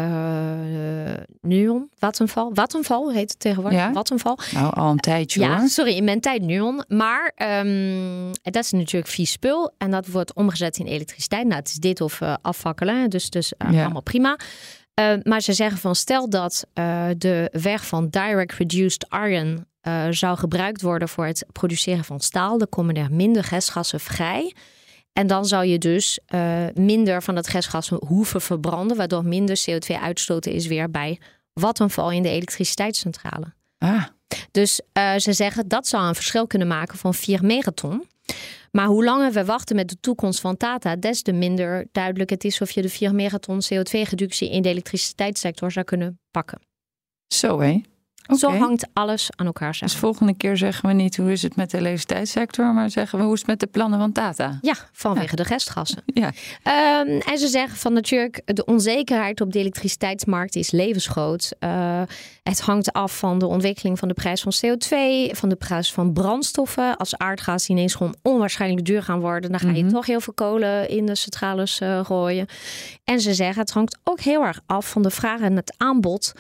Nuon, 1.41 1.89
Vattenfall. 1.99 2.49
Vattenfall 2.53 3.14
heet 3.14 3.30
het 3.30 3.39
tegenwoordig. 3.39 3.80
Ja? 3.80 3.91
Vattenfall. 3.93 4.38
Nou, 4.51 4.74
al 4.76 4.91
een 4.91 4.97
tijdje 4.99 5.39
Ja, 5.39 5.57
hoor. 5.59 5.68
sorry, 5.68 5.95
in 5.95 6.03
mijn 6.03 6.20
tijd 6.20 6.41
Nuon. 6.41 6.84
Maar 6.88 7.32
ehm, 7.36 8.32
dat 8.41 8.55
is 8.64 8.72
natuurlijk 8.72 9.12
vies 9.12 9.32
spul. 9.32 9.74
En 9.78 9.91
dat 9.91 10.07
wordt 10.07 10.34
omgezet 10.34 10.78
in 10.78 10.86
elektriciteit. 10.86 11.43
Nou, 11.47 11.59
het 11.59 11.68
is 11.68 11.76
dit 11.76 12.01
of 12.01 12.22
eh, 12.22 12.34
afvakkelen. 12.41 13.09
Dus, 13.09 13.30
dus 13.30 13.53
eh, 13.57 13.72
Ja. 13.72 13.84
allemaal 13.84 14.01
prima. 14.01 14.38
Eh, 14.93 15.14
maar 15.24 15.41
ze 15.41 15.53
zeggen 15.53 15.78
van 15.78 15.95
stel 15.95 16.30
dat 16.30 16.66
de 17.18 17.49
weg 17.51 17.86
van 17.86 18.07
direct 18.09 18.53
reduced 18.53 19.05
iron 19.09 19.66
zou 20.09 20.38
gebruikt 20.38 20.82
worden 20.82 21.09
voor 21.09 21.26
het 21.26 21.45
produceren 21.51 22.03
van 22.03 22.20
staal. 22.20 22.57
Dan 22.57 22.70
komen 22.70 22.95
er 22.95 23.12
minder 23.12 23.47
restgassen 23.49 23.99
vrij. 23.99 24.53
En 25.14 25.28
dan 25.28 25.45
zou 25.45 25.66
je 25.66 25.78
dus 25.78 26.20
eh, 26.26 26.66
minder 26.74 27.24
van 27.24 27.36
dat 27.36 27.47
restgas 27.47 27.89
hoeven 27.89 28.41
verbranden, 28.41 28.97
waardoor 28.97 29.26
minder 29.26 29.64
CO2 29.70 29.95
uitstoten 30.01 30.51
is 30.51 30.68
weer 30.68 30.91
bij 30.91 31.20
Vattenfall 31.53 32.16
in 32.16 32.24
de 32.24 32.30
elektriciteitscentrale. 32.30 33.53
Ah, 33.78 34.05
Dus 34.51 34.82
eh, 34.93 35.16
ze 35.18 35.34
zeggen 35.34 35.68
dat 35.68 35.88
zou 35.88 36.07
een 36.07 36.16
verschil 36.16 36.47
kunnen 36.47 36.68
maken 36.68 36.97
van 36.97 37.14
4 37.14 37.45
megaton. 37.45 38.09
Maar 38.72 38.86
hoe 38.86 39.03
langer 39.03 39.32
we 39.32 39.45
wachten 39.45 39.76
met 39.76 39.89
de 39.89 39.99
toekomst 39.99 40.39
van 40.39 40.57
Tata, 40.57 40.95
des 40.95 41.22
te 41.22 41.32
minder 41.32 41.88
duidelijk 41.91 42.30
het 42.30 42.43
is 42.43 42.62
of 42.62 42.72
je 42.72 42.82
de 42.82 42.89
4 42.89 43.16
megaton 43.16 43.62
CO2-reductie 43.62 44.51
in 44.51 44.62
de 44.62 44.70
elektriciteitssector 44.70 45.72
zou 45.72 45.86
kunnen 45.86 46.20
pakken. 46.32 46.62
zo 47.28 47.59
hé. 47.59 47.82
Zo 48.38 48.49
hangt 48.57 48.88
alles 48.93 49.30
aan 49.36 49.45
elkaar 49.45 49.69
Dus 49.69 49.78
samen. 49.78 49.95
volgende 49.95 50.34
keer 50.34 50.57
zeggen 50.57 50.88
we 50.88 50.93
niet 50.95 51.17
hoe 51.17 51.32
is 51.32 51.41
het 51.41 51.55
met 51.55 51.69
de 51.72 51.78
elektriciteitssector, 51.78 52.74
maar 52.74 52.89
zeggen 52.89 53.17
we 53.19 53.24
hoe 53.26 53.34
is 53.34 53.39
het 53.39 53.47
met 53.47 53.59
de 53.59 53.67
plannen 53.67 53.99
van 53.99 54.11
Tata. 54.11 54.57
Ja, 54.61 54.76
vanwege 54.91 55.36
de 55.36 55.43
restgassen. 55.43 56.01
Ja, 56.05 56.32
Ehm, 56.63 57.07
en 57.19 57.38
ze 57.38 57.47
zeggen 57.47 57.78
van 57.78 57.93
natuurlijk, 57.93 58.41
de 58.45 58.65
onzekerheid 58.65 59.41
op 59.41 59.51
de 59.51 59.59
elektriciteitsmarkt 59.59 60.55
is 60.55 60.72
levensgroot. 60.72 61.51
Eh, 61.59 62.01
het 62.43 62.61
hangt 62.61 62.93
af 62.93 63.17
van 63.17 63.39
de 63.39 63.45
ontwikkeling 63.47 63.99
van 63.99 64.07
de 64.07 64.13
prijs 64.13 64.41
van 64.41 64.51
CO2, 64.51 65.30
van 65.36 65.49
de 65.49 65.55
prijs 65.55 65.93
van 65.93 66.13
brandstoffen. 66.13 66.97
Als 66.97 67.17
aardgas 67.17 67.67
ineens 67.69 67.95
gewoon 67.95 68.15
onwaarschijnlijk 68.22 68.86
duur 68.86 69.03
gaan 69.03 69.19
worden, 69.19 69.51
dan 69.51 69.59
ga 69.59 69.69
je 69.72 69.84
Mhm. 69.84 69.93
toch 69.93 70.05
heel 70.05 70.22
veel 70.22 70.34
kolen 70.34 70.89
in 70.89 71.05
de 71.05 71.15
centrales 71.15 71.80
eh, 71.80 72.05
gooien. 72.05 72.45
En 73.03 73.19
ze 73.22 73.34
zeggen, 73.34 73.61
het 73.61 73.72
hangt 73.72 73.97
ook 74.03 74.19
heel 74.19 74.43
erg 74.43 74.59
af 74.65 74.89
van 74.89 75.01
de 75.01 75.09
vraag 75.11 75.39
en 75.39 75.55
het 75.55 75.74
aanbod 75.78 76.32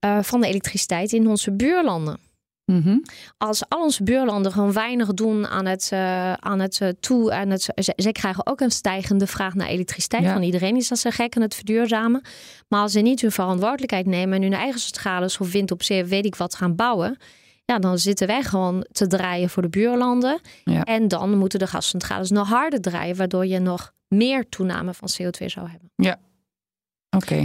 eh, 0.00 0.18
van 0.22 0.40
de 0.40 0.46
elektriciteit 0.46 1.12
in 1.12 1.26
onze 1.28 1.52
buurlanden 1.52 2.18
Mhm. 2.64 2.98
als 3.38 3.68
al 3.68 3.82
onze 3.82 4.02
buurlanden 4.02 4.52
gewoon 4.52 4.72
weinig 4.72 5.14
doen 5.14 5.46
aan 5.46 5.66
het, 5.66 5.88
eh, 5.92 6.32
aan 6.32 6.60
het 6.60 6.80
eh, 6.80 6.88
toe. 7.00 7.32
Aan 7.32 7.50
het, 7.50 7.62
ze, 7.62 7.92
zij 7.96 8.12
krijgen 8.12 8.46
ook 8.46 8.60
een 8.60 8.70
stijgende 8.70 9.26
vraag 9.26 9.54
naar 9.54 9.66
elektriciteit 9.66 10.22
Ja. 10.22 10.32
van 10.32 10.42
iedereen. 10.42 10.76
Is 10.76 10.88
dat 10.88 10.98
ze 10.98 11.10
gek 11.10 11.36
aan 11.36 11.42
het 11.42 11.54
verduurzamen? 11.54 12.22
Maar 12.68 12.80
als 12.80 12.92
ze 12.92 13.00
niet 13.00 13.20
hun 13.20 13.32
verantwoordelijkheid 13.32 14.06
nemen 14.06 14.34
en 14.36 14.42
hun 14.42 14.52
eigen 14.52 14.80
centrales 14.80 15.38
of 15.38 15.52
wind 15.52 15.70
op 15.70 15.82
zee, 15.82 16.04
weet 16.04 16.24
ik 16.26 16.34
wat, 16.34 16.54
gaan 16.54 16.74
bouwen. 16.76 17.16
Ja, 17.64 17.78
dan 17.78 17.98
zitten 17.98 18.26
wij 18.26 18.42
gewoon 18.42 18.86
te 18.92 19.06
draaien 19.06 19.48
voor 19.50 19.62
de 19.62 19.68
buurlanden. 19.68 20.40
Ja. 20.64 20.84
En 20.84 21.08
dan 21.08 21.38
moeten 21.38 21.58
de 21.58 21.66
gascentrales 21.66 22.30
nog 22.30 22.48
harder 22.48 22.80
draaien, 22.80 23.16
waardoor 23.16 23.46
je 23.46 23.58
nog 23.58 23.92
meer 24.08 24.48
toename 24.48 24.94
van 24.94 25.08
CO2 25.08 25.48
zou 25.48 25.68
hebben. 25.68 25.90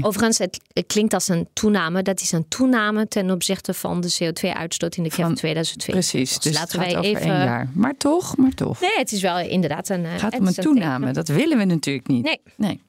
Overigens, 0.01 0.37
het, 0.37 0.59
het 0.73 0.85
klinkt 0.87 1.13
als 1.13 1.27
een 1.27 1.47
toename. 1.53 2.01
Dat 2.01 2.21
is 2.21 2.31
een 2.31 2.47
toename 2.47 3.07
ten 3.07 3.31
opzichte 3.31 3.73
van 3.73 4.01
de 4.01 4.13
CO2-uitstoot 4.23 4.95
in 4.95 5.03
de 5.03 5.11
Van- 5.11 5.27
KEF 5.29 5.37
2020. 5.37 6.09
Precies, 6.11 6.39
dus 6.39 6.53
laten 6.53 6.79
gaat 6.79 6.87
wij 6.87 6.97
over 6.97 7.09
even- 7.09 7.21
één 7.31 7.43
jaar. 7.43 7.69
Maar 7.73 7.97
toch, 7.97 8.37
maar 8.37 8.51
toch. 8.53 8.79
Nee, 8.81 8.95
het 8.95 9.11
is 9.11 9.21
wel 9.21 9.39
inderdaad 9.39 9.89
een. 9.89 10.05
eh, 10.05 10.11
Het 10.11 10.21
gaat 10.21 10.31
het 10.31 10.41
om 10.41 10.47
een 10.47 10.53
toename. 10.53 11.11
Dat 11.13 11.27
willen 11.27 11.57
we 11.57 11.63
natuurlijk 11.63 12.07
niet. 12.07 12.23
Nee. 12.23 12.41
nee. 12.57 12.81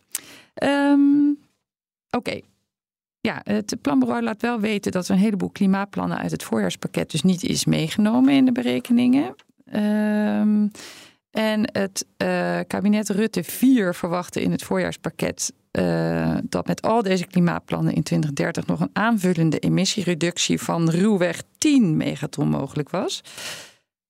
Ehm, 0.55 1.01
Oké. 2.11 2.41
Ja, 3.20 3.41
het 3.45 3.77
planbureau 3.83 4.22
laat 4.22 4.43
wel 4.43 4.61
weten 4.61 4.93
dat 4.93 5.09
er 5.09 5.14
een 5.14 5.20
heleboel 5.20 5.51
klimaatplannen 5.51 6.18
uit 6.18 6.31
het 6.31 6.43
voorjaarspakket 6.43 7.11
dus 7.11 7.22
niet 7.22 7.43
is 7.43 7.64
meegenomen 7.64 8.35
in 8.35 8.45
de 8.45 8.53
berekeningen. 8.53 9.35
Ehm, 9.64 10.66
en 11.31 11.70
het 11.72 12.07
eh, 12.16 12.59
kabinet 12.66 13.09
Rutte 13.09 13.45
4 13.45 13.95
verwachtte 13.95 14.43
in 14.43 14.51
het 14.51 14.62
voorjaarspakket 14.62 15.53
eh, 15.77 16.35
dat 16.43 16.66
met 16.66 16.83
al 16.83 17.03
deze 17.03 17.27
klimaatplannen 17.27 17.95
in 17.95 18.03
2030 18.03 18.66
nog 18.66 18.81
een 18.81 18.91
aanvullende 18.93 19.59
emissiereductie 19.59 20.61
van 20.61 20.91
ruwweg 20.91 21.43
10 21.59 21.97
megaton 21.97 22.49
mogelijk 22.49 22.91
was. 22.91 23.20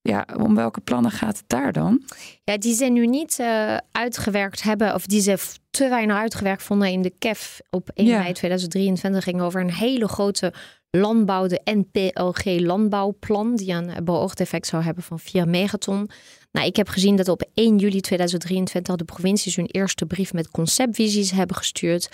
Ja, 0.01 0.27
om 0.37 0.55
welke 0.55 0.81
plannen 0.81 1.11
gaat 1.11 1.37
het 1.37 1.45
daar 1.47 1.73
dan? 1.73 2.03
Ja, 2.45 2.59
die 2.59 2.75
ze 2.75 2.85
nu 2.85 3.07
niet 3.07 3.39
eh, 3.39 3.77
uitgewerkt 3.93 4.63
hebben, 4.63 4.95
of 4.95 5.07
die 5.07 5.21
ze 5.21 5.39
te 5.71 5.89
weinig 5.89 6.17
uitgewerkt 6.17 6.63
vonden 6.63 6.91
in 6.91 7.03
de 7.03 7.13
KEF 7.19 7.61
op 7.71 7.91
1 7.95 8.07
Ja. 8.07 8.19
mei 8.19 8.33
2023, 8.33 9.25
ging 9.25 9.41
over 9.41 9.61
een 9.61 9.73
hele 9.73 10.09
grote 10.09 10.53
landbouw, 10.91 11.47
de 11.47 11.61
NPLG 11.65 12.45
landbouwplan, 12.45 13.57
die 13.57 13.73
een 13.73 13.89
eh, 13.91 14.03
beoogd 14.03 14.41
effect 14.41 14.67
zou 14.67 14.83
hebben 14.83 15.03
van 15.03 15.19
4 15.19 15.49
megaton. 15.49 16.11
Nou, 16.53 16.67
ik 16.67 16.77
heb 16.77 16.89
gezien 16.89 17.17
dat 17.17 17.29
op 17.29 17.49
1 17.55 17.79
juli 17.79 18.01
2023 18.01 18.97
de 18.97 19.05
provincies 19.05 19.57
hun 19.57 19.67
eerste 19.67 20.07
brief 20.07 20.33
met 20.33 20.51
conceptvisies 20.51 21.31
hebben 21.31 21.57
gestuurd. 21.57 22.09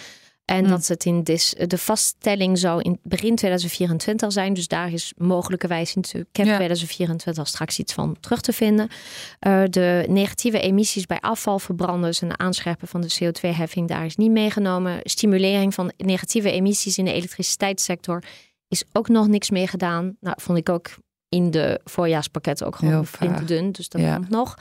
En 0.44 0.64
Hm. 0.64 0.70
dat 0.70 0.86
het 0.86 1.04
in 1.04 1.22
dis, 1.22 1.54
de 1.66 1.78
vaststelling 1.78 2.58
zou 2.58 2.80
in 2.82 2.98
begin 3.02 3.34
2024 3.36 4.32
zijn. 4.32 4.54
Dus 4.54 4.68
daar 4.68 4.92
is 4.92 5.12
mogelijkerwijs 5.16 5.94
in 5.94 6.02
CAP 6.32 6.46
Ja. 6.46 6.54
2024 6.54 7.48
straks 7.48 7.78
iets 7.78 7.92
van 7.92 8.16
terug 8.20 8.40
te 8.40 8.52
vinden. 8.52 8.88
Eh, 9.38 9.62
de 9.70 10.04
negatieve 10.08 10.60
emissies 10.60 11.06
bij 11.06 11.20
afvalverbranders 11.20 12.20
en 12.22 12.28
de 12.28 12.36
aanscherpen 12.36 12.88
van 12.88 13.00
de 13.00 13.14
CO2-heffing, 13.18 13.88
daar 13.88 14.04
is 14.04 14.16
niet 14.16 14.30
meegenomen. 14.30 15.00
Stimulering 15.02 15.74
van 15.74 15.92
negatieve 15.96 16.50
emissies 16.50 16.98
in 16.98 17.04
de 17.04 17.12
elektriciteitssector 17.12 18.22
is 18.68 18.84
ook 18.92 19.08
nog 19.08 19.28
niks 19.28 19.50
mee 19.50 19.66
gedaan. 19.66 20.16
Nou, 20.20 20.36
vond 20.40 20.58
ik 20.58 20.68
ook 20.68 20.90
in 21.32 21.50
de 21.50 21.80
voorjaarspakketten 21.84 22.66
ook 22.66 22.76
gewoon 22.76 23.06
flink 23.06 23.32
vaag. 23.36 23.44
dun. 23.44 23.72
Dus 23.72 23.88
dat 23.88 24.00
Ja. 24.00 24.14
komt 24.14 24.28
nog. 24.30 24.58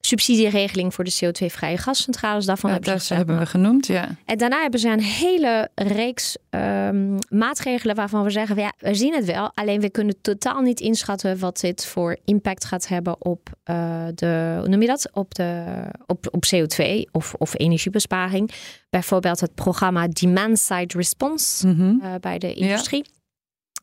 Subsidieregeling 0.00 0.94
voor 0.94 1.04
de 1.04 1.12
CO2-vrije 1.24 1.78
gascentrales, 1.78 2.44
daarvan 2.46 2.70
Ja, 2.70 2.76
hebben 2.76 2.92
ze 2.92 2.98
dat 2.98 3.06
gezegd, 3.08 3.20
hebben 3.28 3.38
we 3.44 3.50
genoemd, 3.50 3.86
ja. 3.86 4.08
en 4.24 4.38
daarna 4.38 4.60
hebben 4.60 4.80
ze 4.80 4.88
een 4.88 5.00
hele 5.02 5.68
reeks 5.74 6.36
ehm, 6.50 7.18
maatregelen 7.28 7.94
waarvan 7.96 8.22
we 8.24 8.30
zeggen: 8.30 8.56
ja, 8.56 8.72
we 8.78 8.94
zien 8.94 9.14
het 9.14 9.24
wel, 9.24 9.50
alleen 9.54 9.80
we 9.80 9.90
kunnen 9.90 10.20
totaal 10.20 10.60
niet 10.60 10.80
inschatten 10.80 11.38
wat 11.38 11.60
dit 11.60 11.86
voor 11.86 12.16
impact 12.24 12.64
gaat 12.64 12.88
hebben 12.88 13.24
op 13.24 13.48
eh, 13.64 14.04
de, 14.14 14.56
hoe 14.58 14.68
noem 14.68 14.80
je 14.80 14.86
dat? 14.86 15.08
Op, 15.12 15.34
de, 15.34 15.64
op, 16.06 16.26
op 16.30 16.44
CO2 16.54 16.84
of, 17.12 17.34
of 17.34 17.58
energiebesparing. 17.58 18.50
Bijvoorbeeld 18.90 19.40
het 19.40 19.54
programma 19.54 20.08
Demand 20.08 20.58
Side 20.58 20.96
Response 20.96 21.66
Mhm. 21.66 21.94
eh, 22.02 22.14
bij 22.20 22.38
de 22.38 22.54
industrie. 22.54 23.04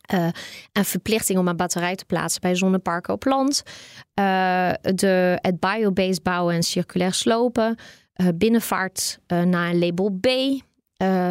Eh, 0.06 0.28
een 0.72 0.86
verplichting 0.86 1.40
om 1.40 1.48
een 1.48 1.56
batterij 1.56 1.96
te 1.96 2.06
plaatsen 2.06 2.42
bij 2.42 2.56
zonneparken 2.56 3.14
op 3.14 3.26
land. 3.26 3.64
Eh, 4.14 4.72
de, 4.82 5.38
het 5.42 5.60
biobased 5.60 6.24
bouwen 6.24 6.56
en 6.56 6.64
circulair 6.64 7.14
slopen. 7.14 7.76
Eh, 8.14 8.28
binnenvaart 8.36 9.20
naar 9.28 9.70
een 9.70 9.80
label 9.80 10.20
B. 10.22 10.28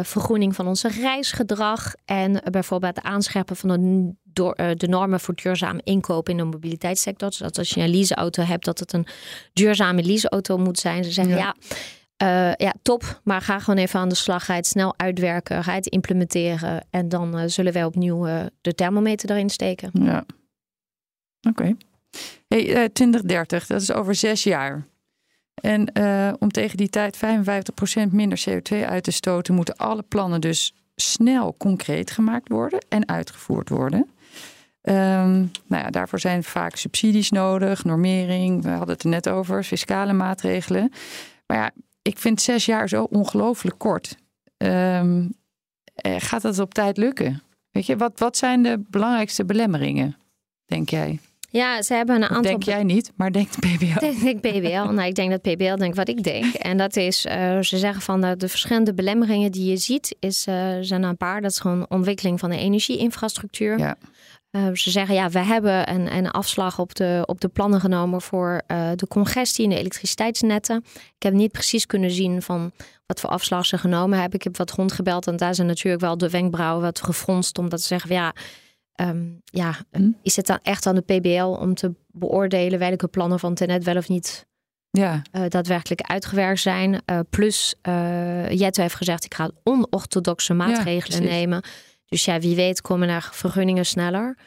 Vergroening 0.01 0.55
van 0.55 0.67
onze 0.67 0.87
reisgedrag. 0.87 1.93
En 2.05 2.41
bijvoorbeeld 2.51 2.95
het 2.95 3.05
aanscherpen 3.05 3.55
van 3.55 3.69
een 3.69 4.17
door, 4.23 4.59
uh, 4.59 4.69
de 4.75 4.87
normen 4.87 5.19
voor 5.19 5.35
duurzaam 5.35 5.79
inkopen 5.83 6.31
in 6.31 6.37
de 6.37 6.43
mobiliteitssector. 6.43 7.29
Dus 7.29 7.37
dat 7.37 7.57
als 7.57 7.69
je 7.69 7.81
een 7.81 7.89
leaseauto 7.89 8.43
hebt, 8.43 8.65
dat 8.65 8.79
het 8.79 8.93
een 8.93 9.07
duurzame 9.53 10.03
leaseauto 10.03 10.57
moet 10.57 10.79
zijn. 10.79 11.03
Ze 11.03 11.11
zeggen 11.11 11.35
ja. 11.35 11.39
ja 11.39 11.55
ja, 12.57 12.73
top. 12.81 13.21
Maar 13.23 13.41
ga 13.41 13.59
gewoon 13.59 13.79
even 13.79 13.99
aan 13.99 14.09
de 14.09 14.15
slag. 14.15 14.45
Ga 14.45 14.55
het 14.55 14.67
snel 14.67 14.93
uitwerken. 14.97 15.63
Ga 15.63 15.73
het 15.73 15.87
implementeren. 15.87 16.85
En 16.89 17.09
dan 17.09 17.49
zullen 17.49 17.73
wij 17.73 17.85
opnieuw 17.85 18.25
de 18.61 18.75
thermometer 18.75 19.31
erin 19.31 19.49
steken. 19.49 19.89
Ja. 19.93 20.25
Oké. 21.49 21.75
Hey, 22.47 22.89
2030, 22.89 23.67
dat 23.67 23.81
is 23.81 23.91
over 23.91 24.15
zes 24.15 24.43
jaar. 24.43 24.87
En 25.61 25.91
om 26.39 26.51
tegen 26.51 26.77
die 26.77 26.89
tijd 26.89 27.17
55% 27.17 27.19
minder 28.11 28.43
CO2 28.49 28.85
uit 28.85 29.03
te 29.03 29.11
stoten, 29.11 29.53
moeten 29.53 29.75
alle 29.75 30.03
plannen 30.03 30.41
dus 30.41 30.73
snel 30.95 31.55
concreet 31.57 32.11
gemaakt 32.11 32.49
worden 32.49 32.85
en 32.89 33.07
uitgevoerd 33.07 33.69
worden. 33.69 34.09
Um, 34.81 35.51
nou 35.67 35.83
ja, 35.83 35.89
daarvoor 35.89 36.19
zijn 36.19 36.43
vaak 36.43 36.75
subsidies 36.75 37.31
nodig, 37.31 37.83
normering, 37.83 38.63
we 38.63 38.69
hadden 38.69 38.95
het 38.95 39.03
er 39.03 39.09
net 39.09 39.29
over, 39.29 39.63
fiscale 39.63 40.13
maatregelen. 40.13 40.91
Maar 41.47 41.57
ja, 41.57 41.71
ik 42.07 42.17
vind 42.17 42.41
zes 42.41 42.65
jaar 42.65 42.89
zo 42.89 43.03
ongelooflijk 43.03 43.77
kort. 43.77 44.15
Um, 44.57 45.33
gaat 46.03 46.41
dat 46.41 46.59
op 46.59 46.73
tijd 46.73 46.97
lukken? 46.97 47.43
Weet 47.71 47.85
je, 47.85 47.97
wat, 47.97 48.19
wat 48.19 48.37
zijn 48.37 48.63
de 48.63 48.83
belangrijkste 48.89 49.45
belemmeringen, 49.45 50.17
denk 50.65 50.89
jij? 50.89 51.19
Ja, 51.49 51.81
ze 51.81 51.93
hebben 51.93 52.15
een 52.15 52.23
aantal. 52.23 52.41
Denk 52.41 52.63
jij 52.63 52.83
niet, 52.83 53.11
maar 53.15 53.31
denkt 53.31 53.59
PBL? 53.65 53.99
Denk, 53.99 54.21
denk 54.21 54.39
PBL. 54.41 54.91
nou, 54.91 55.03
ik 55.03 55.15
denk 55.15 55.31
dat 55.31 55.41
PBL 55.41 55.75
denkt 55.75 55.97
wat 55.97 56.07
ik 56.07 56.23
denk. 56.23 56.53
En 56.69 56.77
dat 56.77 56.95
is, 56.95 57.25
uh, 57.25 57.59
ze 57.61 57.77
zeggen 57.77 58.01
van 58.01 58.21
de, 58.21 58.37
de, 58.37 58.49
verschillende 58.49 58.93
belemmeringen 58.93 59.51
die 59.51 59.69
je 59.69 59.77
ziet, 59.77 60.15
is, 60.19 60.47
uh, 60.47 60.77
zijn 60.81 61.03
een 61.03 61.17
paar. 61.17 61.41
Dat 61.41 61.51
is 61.51 61.59
gewoon 61.59 61.85
ontwikkeling 61.89 62.39
van 62.39 62.49
de 62.49 62.57
energieinfrastructuur. 62.57 63.79
Ja. 63.79 63.95
Uh, 64.55 64.67
ze 64.73 64.91
zeggen 64.91 65.15
ja, 65.15 65.29
we 65.29 65.39
hebben 65.39 65.89
een, 65.89 66.15
een 66.15 66.31
afslag 66.31 66.79
op 66.79 66.95
de, 66.95 67.23
op 67.25 67.41
de 67.41 67.47
plannen 67.47 67.79
genomen 67.79 68.21
voor 68.21 68.61
de 68.95 69.07
congestie 69.07 69.63
in 69.63 69.69
de 69.69 69.77
elektriciteitsnetten. 69.77 70.83
Ik 70.93 71.23
heb 71.23 71.33
niet 71.33 71.51
precies 71.51 71.85
kunnen 71.85 72.11
zien 72.11 72.41
van 72.41 72.71
wat 73.05 73.19
voor 73.19 73.29
afslag 73.29 73.65
ze 73.65 73.77
genomen 73.77 74.19
hebben. 74.19 74.37
Ik 74.37 74.43
heb 74.43 74.57
wat 74.57 74.71
rondgebeld 74.71 75.27
en 75.27 75.35
daar 75.35 75.55
zijn 75.55 75.67
natuurlijk 75.67 76.03
wel 76.03 76.17
de 76.17 76.29
wenkbrauwen 76.29 76.83
wat 76.83 77.01
gefronst. 77.01 77.57
Omdat 77.57 77.81
ze 77.81 77.87
zeggen 77.87 78.13
ja 78.13 78.33
Ehm, 78.95 79.25
ja, 79.45 79.75
hm? 79.91 80.11
is 80.21 80.35
het 80.35 80.45
dan 80.45 80.59
echt 80.61 80.85
aan 80.85 80.95
de 80.95 81.01
PBL 81.01 81.45
om 81.45 81.73
te 81.73 81.93
beoordelen 82.07 82.79
welke 82.79 83.07
plannen 83.07 83.39
van 83.39 83.53
Tenet 83.53 83.83
wel 83.83 83.97
of 83.97 84.09
niet 84.09 84.45
ja. 84.89 85.21
Uh, 85.31 85.43
daadwerkelijk 85.47 86.01
uitgewerkt 86.01 86.59
zijn? 86.59 87.01
Uh, 87.05 87.19
plus, 87.29 87.75
uh, 87.87 88.49
Jette 88.49 88.81
heeft 88.81 88.95
gezegd, 88.95 89.25
ik 89.25 89.33
ga 89.33 89.49
onorthodoxe 89.63 90.53
maatregelen 90.53 91.23
nemen. 91.23 91.63
Dus 92.07 92.25
ja, 92.25 92.39
wie 92.39 92.55
weet 92.55 92.81
komen 92.81 93.09
er 93.09 93.29
vergunningen 93.31 93.85
sneller. 93.85 94.37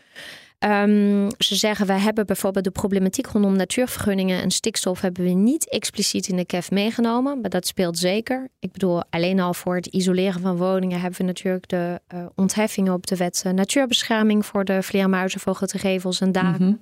Um, 0.65 1.29
ze 1.39 1.57
zeggen, 1.57 1.87
wij 1.87 1.99
hebben 1.99 2.27
bijvoorbeeld 2.27 2.65
de 2.65 2.71
problematiek 2.71 3.27
rondom 3.27 3.57
natuurvergunningen 3.57 4.43
en 4.43 4.51
stikstof 4.51 5.01
hebben 5.01 5.25
we 5.25 5.31
niet 5.31 5.69
expliciet 5.69 6.29
in 6.29 6.37
de 6.37 6.45
KEF 6.45 6.71
meegenomen, 6.71 7.41
maar 7.41 7.51
dat 7.51 7.67
speelt 7.67 7.99
zeker. 7.99 8.49
Ik 8.59 8.73
bedoel, 8.73 9.03
alleen 9.11 9.41
al 9.41 9.55
voor 9.55 9.75
het 9.75 9.87
isoleren 9.87 10.41
van 10.41 10.57
woningen 10.57 11.01
hebben 11.01 11.19
we 11.19 11.27
natuurlijk 11.27 11.69
de 11.69 12.01
uh, 12.15 12.27
ontheffingen 12.35 12.93
op 12.93 13.07
de 13.07 13.17
wet 13.17 13.43
uh, 13.47 13.53
natuurbescherming 13.53 14.47
voor 14.47 14.65
de 14.65 14.83
vleermuizen, 14.83 15.41
vogeltegevels 15.41 16.21
en 16.21 16.33
daken. 16.33 16.67
Mm 16.67 16.81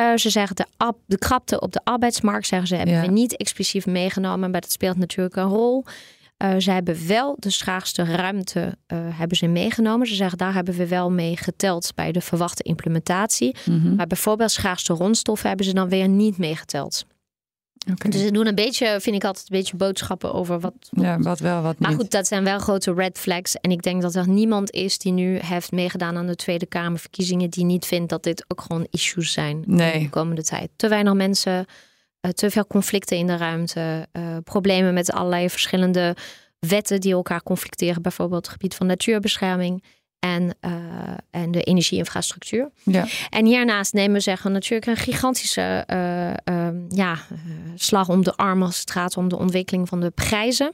uh, 0.00 0.16
ze 0.16 0.30
zeggen 0.30 0.56
de, 0.56 0.66
de 1.06 1.18
krapte 1.18 1.60
op 1.60 1.72
de 1.72 1.80
arbeidsmarkt, 1.84 2.46
zeggen 2.46 2.68
ze, 2.68 2.74
hebben 2.74 3.00
we 3.00 3.06
niet 3.06 3.36
expliciet 3.36 3.86
meegenomen, 3.86 4.50
maar 4.50 4.60
dat 4.60 4.72
speelt 4.72 4.96
natuurlijk 4.96 5.36
een 5.36 5.48
rol. 5.48 5.84
Uh, 6.42 6.54
ze 6.58 6.70
hebben 6.70 7.06
wel 7.06 7.36
de 7.38 7.50
schaarste 7.50 8.04
ruimte 8.04 8.60
uh, 8.60 8.98
hebben 9.02 9.36
ze 9.36 9.46
meegenomen. 9.46 10.06
Ze 10.06 10.14
zeggen 10.14 10.38
daar 10.38 10.54
hebben 10.54 10.74
we 10.74 10.88
wel 10.88 11.10
mee 11.10 11.36
geteld 11.36 11.92
bij 11.94 12.12
de 12.12 12.20
verwachte 12.20 12.62
implementatie. 12.62 13.56
Mhm. 13.64 13.94
Maar 13.94 14.06
bijvoorbeeld 14.06 14.50
schaarste 14.50 14.94
grondstoffen 14.94 15.48
hebben 15.48 15.66
ze 15.66 15.74
dan 15.74 15.88
weer 15.88 16.08
niet 16.08 16.38
meegeteld. 16.38 17.04
Okay. 17.92 18.10
Dus 18.10 18.20
ze 18.20 18.30
doen 18.30 18.46
een 18.46 18.54
beetje, 18.54 18.96
vind 19.00 19.16
ik 19.16 19.24
altijd 19.24 19.50
een 19.50 19.56
beetje 19.56 19.76
boodschappen 19.76 20.32
over 20.34 20.60
wat. 20.60 20.74
ja, 20.90 21.18
wat 21.18 21.38
wel, 21.38 21.62
wat 21.62 21.78
niet. 21.78 21.88
Maar 21.88 21.98
goed, 21.98 22.10
dat 22.10 22.26
zijn 22.26 22.44
wel 22.44 22.58
grote 22.58 22.94
red 22.94 23.18
flags. 23.18 23.54
En 23.54 23.70
ik 23.70 23.82
denk 23.82 24.02
dat 24.02 24.14
er 24.14 24.28
niemand 24.28 24.70
is 24.70 24.98
die 24.98 25.12
nu 25.12 25.38
heeft 25.38 25.72
meegedaan 25.72 26.16
aan 26.16 26.26
de 26.26 26.36
Tweede 26.36 26.66
Kamerverkiezingen. 26.66 27.50
die 27.50 27.64
niet 27.64 27.86
vindt 27.86 28.08
dat 28.08 28.22
dit 28.22 28.44
ook 28.48 28.60
gewoon 28.60 28.86
issues 28.90 29.32
zijn 29.32 29.62
nee. 29.66 29.92
in 29.92 30.02
de 30.02 30.10
komende 30.10 30.42
tijd. 30.42 30.70
Te 30.76 30.88
weinig 30.88 31.14
mensen 31.14 31.66
te 32.20 32.50
veel 32.50 32.66
conflicten 32.66 33.16
in 33.16 33.26
de 33.26 33.36
ruimte, 33.36 34.08
uh, 34.12 34.36
problemen 34.44 34.94
met 34.94 35.12
allerlei 35.12 35.50
verschillende 35.50 36.16
wetten 36.58 37.00
die 37.00 37.12
elkaar 37.12 37.42
conflicteren, 37.42 38.02
bijvoorbeeld 38.02 38.44
het 38.44 38.52
gebied 38.52 38.74
van 38.74 38.86
natuurbescherming 38.86 39.84
en, 40.18 40.42
uh, 40.60 40.72
en 41.30 41.50
de 41.50 41.62
energieinfrastructuur. 41.62 42.70
Ja. 42.84 43.06
En 43.30 43.46
hiernaast 43.46 43.92
nemen 43.92 44.22
zeggen 44.22 44.52
natuurlijk 44.52 44.86
een 44.86 44.96
gigantische 44.96 45.86
uh, 45.92 46.68
ja, 46.88 47.18
slag 47.74 48.08
om 48.08 48.24
de 48.24 48.34
arm 48.36 48.62
als 48.62 48.80
het 48.80 48.90
gaat 48.90 49.16
om 49.16 49.28
de 49.28 49.38
ontwikkeling 49.38 49.88
van 49.88 50.00
de 50.00 50.10
prijzen. 50.10 50.72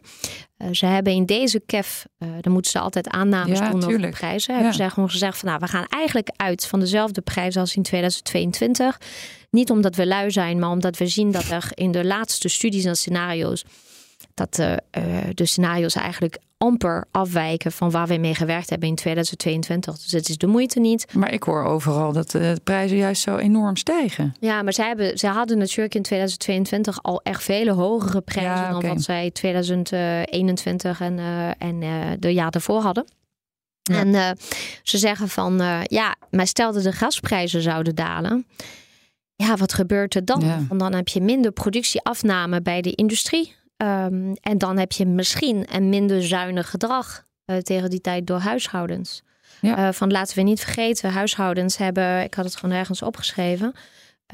ze 0.70 0.86
hebben 0.86 1.12
in 1.12 1.26
deze 1.26 1.60
KEF, 1.66 2.06
dan 2.40 2.52
moeten 2.52 2.70
ze 2.70 2.78
altijd 2.78 3.08
aannames 3.08 3.58
ja, 3.58 3.70
doen 3.70 3.84
over 3.84 4.00
de 4.00 4.08
prijzen. 4.08 4.54
Hebben 4.54 4.74
ze 4.74 4.90
gewoon 4.90 5.10
gezegd 5.10 5.38
van 5.38 5.48
nou, 5.48 5.60
we 5.60 5.68
gaan 5.68 5.86
eigenlijk 5.88 6.30
uit 6.36 6.66
van 6.66 6.80
dezelfde 6.80 7.20
prijzen 7.20 7.60
als 7.60 7.76
in 7.76 7.82
2022. 7.82 8.98
Niet 9.56 9.70
omdat 9.70 9.96
we 9.96 10.06
lui 10.06 10.30
zijn, 10.30 10.58
maar 10.58 10.70
omdat 10.70 10.96
we 10.96 11.06
zien 11.06 11.30
dat 11.30 11.48
er 11.48 11.70
in 11.74 11.92
de 11.92 12.04
laatste 12.04 12.48
studies 12.48 12.84
en 12.84 12.96
scenario's 12.96 13.64
dat 14.34 14.54
de, 14.54 14.82
uh, 14.98 15.04
de 15.34 15.46
scenario's 15.46 15.94
eigenlijk 15.94 16.38
amper 16.58 17.04
afwijken 17.10 17.72
van 17.72 17.90
waar 17.90 18.06
we 18.06 18.16
mee 18.16 18.34
gewerkt 18.34 18.70
hebben 18.70 18.88
in 18.88 18.94
2022. 18.94 19.98
Dus 19.98 20.12
het 20.12 20.28
is 20.28 20.36
de 20.36 20.46
moeite 20.46 20.80
niet. 20.80 21.14
Maar 21.14 21.32
ik 21.32 21.42
hoor 21.42 21.64
overal 21.64 22.12
dat 22.12 22.30
de 22.30 22.60
prijzen 22.64 22.96
juist 22.96 23.22
zo 23.22 23.36
enorm 23.36 23.76
stijgen. 23.76 24.34
Ja, 24.40 24.62
maar 24.62 24.72
zij, 24.72 24.86
hebben, 24.86 25.18
zij 25.18 25.30
hadden 25.30 25.58
natuurlijk 25.58 25.94
in 25.94 26.02
2022 26.02 27.02
al 27.02 27.20
echt 27.22 27.42
vele 27.42 27.72
hogere 27.72 28.20
prijzen 28.20 28.70
dan 28.70 28.88
wat 28.88 29.02
zij 29.02 29.30
2021 29.30 31.00
en, 31.00 31.18
uh, 31.18 31.48
en 31.58 31.82
uh, 31.82 32.04
de 32.18 32.32
jaar 32.32 32.50
daarvoor 32.50 32.80
hadden. 32.80 33.04
En 33.90 34.08
uh, 34.08 34.30
ze 34.82 34.98
zeggen 34.98 35.28
van 35.28 35.62
ja, 35.84 36.14
maar 36.30 36.46
stel 36.46 36.72
dat 36.72 36.82
de 36.82 36.92
gasprijzen 36.92 37.62
zouden 37.62 37.94
dalen. 37.94 38.46
Ja, 39.36 39.56
wat 39.56 39.72
gebeurt 39.72 40.14
er 40.14 40.24
dan? 40.24 40.66
Want 40.68 40.80
dan 40.80 40.94
heb 40.94 41.08
je 41.08 41.20
minder 41.20 41.52
productieafname 41.52 42.62
bij 42.62 42.80
de 42.80 42.94
industrie. 42.94 43.54
Um, 43.76 44.34
en 44.40 44.58
dan 44.58 44.78
heb 44.78 44.92
je 44.92 45.06
misschien 45.06 45.74
een 45.74 45.88
minder 45.88 46.22
zuinig 46.22 46.70
gedrag 46.70 47.24
uh, 47.46 47.56
tegen 47.56 47.90
die 47.90 48.00
tijd 48.00 48.26
door 48.26 48.38
huishoudens. 48.38 49.22
Ja. 49.60 49.86
Uh, 49.86 49.92
van 49.92 50.10
laten 50.10 50.36
we 50.36 50.42
niet 50.42 50.60
vergeten, 50.60 51.10
huishoudens 51.10 51.76
hebben, 51.76 52.22
ik 52.22 52.34
had 52.34 52.44
het 52.44 52.56
gewoon 52.56 52.76
ergens 52.76 53.02
opgeschreven, 53.02 53.72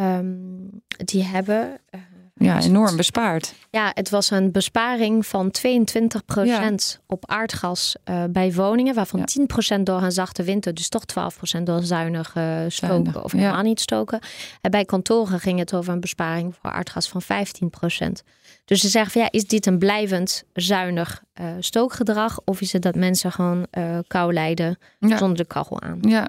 um, 0.01 0.83
die 0.97 1.23
hebben 1.23 1.79
uh, 1.95 2.01
ja, 2.45 2.63
enorm 2.63 2.97
bespaard. 2.97 3.55
Ja, 3.71 3.91
het 3.95 4.11
was 4.11 4.31
een 4.31 4.53
besparing 4.53 5.27
van 5.27 5.55
22% 5.67 7.01
op 7.07 7.27
aardgas 7.27 7.97
uh, 8.05 8.25
bij 8.31 8.53
woningen, 8.53 8.95
waarvan 8.95 9.29
10% 9.79 9.83
door 9.83 10.03
een 10.03 10.13
zachte 10.13 10.43
winter, 10.43 10.75
dus 10.75 10.89
toch 10.89 11.03
12% 11.59 11.63
door 11.63 11.83
zuinig 11.83 12.35
uh, 12.37 12.59
stoken 12.69 13.25
of 13.25 13.33
helemaal 13.33 13.63
niet 13.63 13.81
stoken. 13.81 14.21
En 14.61 14.71
bij 14.71 14.85
kantoren 14.85 15.41
ging 15.41 15.59
het 15.59 15.75
over 15.75 15.93
een 15.93 16.01
besparing 16.01 16.55
voor 16.61 16.71
aardgas 16.71 17.09
van 17.09 17.23
15%. 17.23 17.27
Dus 18.65 18.81
ze 18.81 18.89
zeggen 18.89 19.13
van 19.13 19.21
ja, 19.21 19.29
is 19.31 19.47
dit 19.47 19.67
een 19.67 19.79
blijvend 19.79 20.45
zuinig 20.53 21.23
uh, 21.41 21.47
stookgedrag 21.59 22.41
of 22.45 22.61
is 22.61 22.73
het 22.73 22.83
dat 22.83 22.95
mensen 22.95 23.33
gewoon 23.33 23.67
kou 24.07 24.33
lijden 24.33 24.79
zonder 25.01 25.37
de 25.37 25.45
kachel 25.45 25.81
aan? 25.81 25.99
Ja. 26.01 26.29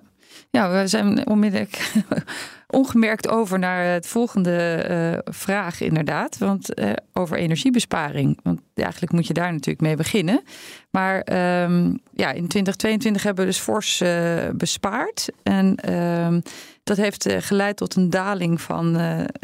Ja, 0.56 0.72
we 0.72 0.88
zijn 0.88 1.28
onmiddellijk 1.28 1.92
ongemerkt 2.68 3.28
over 3.28 3.60
naar 3.60 3.86
het 3.86 4.08
volgende 4.08 4.86
uh, 4.90 5.34
vraag, 5.34 5.82
inderdaad. 5.82 6.38
Want 6.38 6.80
uh, 6.80 6.92
over 7.14 7.38
energiebesparing. 7.38 8.40
Want 8.44 8.62
eigenlijk 8.74 9.12
moet 9.12 9.28
je 9.28 9.34
daar 9.34 9.52
natuurlijk 9.52 9.82
mee 9.82 9.96
beginnen. 9.96 10.44
Maar 10.90 11.18
um, 11.64 12.00
ja, 12.12 12.32
in 12.32 12.48
2022 12.48 13.24
hebben 13.24 13.46
we 13.46 13.52
dus 13.52 13.60
fors 13.60 14.02
uh, 14.02 14.50
bespaard. 14.56 15.30
En 15.44 15.94
um, 15.94 16.42
dat 16.84 16.98
heeft 16.98 17.28
geleid 17.38 17.78
tot 17.78 17.96
een 17.96 18.10
daling 18.10 18.62
van 18.62 18.94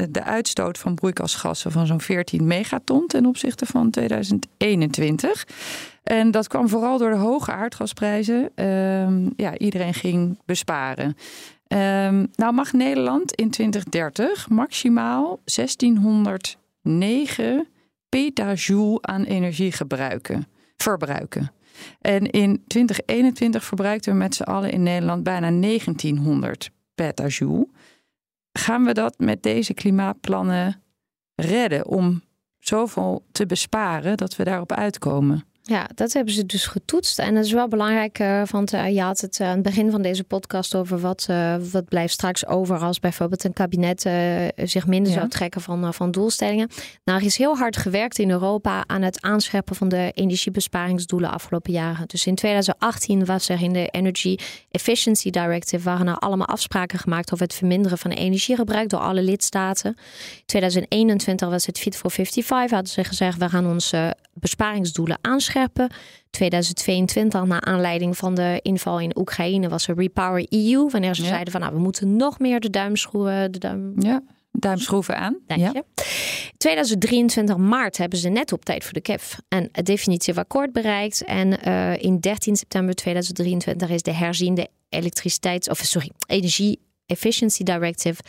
de 0.09 0.23
uitstoot 0.23 0.77
van 0.77 0.95
broeikasgassen 0.95 1.71
van 1.71 1.87
zo'n 1.87 2.01
14 2.01 2.47
megaton 2.47 3.07
ten 3.07 3.25
opzichte 3.25 3.65
van 3.65 3.89
2021. 3.89 5.45
En 6.09 6.31
dat 6.31 6.47
kwam 6.47 6.69
vooral 6.69 6.97
door 6.97 7.09
de 7.09 7.15
hoge 7.15 7.51
aardgasprijzen. 7.51 8.65
Um, 8.65 9.33
ja, 9.35 9.57
iedereen 9.57 9.93
ging 9.93 10.39
besparen. 10.45 11.15
Um, 11.67 12.27
nou 12.35 12.53
mag 12.53 12.73
Nederland 12.73 13.33
in 13.33 13.49
2030 13.49 14.49
maximaal 14.49 15.39
1609 15.43 17.67
petajoule 18.09 19.01
aan 19.01 19.23
energie 19.23 19.71
gebruiken, 19.71 20.47
verbruiken. 20.77 21.51
En 22.01 22.29
in 22.29 22.63
2021 22.67 23.63
verbruikten 23.63 24.11
we 24.11 24.17
met 24.17 24.35
z'n 24.35 24.43
allen 24.43 24.71
in 24.71 24.83
Nederland 24.83 25.23
bijna 25.23 25.51
1900 25.51 26.69
petajoule. 26.95 27.67
Gaan 28.51 28.85
we 28.85 28.93
dat 28.93 29.15
met 29.17 29.43
deze 29.43 29.73
klimaatplannen 29.73 30.81
redden 31.35 31.87
om 31.87 32.21
zoveel 32.59 33.25
te 33.31 33.45
besparen 33.45 34.17
dat 34.17 34.35
we 34.35 34.43
daarop 34.43 34.71
uitkomen? 34.71 35.48
Ja, 35.69 35.89
dat 35.95 36.13
hebben 36.13 36.33
ze 36.33 36.45
dus 36.45 36.65
getoetst. 36.65 37.19
En 37.19 37.35
dat 37.35 37.45
is 37.45 37.51
wel 37.51 37.67
belangrijk, 37.67 38.19
uh, 38.19 38.41
want 38.45 38.73
uh, 38.73 38.89
je 38.93 39.01
had 39.01 39.19
het 39.19 39.39
aan 39.41 39.47
het 39.47 39.61
begin 39.61 39.91
van 39.91 40.01
deze 40.01 40.23
podcast 40.23 40.75
over 40.75 40.99
wat, 40.99 41.27
wat 41.71 41.85
blijft 41.85 42.13
straks 42.13 42.45
over 42.45 42.77
als 42.77 42.99
bijvoorbeeld 42.99 43.43
een 43.43 43.53
kabinet 43.53 44.01
zich 44.55 44.87
minder 44.87 45.11
ja. 45.11 45.17
zou 45.17 45.29
trekken 45.29 45.61
van, 45.61 45.93
van 45.93 46.11
doelstellingen. 46.11 46.69
Nou, 47.03 47.19
er 47.19 47.25
is 47.25 47.37
heel 47.37 47.57
hard 47.57 47.77
gewerkt 47.77 48.19
in 48.19 48.29
Europa 48.29 48.83
aan 48.87 49.01
het 49.01 49.21
aanscherpen 49.21 49.75
van 49.75 49.89
de 49.89 50.11
energiebesparingsdoelen 50.13 51.31
afgelopen 51.31 51.71
jaren. 51.71 52.07
Dus 52.07 52.25
in 52.25 52.35
2018 52.35 53.25
was 53.25 53.49
er 53.49 53.61
in 53.61 53.73
de 53.73 53.87
Energy 53.87 54.37
Efficiency 54.71 55.29
Directive 55.29 55.83
waren 55.83 56.07
er 56.07 56.17
allemaal 56.17 56.47
afspraken 56.47 56.99
gemaakt 56.99 57.33
over 57.33 57.45
het 57.45 57.55
verminderen 57.55 57.97
van 57.97 58.11
energiegebruik 58.11 58.89
door 58.89 58.99
alle 58.99 59.21
lidstaten. 59.21 59.95
In 60.37 60.43
2021 60.45 61.49
was 61.49 61.65
het 61.65 61.79
Fit 61.79 61.95
for 61.95 62.11
55, 62.11 62.71
hadden 62.71 62.93
ze 62.93 63.03
gezegd, 63.03 63.37
we 63.37 63.49
gaan 63.49 63.67
onze 63.67 64.15
besparingsdoelen 64.39 65.17
aanscherpen. 65.21 65.91
2022, 66.29 67.45
na 67.45 67.61
aanleiding 67.61 68.17
van 68.17 68.35
de 68.35 68.59
inval 68.61 68.99
in 68.99 69.17
Oekraïne, 69.17 69.69
was 69.69 69.87
er 69.87 69.95
Repower 69.95 70.45
EU. 70.49 70.89
Wanneer 70.89 71.15
ze 71.15 71.25
zeiden 71.25 71.51
van 71.51 71.61
nou, 71.61 71.73
we 71.73 71.79
moeten 71.79 72.15
nog 72.15 72.39
meer 72.39 72.59
de 72.59 72.69
duimschroeven. 72.69 73.51
De 73.51 73.59
duim... 73.59 73.93
Ja, 73.95 74.21
duimschroeven 74.51 75.17
aan. 75.17 75.37
Dank 75.47 75.73
je. 75.73 75.83
2023 76.57 77.57
maart 77.57 77.97
hebben 77.97 78.19
ze 78.19 78.29
net 78.29 78.53
op 78.53 78.65
tijd 78.65 78.83
voor 78.83 78.93
de 78.93 79.01
KEF 79.01 79.39
een 79.49 79.69
definitief 79.83 80.37
akkoord 80.37 80.73
bereikt. 80.73 81.23
En 81.23 81.67
uh, 81.67 82.03
in 82.03 82.19
13 82.19 82.55
september 82.55 82.95
2023 82.95 83.89
is 83.89 84.01
de 84.01 84.13
herziende 84.13 84.67
elektriciteits- 84.89 85.69
of 85.69 85.79
sorry, 85.79 86.11
energie 86.27 86.79
efficiency 87.05 87.63
directive 87.63 88.21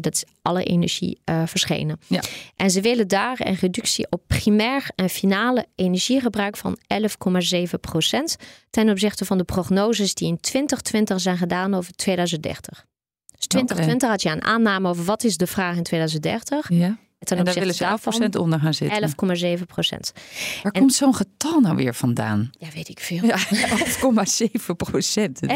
dat 0.00 0.14
is 0.14 0.24
alle 0.42 0.64
energie 0.64 1.20
uh, 1.24 1.42
verschenen. 1.46 2.00
Ja. 2.06 2.20
En 2.56 2.70
ze 2.70 2.80
willen 2.80 3.08
daar 3.08 3.40
een 3.40 3.54
reductie 3.54 4.06
op 4.10 4.22
primair 4.26 4.90
en 4.94 5.08
finale 5.08 5.66
energiegebruik 5.74 6.56
van 6.56 6.78
11,7 6.94 7.80
procent 7.80 8.36
ten 8.70 8.90
opzichte 8.90 9.24
van 9.24 9.38
de 9.38 9.44
prognoses 9.44 10.14
die 10.14 10.28
in 10.28 10.40
2020 10.40 11.20
zijn 11.20 11.36
gedaan 11.36 11.74
over 11.74 11.92
2030. 11.92 12.86
Dus 13.36 13.46
2020 13.46 14.08
had 14.08 14.22
je 14.22 14.28
een 14.28 14.44
aanname 14.44 14.88
over 14.88 15.04
wat 15.04 15.24
is 15.24 15.36
de 15.36 15.46
vraag 15.46 15.76
in 15.76 15.82
2030. 15.82 16.68
Ja. 16.68 16.96
En 17.30 17.44
daar 17.44 17.54
willen 17.54 17.74
ze 17.74 17.98
11% 18.36 18.38
onder 18.38 18.60
gaan 18.60 18.74
zitten. 18.74 19.58
11,7 19.58 19.66
procent. 19.66 20.12
Waar 20.62 20.72
komt 20.72 20.94
zo'n 20.94 21.14
getal 21.14 21.60
nou 21.60 21.76
weer 21.76 21.94
vandaan? 21.94 22.50
Ja, 22.58 22.66
weet 22.74 22.88
ik 22.88 23.00
veel. 23.00 23.24
Ja, 23.24 23.36
11,7 23.48 24.76
procent. 24.76 25.40
11,7 25.46 25.48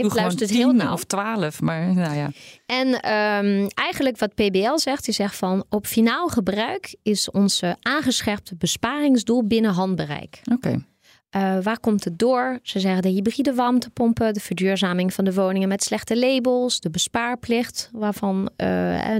luistert 0.00 0.50
heel 0.50 0.72
nauw. 0.72 0.92
Of 0.92 1.04
12, 1.04 1.60
maar 1.60 1.94
nou 1.94 2.16
ja. 2.16 2.30
En 2.66 2.88
um, 2.88 3.68
eigenlijk 3.74 4.18
wat 4.18 4.34
PBL 4.34 4.76
zegt, 4.76 5.04
die 5.04 5.14
zegt 5.14 5.36
van 5.36 5.64
op 5.68 5.86
finaal 5.86 6.28
gebruik 6.28 6.96
is 7.02 7.30
onze 7.30 7.76
aangescherpte 7.82 8.56
besparingsdoel 8.56 9.46
binnen 9.46 9.72
handbereik. 9.72 10.40
Oké. 10.44 10.68
Okay. 10.68 10.84
Uh, 11.36 11.56
waar 11.62 11.80
komt 11.80 12.04
het 12.04 12.18
door? 12.18 12.58
Ze 12.62 12.80
zeggen 12.80 13.02
de 13.02 13.08
hybride 13.08 13.54
warmtepompen, 13.54 14.34
de 14.34 14.40
verduurzaming 14.40 15.14
van 15.14 15.24
de 15.24 15.34
woningen 15.34 15.68
met 15.68 15.82
slechte 15.82 16.18
labels, 16.18 16.80
de 16.80 16.90
bespaarplicht, 16.90 17.90
waarvan 17.92 18.50
uh, 18.56 18.66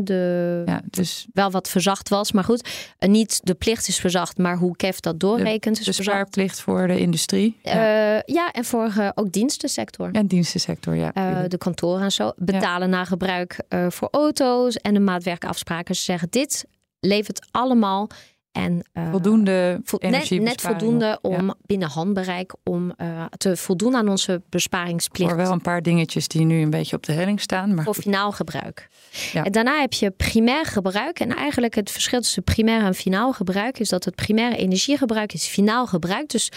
de 0.03 0.63
ja, 0.67 0.83
dus 0.91 1.27
wel 1.33 1.51
wat 1.51 1.69
verzacht 1.69 2.09
was. 2.09 2.33
Maar 2.33 2.45
goed, 2.45 2.69
uh, 3.01 3.09
niet 3.09 3.41
de 3.43 3.55
plicht 3.55 3.89
is 3.89 3.99
verzacht, 3.99 4.39
maar 4.39 4.57
hoe 4.57 4.77
KEF 4.77 5.01
dat 5.01 5.21
doorrekent. 5.21 5.85
De 5.85 5.93
bespaarplicht 5.97 6.61
voor 6.61 6.87
de 6.87 6.99
industrie. 6.99 7.59
Ja, 7.63 8.23
ja 8.27 8.51
en 8.53 8.65
voor 8.65 9.13
ook 9.15 9.33
dienstensector. 9.33 10.11
En 10.13 10.27
dienstensector, 10.27 10.95
ja. 10.95 11.13
de 11.49 11.59
kantoren 11.59 12.03
en 12.03 12.13
zo. 12.13 12.33
Betalen 12.37 12.89
ja. 12.89 12.95
naar 12.97 13.07
gebruik 13.07 13.57
voor 13.89 14.09
auto's 14.11 14.77
en 14.77 14.95
de 14.95 15.01
maatwerkafspraken. 15.01 15.95
Ze 15.95 16.03
zeggen 16.03 16.29
dit 16.31 16.65
levert 17.01 17.47
allemaal 17.51 18.09
en, 18.55 18.85
uh, 18.93 19.11
voldoende 19.11 19.81
vo 19.85 19.99
net, 20.01 20.31
net, 20.31 20.61
voldoende 20.61 21.19
om 21.23 21.47
ja. 21.47 21.55
binnen 21.67 21.89
handbereik 21.89 22.55
om 22.63 22.93
uh, 22.97 23.25
te 23.37 23.57
voldoen 23.57 23.97
aan 23.97 24.09
onze 24.09 24.43
besparingsplicht. 24.49 25.31
Voor 25.31 25.39
wel 25.39 25.53
een 25.53 25.61
paar 25.61 25.83
dingetjes 25.83 26.29
die 26.29 26.45
nu 26.45 26.63
een 26.63 26.71
beetje 26.71 26.97
op 26.97 27.07
de 27.07 27.13
helling 27.13 27.41
staan. 27.41 27.75
Maar 27.75 27.85
voor 27.85 27.95
finaal 27.95 28.33
gebruik. 28.33 28.89
Ja. 29.33 29.45
En 29.45 29.53
daarna 29.53 29.81
heb 29.81 29.93
je 29.93 30.11
primair 30.11 30.65
gebruik. 30.65 31.21
En 31.21 31.37
eigenlijk 31.37 31.75
het 31.75 31.91
verschil 31.91 32.21
tussen 32.21 32.45
primair 32.45 32.83
en 32.83 32.95
finaal 32.95 33.33
gebruik 33.33 33.79
is 33.79 33.89
dat 33.89 34.05
het 34.05 34.15
primaire 34.15 34.57
energiegebruik 34.57 35.33
is 35.33 35.47
finaal 35.47 35.87
gebruik. 35.87 36.29
Dus 36.29 36.49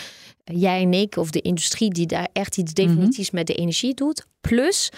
jij 0.44 0.82
en 0.82 0.94
ik 0.94 1.16
of 1.16 1.32
de 1.32 1.42
industrie 1.42 1.90
die 1.90 2.06
daar 2.06 2.28
echt 2.34 2.58
iets 2.58 2.74
definitiefs 2.74 3.32
mm 3.32 3.38
-hmm. 3.38 3.38
met 3.38 3.48
de 3.48 3.54
energie 3.54 3.94
doet. 3.94 4.26
Plus 4.42 4.92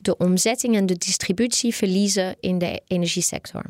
de 0.00 0.16
omzetting 0.16 0.76
en 0.76 0.86
de 0.86 0.98
distributie 0.98 1.74
verliezen 1.74 2.36
in 2.40 2.58
de 2.58 2.82
energiesector. 2.86 3.64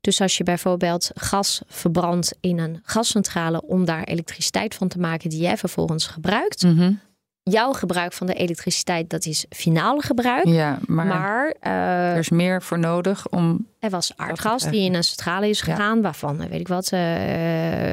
Dus 0.00 0.20
als 0.20 0.36
je 0.36 0.44
bijvoorbeeld 0.44 1.10
gas 1.14 1.62
verbrandt 1.66 2.34
in 2.40 2.58
een 2.58 2.80
gascentrale 2.82 3.62
om 3.62 3.84
daar 3.84 4.04
elektriciteit 4.04 4.74
van 4.74 4.88
te 4.88 4.98
maken 4.98 5.30
die 5.30 5.40
jij 5.40 5.56
vervolgens 5.56 6.06
gebruikt. 6.06 6.62
Mm 6.62 6.78
-hmm. 6.78 7.00
Jouw 7.44 7.72
gebruik 7.72 8.12
van 8.12 8.26
de 8.26 8.34
elektriciteit, 8.34 9.10
dat 9.10 9.26
is 9.26 9.46
finaal 9.50 9.98
gebruik. 9.98 10.46
Ja, 10.46 10.78
maar, 10.86 11.06
maar 11.06 11.54
uh, 11.62 12.12
er 12.12 12.18
is 12.18 12.28
meer 12.28 12.62
voor 12.62 12.78
nodig 12.78 13.28
om. 13.28 13.66
Er 13.78 13.90
was 13.90 14.12
aardgas 14.16 14.62
die 14.62 14.84
in 14.84 14.94
een 14.94 15.04
centrale 15.04 15.48
is 15.48 15.60
gegaan, 15.60 15.96
ja. 15.96 16.02
waarvan, 16.02 16.48
weet 16.48 16.60
ik 16.60 16.68
wat, 16.68 16.92
uh, 16.92 17.00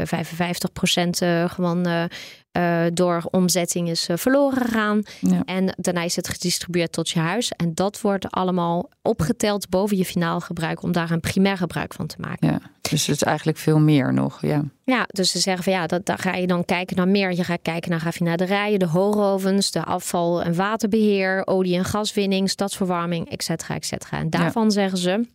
55 0.03 0.72
procent 0.72 1.22
uh, 1.22 1.49
gewoon 1.49 2.09
uh, 2.58 2.86
door 2.93 3.28
omzetting 3.32 3.89
is 3.89 4.10
uh, 4.10 4.18
verloren 4.18 4.62
gegaan. 4.62 5.04
Ja. 5.22 5.41
En 5.45 5.76
daarna 5.78 6.02
is 6.02 6.16
het 6.16 6.28
gedistribueerd 6.28 6.91
tot 6.91 7.10
je 7.10 7.20
huis. 7.20 7.50
En 7.50 7.74
dat 7.74 8.02
wordt 8.02 8.32
allemaal 8.32 8.89
opgeteld 9.02 9.70
boven 9.70 9.97
je 9.97 10.06
finaal 10.06 10.39
gebruik 10.39 10.84
om 10.84 10.91
daar 10.91 11.12
een 11.12 11.20
primair 11.20 11.58
gebruik 11.58 11.93
van 11.93 12.08
te 12.08 12.16
maken. 12.20 12.47
Ja, 12.52 12.60
dus 12.82 13.06
het 13.06 13.16
is 13.16 13.24
eigenlijk 13.24 13.58
veel 13.58 13.80
meer 13.80 14.14
nog. 14.14 14.41
Ja, 14.41 14.64
ja 14.84 15.06
dus 15.08 15.32
ze 15.32 15.39
zeggen 15.39 15.64
van 15.64 15.74
ja, 15.74 15.88
dat, 15.88 16.06
daar 16.06 16.18
ga 16.18 16.34
je 16.34 16.47
dan 16.47 16.66
kijken 16.66 16.95
naar 16.95 17.08
meer. 17.08 17.34
Je 17.34 17.43
gaat 17.43 17.62
kijken 17.62 17.91
naar 17.91 18.04
raffinaderijen, 18.04 18.80
de 18.80 18.88
hoogovens, 18.88 19.72
de 19.72 19.84
afval- 19.84 20.43
en 20.43 20.56
waterbeheer, 20.56 21.47
olie- 21.47 21.78
en 21.78 21.86
gaswinning, 21.86 22.50
stadsverwarming, 22.50 23.30
et 23.30 23.43
cetera, 23.43 23.76
et 23.76 23.86
cetera. 23.86 24.18
En 24.18 24.30
daarvan 24.30 24.64
ja. 24.64 24.70
zeggen 24.70 24.97
ze, 24.97 25.28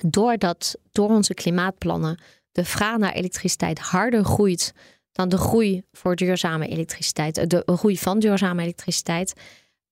doordat 0.00 0.76
door 0.92 1.08
onze 1.08 1.34
klimaatplannen 1.34 2.20
de 2.52 2.64
vraag 2.64 2.98
naar 2.98 3.12
elektriciteit 3.12 3.78
harder 3.78 4.24
groeit 4.24 4.72
dan 5.16 5.28
de 5.28 5.38
groei 5.38 5.82
voor 5.92 6.16
duurzame 6.16 6.68
elektriciteit, 6.68 7.50
de 7.50 7.62
groei 7.66 7.98
van 7.98 8.18
duurzame 8.18 8.62
elektriciteit. 8.62 9.32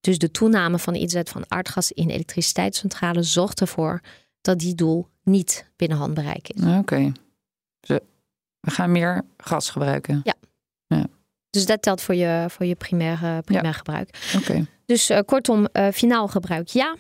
Dus 0.01 0.19
de 0.19 0.31
toename 0.31 0.79
van 0.79 0.93
de 0.93 0.99
inzet 0.99 1.29
van 1.29 1.45
aardgas 1.49 1.93
in 1.93 2.09
elektriciteitscentrales 2.09 3.33
zorgt 3.33 3.61
ervoor 3.61 4.01
dat 4.41 4.59
die 4.59 4.75
doel 4.75 5.09
niet 5.23 5.71
binnen 5.77 5.99
handbereik 5.99 6.49
is. 6.49 6.63
Oké. 6.63 6.79
Okay. 6.79 7.13
We 8.61 8.71
gaan 8.71 8.93
meer 8.93 9.23
gas 9.37 9.71
gebruiken. 9.71 10.21
Ja. 10.25 10.35
ja. 10.87 11.07
Dus 11.51 11.67
dat 11.67 11.83
telt 11.83 12.01
voor 12.01 12.15
je, 12.15 12.45
voor 12.49 12.67
je 12.67 12.75
primair, 12.75 13.43
primair 13.43 13.65
ja. 13.65 13.73
gebruik. 13.73 14.33
Oké. 14.37 14.67
Dus 14.87 15.11
uh, 15.11 15.19
kortom, 15.27 15.69
uh, 15.73 15.89
finaal 15.89 16.29
gebruik 16.29 16.69
ja. 16.69 16.97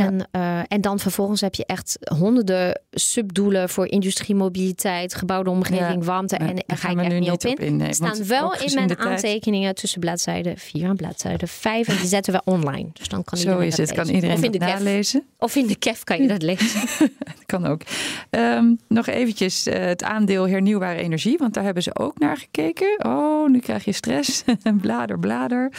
En, 0.00 0.28
ja. 0.32 0.58
uh, 0.58 0.64
en 0.68 0.80
dan 0.80 0.98
vervolgens 0.98 1.40
heb 1.40 1.54
je 1.54 1.66
echt 1.66 1.98
honderden 2.18 2.80
subdoelen 2.90 3.68
voor 3.68 3.86
industrie, 3.86 4.34
mobiliteit, 4.34 5.14
gebouwde 5.14 5.50
omgeving, 5.50 6.00
ja. 6.00 6.06
warmte. 6.06 6.36
En 6.36 6.62
daar 6.66 6.76
ga 6.76 6.88
ik 6.88 6.98
echt 6.98 7.18
niet 7.18 7.30
op 7.30 7.44
in. 7.44 7.56
in 7.56 7.76
nee, 7.76 7.94
staan 7.94 8.26
wel 8.26 8.54
in 8.54 8.74
mijn 8.74 8.98
aantekeningen 8.98 9.74
tussen 9.74 10.00
bladzijde 10.00 10.54
4 10.56 10.84
en 10.84 10.96
bladzijde 10.96 11.46
5. 11.46 11.88
En 11.88 11.96
die 11.96 12.06
zetten 12.06 12.32
we 12.32 12.40
online. 12.44 12.88
Dus 12.92 13.08
dan 13.08 13.24
kan 13.24 13.38
Zo 13.38 13.58
is 13.58 13.76
het. 13.76 13.92
Kan 13.92 14.08
iedereen 14.08 14.48
of 14.48 14.58
nalezen. 14.58 15.22
Of 15.38 15.56
in 15.56 15.66
de 15.66 15.76
KEF 15.76 16.04
kan 16.04 16.22
je 16.22 16.28
dat 16.28 16.42
lezen. 16.42 16.80
kan 17.46 17.66
ook. 17.66 17.82
Um, 18.30 18.78
nog 18.88 19.06
eventjes 19.06 19.66
uh, 19.66 19.74
het 19.74 20.02
aandeel 20.02 20.48
hernieuwbare 20.48 20.98
energie. 20.98 21.38
Want 21.38 21.54
daar 21.54 21.64
hebben 21.64 21.82
ze 21.82 21.94
ook 21.94 22.18
naar 22.18 22.36
gekeken. 22.36 23.04
Oh, 23.06 23.48
nu 23.48 23.58
krijg 23.58 23.84
je 23.84 23.92
stress. 23.92 24.44
blader, 24.80 25.18
blader. 25.18 25.72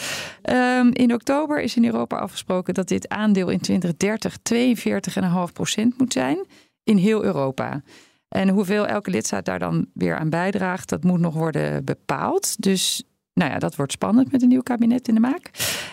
Um, 0.50 0.94
in 0.94 1.14
oktober 1.14 1.62
is 1.62 1.76
in 1.76 1.86
Europa 1.86 2.18
afgesproken 2.18 2.74
dat 2.74 2.88
dit 2.88 3.10
aandeel 3.10 3.50
in 3.50 3.60
2030 3.60 4.07
42,5% 4.16 5.98
moet 5.98 6.14
zijn 6.14 6.46
in 6.84 6.98
heel 6.98 7.24
Europa. 7.24 7.82
En 8.28 8.50
hoeveel 8.50 8.88
elke 8.88 9.10
lidstaat 9.10 9.46
daar 9.46 9.60
dan 9.60 9.88
weer 9.94 10.18
aan 10.18 10.30
bijdraagt, 10.30 10.90
dat 10.90 11.04
moet 11.04 11.20
nog 11.20 11.34
worden 11.34 11.86
bepaald. 11.86 12.62
Dus 12.62 13.04
nou 13.34 13.52
ja, 13.52 13.60
dat 13.60 13.76
wordt 13.76 13.92
spannend 13.92 14.32
met 14.32 14.42
een 14.42 14.48
nieuw 14.48 14.62
kabinet 14.62 15.08
in 15.08 15.14
de 15.14 15.20
maak. 15.20 15.50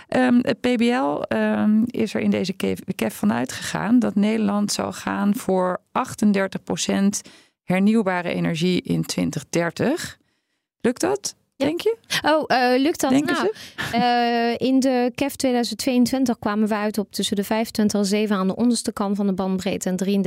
Um, 0.09 0.39
het 0.43 0.61
PBL 0.61 1.37
um, 1.37 1.85
is 1.87 2.15
er 2.15 2.21
in 2.21 2.31
deze 2.31 2.53
KEF 2.53 3.15
vanuit 3.15 3.53
gegaan 3.53 3.99
dat 3.99 4.15
Nederland 4.15 4.73
zou 4.73 4.93
gaan 4.93 5.35
voor 5.35 5.81
38% 5.89 7.31
hernieuwbare 7.63 8.29
energie 8.29 8.83
in 8.83 9.05
2030. 9.05 10.19
Lukt 10.81 11.01
dat? 11.01 11.37
Denk 11.57 11.81
je? 11.81 11.97
Oh, 12.23 12.45
uh, 12.49 12.83
lukt 12.83 13.01
dat? 13.01 13.11
Denken 13.11 13.35
nou, 13.35 13.51
uh, 13.95 14.69
in 14.69 14.81
de 14.81 15.13
KEF 15.15 15.37
2022 15.37 16.39
kwamen 16.39 16.69
we 16.69 16.75
uit 16.75 16.99
op 16.99 17.13
tussen 17.13 17.37
de 17.37 17.45
25,7 17.45 18.33
aan 18.33 18.47
de 18.47 18.57
onderste 18.57 18.93
kant 18.93 19.17
van 19.17 19.27
de 19.27 19.33
bandbreedte 19.33 19.89
en 19.89 20.25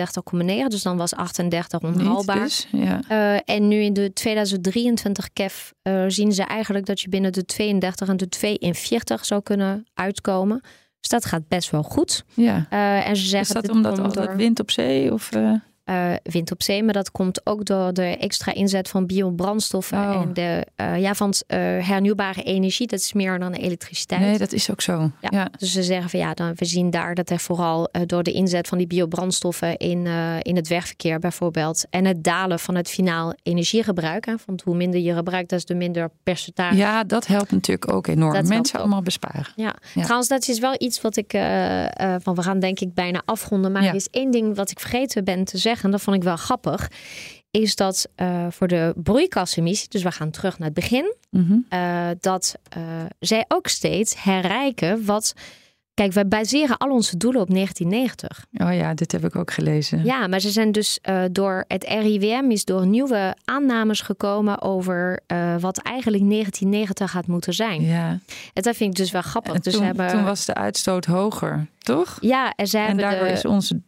33,9. 0.64 0.68
Dus 0.68 0.82
dan 0.82 0.98
was 0.98 1.16
38 1.16 1.80
onhaalbaar. 1.80 2.44
Dus, 2.44 2.68
ja. 2.72 3.00
uh, 3.12 3.40
en 3.46 3.68
nu 3.68 3.82
in 3.82 3.94
de 3.94 4.14
2023 4.14 5.30
KEF 5.34 5.74
zien 6.08 6.32
ze 6.32 6.44
eigenlijk 6.44 6.86
dat 6.86 7.02
je 7.02 7.10
binnen 7.10 7.34
de 7.34 7.46
32 7.46 8.08
en 8.08 8.18
de 8.18 8.30
42 8.30 9.26
zou 9.26 9.42
kunnen 9.42 9.86
uitkomen. 9.94 10.62
Dus 11.00 11.10
dat 11.10 11.26
gaat 11.26 11.48
best 11.48 11.70
wel 11.70 11.84
goed. 11.84 12.24
Ja. 12.34 12.66
en 13.04 13.16
ze 13.16 13.26
zeggen 13.28 13.56
Is 13.56 13.62
dat 13.62 13.76
omdat 13.76 13.98
het 13.98 14.14
door... 14.14 14.36
wind 14.36 14.60
op 14.60 14.72
zee? 14.72 15.14
Of, 15.14 15.30
uh, 15.90 16.14
wind 16.24 16.52
op 16.52 16.64
zee. 16.64 16.84
Maar 16.84 16.94
dat 16.94 17.12
komt 17.12 17.42
ook 17.46 17.66
door 17.66 17.94
de 17.94 18.18
extra 18.18 18.54
inzet 18.54 18.90
van 18.90 19.06
biobrandstoffen 19.06 19.98
Oh. 19.98 20.22
en 20.22 20.34
de 20.34 20.66
uh, 20.82 21.00
ja, 21.00 21.14
van 21.14 21.30
uh, 21.48 21.58
hernieuwbare 21.88 22.44
energie. 22.44 22.88
Dat 22.88 23.00
is 23.00 23.14
meer 23.14 23.40
dan 23.40 23.54
elektriciteit. 23.54 24.22
Nee, 24.22 24.38
dat 24.38 24.52
is 24.52 24.72
ook 24.72 24.82
zo. 24.82 25.12
Ja. 25.22 25.30
Ja. 25.30 25.48
Dus 25.58 25.72
ze 25.72 25.84
zeggen 25.84 26.10
van 26.10 26.20
ja, 26.20 26.34
dan, 26.34 26.52
we 26.56 26.66
zien 26.66 26.90
daar 26.90 27.16
dat 27.16 27.30
er 27.30 27.40
vooral 27.40 27.90
door 28.06 28.24
de 28.24 28.32
inzet 28.32 28.68
van 28.68 28.78
die 28.78 28.88
biobrandstoffen 28.88 29.78
in, 29.78 30.06
in 30.42 30.56
het 30.56 30.68
wegverkeer 30.68 31.20
bijvoorbeeld. 31.20 31.86
En 31.90 32.06
het 32.06 32.24
dalen 32.24 32.60
van 32.60 32.76
het 32.76 32.90
finaal 32.90 33.34
energiegebruik. 33.44 34.26
Hè, 34.26 34.34
want 34.46 34.62
hoe 34.62 34.76
minder 34.76 35.00
je 35.00 35.14
gebruikt, 35.14 35.50
des 35.50 35.64
te 35.66 35.74
minder 35.74 36.10
percentage. 36.24 36.76
Ja, 36.76 37.04
dat 37.04 37.28
helpt 37.28 37.52
natuurlijk 37.52 37.92
ook 37.92 38.08
enorm. 38.08 38.34
Dat 38.34 38.46
Mensen 38.48 38.80
allemaal 38.80 39.02
besparen. 39.02 39.48
Ja. 39.56 39.76
Ja. 39.94 40.02
trouwens, 40.02 40.28
dat 40.30 40.48
is 40.48 40.60
wel 40.60 40.76
iets 40.78 41.02
wat 41.02 41.18
ik. 41.18 41.32
Van 42.20 42.36
we 42.36 42.42
gaan 42.44 42.60
denk 42.60 42.80
ik 42.80 42.94
bijna 42.94 43.22
afronden. 43.26 43.72
Maar 43.72 43.84
Ja. 43.84 43.90
er 43.90 43.96
is 43.96 44.08
één 44.12 44.32
ding 44.32 44.56
wat 44.56 44.72
ik 44.72 44.80
vergeten 44.80 45.24
ben 45.24 45.44
te 45.44 45.58
zeggen. 45.58 45.77
Dat 45.82 46.02
vond 46.02 46.16
ik 46.16 46.24
wel 46.24 46.36
grappig. 46.38 46.90
Is 47.52 47.76
dat 47.76 48.08
uh, 48.18 48.46
voor 48.50 48.68
de 48.68 48.94
broeikassemissie, 49.04 49.90
dus 49.90 50.04
we 50.04 50.12
gaan 50.12 50.30
terug 50.30 50.60
naar 50.60 50.68
het 50.68 50.76
begin. 50.76 51.16
Mhm. 51.30 51.58
uh, 51.70 52.08
dat 52.20 52.56
uh, 52.78 52.84
zij 53.20 53.46
ook 53.48 53.68
steeds 53.68 54.24
herrijken 54.24 55.06
wat. 55.06 55.34
Kijk, 55.94 56.14
wij 56.14 56.28
baseren 56.28 56.78
al 56.78 56.90
onze 56.90 57.18
doelen 57.18 57.42
op 57.42 57.50
1990. 57.50 58.46
Oh 58.54 58.74
ja, 58.76 58.94
dit 58.94 59.12
heb 59.12 59.26
ik 59.26 59.36
ook 59.36 59.52
gelezen. 59.52 60.04
Ja, 60.04 60.28
maar 60.28 60.40
ze 60.40 60.50
zijn 60.50 60.72
dus 60.72 61.00
door 61.32 61.66
het 61.68 61.84
RIWM 61.84 62.52
is 62.52 62.66
door 62.66 62.86
nieuwe 62.86 63.36
aannames 63.46 64.02
gekomen 64.02 64.62
over 64.62 65.20
wat 65.60 65.78
eigenlijk 65.78 66.30
1990 66.30 67.12
had 67.12 67.28
moeten 67.28 67.54
zijn. 67.54 67.82
Ja. 67.82 68.10
En 68.54 68.62
dat 68.62 68.76
vind 68.76 68.90
ik 68.90 68.96
dus 68.96 69.12
wel 69.12 69.22
grappig. 69.22 69.54
En 69.54 69.62
dus 69.62 69.74
toen, 69.74 69.84
hebben... 69.84 70.08
toen 70.08 70.24
was 70.24 70.46
de 70.46 70.54
uitstoot 70.54 71.06
hoger, 71.06 71.68
toch? 71.78 72.18
Ja, 72.22 72.54
en 72.56 72.68
ze 72.68 72.78
En 72.78 72.86
hebben 72.86 73.04
daardoor 73.04 73.28
de... 73.28 73.34
is 73.34 73.46
onze. 73.46 73.82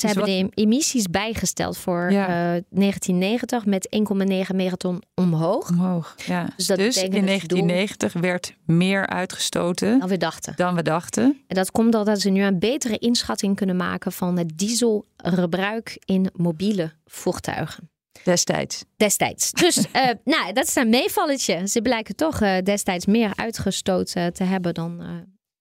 Ze 0.00 0.06
Dus 0.06 0.14
hebben 0.14 0.40
wat- 0.42 0.50
de 0.54 0.62
emissies 0.62 1.06
bijgesteld 1.06 1.76
voor 1.78 2.12
Ja. 2.12 2.26
eh, 2.56 2.62
1990 2.70 3.66
met 3.66 3.86
1,9 3.90 4.56
megaton 4.56 5.02
omhoog. 5.14 5.68
omhoog. 5.68 6.14
Ja. 6.26 6.48
Dus 6.56 6.66
dat 6.66 6.76
dus 6.78 6.96
in 6.96 7.10
dat 7.10 7.12
je 7.12 7.18
doel- 7.18 7.26
1990 7.26 8.12
werd 8.12 8.54
meer 8.66 9.06
uitgestoten 9.06 9.98
Dan 9.98 10.08
we 10.08 10.16
dachten. 10.16 10.52
dan 10.56 10.74
we 10.74 10.82
dachten. 10.82 11.42
En 11.46 11.54
dat 11.56 11.70
komt 11.70 11.92
doordat 11.92 12.20
ze 12.20 12.30
nu 12.30 12.42
een 12.42 12.58
betere 12.58 12.98
inschatting 12.98 13.56
kunnen 13.56 13.76
maken 13.76 14.12
van 14.12 14.38
het 14.38 14.58
dieselgebruik 14.58 15.96
in 16.04 16.30
mobiele 16.34 16.92
voertuigen. 17.04 17.90
Destijds. 18.24 18.84
Destijds. 18.96 19.50
Dus 19.52 19.76
eh, 19.92 20.08
nou, 20.24 20.52
dat 20.52 20.66
is 20.66 20.74
een 20.76 20.88
meevalletje. 20.88 21.68
Ze 21.68 21.82
blijken 21.82 22.16
toch 22.16 22.40
eh, 22.40 22.62
destijds 22.62 23.06
meer 23.06 23.32
uitgestoten 23.36 24.32
te 24.32 24.44
hebben 24.44 24.74
dan, 24.74 24.96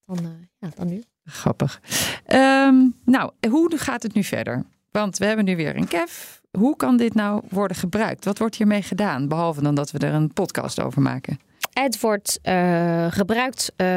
dan, 0.05 0.47
ja, 0.59 0.69
dan 0.75 0.87
nu. 0.87 1.03
Grappig. 1.25 1.81
Ehm, 2.25 2.75
nou, 3.05 3.31
hoe 3.49 3.77
gaat 3.77 4.03
het 4.03 4.13
nu 4.13 4.23
verder? 4.23 4.63
Want 4.91 5.17
we 5.17 5.25
hebben 5.25 5.45
nu 5.45 5.55
weer 5.55 5.75
een 5.75 5.87
CAF. 5.87 6.41
Hoe 6.51 6.75
kan 6.75 6.97
dit 6.97 7.13
nou 7.13 7.41
worden 7.49 7.77
gebruikt? 7.77 8.25
Wat 8.25 8.37
wordt 8.37 8.55
hiermee 8.55 8.81
gedaan? 8.81 9.27
Behalve 9.27 9.61
dan 9.61 9.75
dat 9.75 9.91
we 9.91 9.99
er 9.99 10.13
een 10.13 10.33
podcast 10.33 10.81
over 10.81 11.01
maken. 11.01 11.39
Het 11.79 11.99
wordt 11.99 12.39
eh, 12.41 13.05
gebruikt, 13.09 13.71
eh, 13.75 13.87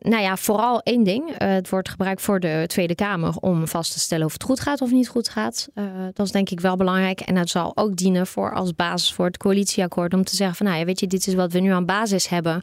nou 0.00 0.22
ja, 0.22 0.36
vooral 0.36 0.80
één 0.80 1.04
ding. 1.04 1.30
Eh, 1.30 1.48
het 1.48 1.68
wordt 1.68 1.88
gebruikt 1.88 2.22
voor 2.22 2.40
de 2.40 2.64
Tweede 2.66 2.94
Kamer 2.94 3.36
om 3.36 3.68
vast 3.68 3.92
te 3.92 4.00
stellen 4.00 4.26
of 4.26 4.32
het 4.32 4.42
goed 4.42 4.60
gaat 4.60 4.80
of 4.80 4.90
niet 4.90 5.08
goed 5.08 5.28
gaat. 5.28 5.68
Dat 6.12 6.26
is 6.26 6.32
denk 6.32 6.50
ik 6.50 6.60
wel 6.60 6.76
belangrijk. 6.76 7.20
En 7.20 7.36
het 7.36 7.50
zal 7.50 7.76
ook 7.76 7.96
dienen 7.96 8.26
voor 8.26 8.54
als 8.54 8.74
basis 8.74 9.12
voor 9.12 9.24
het 9.24 9.36
coalitieakkoord 9.36 10.14
om 10.14 10.24
te 10.24 10.36
zeggen 10.36 10.56
van, 10.56 10.66
nou 10.66 10.78
ja, 10.78 10.84
weet 10.84 11.00
je, 11.00 11.06
dit 11.06 11.26
is 11.26 11.34
wat 11.34 11.52
we 11.52 11.60
nu 11.60 11.70
aan 11.70 11.86
basis 11.86 12.28
hebben. 12.28 12.62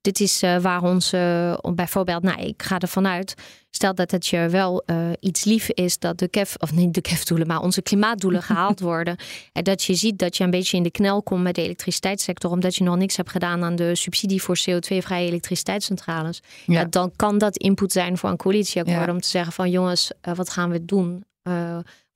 Dit 0.00 0.20
is 0.20 0.42
eh, 0.42 0.56
waar 0.56 0.82
ons, 0.82 1.12
eh, 1.12 1.54
bijvoorbeeld, 1.74 2.22
nou, 2.22 2.40
ik 2.40 2.62
ga 2.62 2.78
ervan 2.78 3.06
uit, 3.06 3.34
stel 3.70 3.94
dat 3.94 4.10
het 4.10 4.26
je 4.26 4.48
wel 4.48 4.82
eh, 4.86 5.10
iets 5.20 5.44
lief 5.44 5.68
is 5.68 5.98
dat 5.98 6.18
de 6.18 6.28
KEF, 6.28 6.54
of 6.58 6.72
niet 6.72 6.94
de 6.94 7.00
KEF-doelen, 7.00 7.46
maar 7.46 7.60
onze 7.60 7.82
klimaatdoelen 7.82 8.42
gehaald 8.50 8.80
worden. 8.80 9.16
En 9.52 9.64
dat 9.64 9.82
je 9.82 9.94
ziet 9.94 10.18
dat 10.18 10.36
je 10.36 10.44
een 10.44 10.50
beetje 10.50 10.76
in 10.76 10.82
de 10.82 10.90
knel 10.90 11.22
komt 11.22 11.42
met 11.42 11.54
de 11.54 11.62
elektriciteitssector, 11.62 12.50
omdat 12.50 12.76
je 12.76 12.84
nog 12.84 12.96
niks 12.96 13.16
hebt 13.16 13.30
gedaan 13.30 13.64
aan 13.64 13.76
de 13.76 13.94
subsidie 13.94 14.42
voor 14.42 14.58
CO2-vrije 14.58 15.26
elektriciteitscentrales. 15.26 16.42
Ja. 16.66 16.80
Ja. 16.80 16.84
dan 16.84 17.12
kan 17.16 17.38
dat 17.38 17.56
input 17.56 17.92
zijn 17.92 18.18
voor 18.18 18.30
een 18.30 18.36
coalitieakkoord 18.36 19.06
Ja. 19.06 19.12
om 19.12 19.20
te 19.20 19.28
zeggen 19.28 19.52
van 19.52 19.70
jongens, 19.70 20.10
wat 20.34 20.50
gaan 20.50 20.70
we 20.70 20.84
doen? 20.84 21.24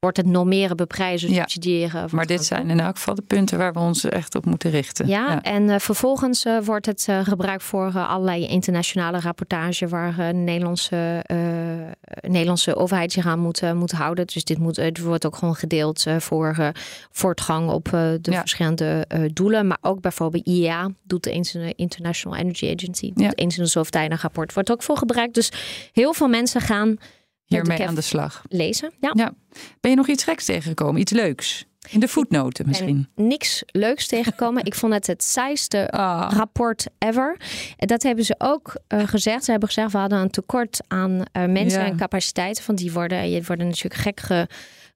Wordt 0.03 0.17
het 0.17 0.27
normeren, 0.27 0.77
beprijzen, 0.77 1.35
subsidiëren? 1.35 2.09
Maar 2.11 2.27
dit 2.27 2.45
zijn 2.45 2.71
in 2.71 2.81
elk 2.81 2.97
geval 2.97 3.15
de 3.15 3.23
punten 3.23 3.59
waar 3.59 3.73
we 3.73 3.79
ons 3.79 4.05
echt 4.05 4.35
op 4.35 4.45
moeten 4.45 4.71
richten. 4.71 5.07
Ja, 5.07 5.43
en 5.43 5.71
eh, 5.71 5.79
vervolgens 5.79 6.45
eh, 6.45 6.59
wordt 6.65 6.87
het 6.87 7.05
eh, 7.09 7.25
gebruikt 7.25 7.63
voor 7.63 7.99
allerlei 7.99 8.47
internationale 8.47 9.21
rapportage 9.21 9.89
waar 9.89 10.17
de 10.17 10.23
Nederlandse, 10.33 11.25
Nederlandse 12.21 12.77
overheid 12.77 13.13
zich 13.13 13.27
aan 13.27 13.39
moet, 13.39 13.75
moet 13.75 13.93
houden. 13.93 14.27
Dus 14.27 14.45
dit 14.45 14.59
moet, 14.59 14.77
het 14.77 14.99
wordt 15.01 15.27
ook 15.27 15.37
gewoon 15.37 15.55
gedeeld 15.55 16.05
voor 16.19 16.73
voortgang 17.11 17.71
op 17.71 17.85
de 17.91 18.19
Ja. 18.23 18.39
verschillende 18.41 19.07
doelen. 19.33 19.67
Maar 19.67 19.79
ook 19.81 20.01
bijvoorbeeld 20.01 20.47
IEA 20.47 20.89
doet 21.03 21.25
de 21.25 21.31
Inter- 21.31 21.73
International 21.77 22.39
Energy 22.39 22.73
Agency, 22.77 23.13
doet 23.15 23.23
Ja. 23.25 23.33
eens 23.35 23.57
in 23.57 23.63
de 23.63 23.69
zoveel 23.69 24.09
rapport. 24.09 24.55
Wordt 24.55 24.71
ook 24.71 24.83
voor 24.83 24.97
gebruikt. 24.97 25.35
Dus 25.35 25.53
heel 25.93 26.13
veel 26.15 26.29
mensen 26.29 26.61
gaan 26.61 26.99
Hiermee 27.55 27.87
aan 27.89 27.95
de 27.95 28.01
slag. 28.01 28.43
lezen. 28.49 28.93
Ja. 29.01 29.11
Ja. 29.15 29.33
Ben 29.81 29.91
je 29.91 29.97
nog 29.97 30.09
iets 30.09 30.25
geks 30.25 30.45
tegengekomen? 30.45 31.01
Iets 31.01 31.13
leuks? 31.13 31.67
In 31.91 32.01
de 32.01 32.09
voetnoten 32.09 32.67
misschien? 32.69 33.09
En 33.17 33.27
niks 33.27 33.63
leuks 33.67 34.07
tegengekomen. 34.07 34.65
Ik 34.65 34.75
vond 34.75 34.93
het 34.93 35.07
het 35.07 35.23
saaiste 35.23 35.91
Ah, 35.91 36.31
rapport 36.35 36.87
ever. 36.99 37.37
En 37.77 37.87
dat 37.87 38.03
hebben 38.03 38.25
ze 38.25 38.35
ook 38.39 38.77
eh, 38.89 39.09
gezegd. 39.09 39.45
Ze 39.45 39.51
hebben 39.51 39.69
gezegd, 39.69 39.93
we 39.93 39.99
hadden 39.99 40.19
een 40.19 40.31
tekort 40.31 40.81
aan 40.89 41.23
eh, 41.33 41.45
mensen 41.47 41.81
Ja. 41.81 41.87
en 41.87 41.97
capaciteiten. 41.97 42.65
Want 42.67 42.79
die 42.79 42.93
worden, 42.93 43.31
je 43.31 43.43
worden 43.47 43.67
natuurlijk 43.67 44.01
gek 44.01 44.21
ge- 44.21 44.47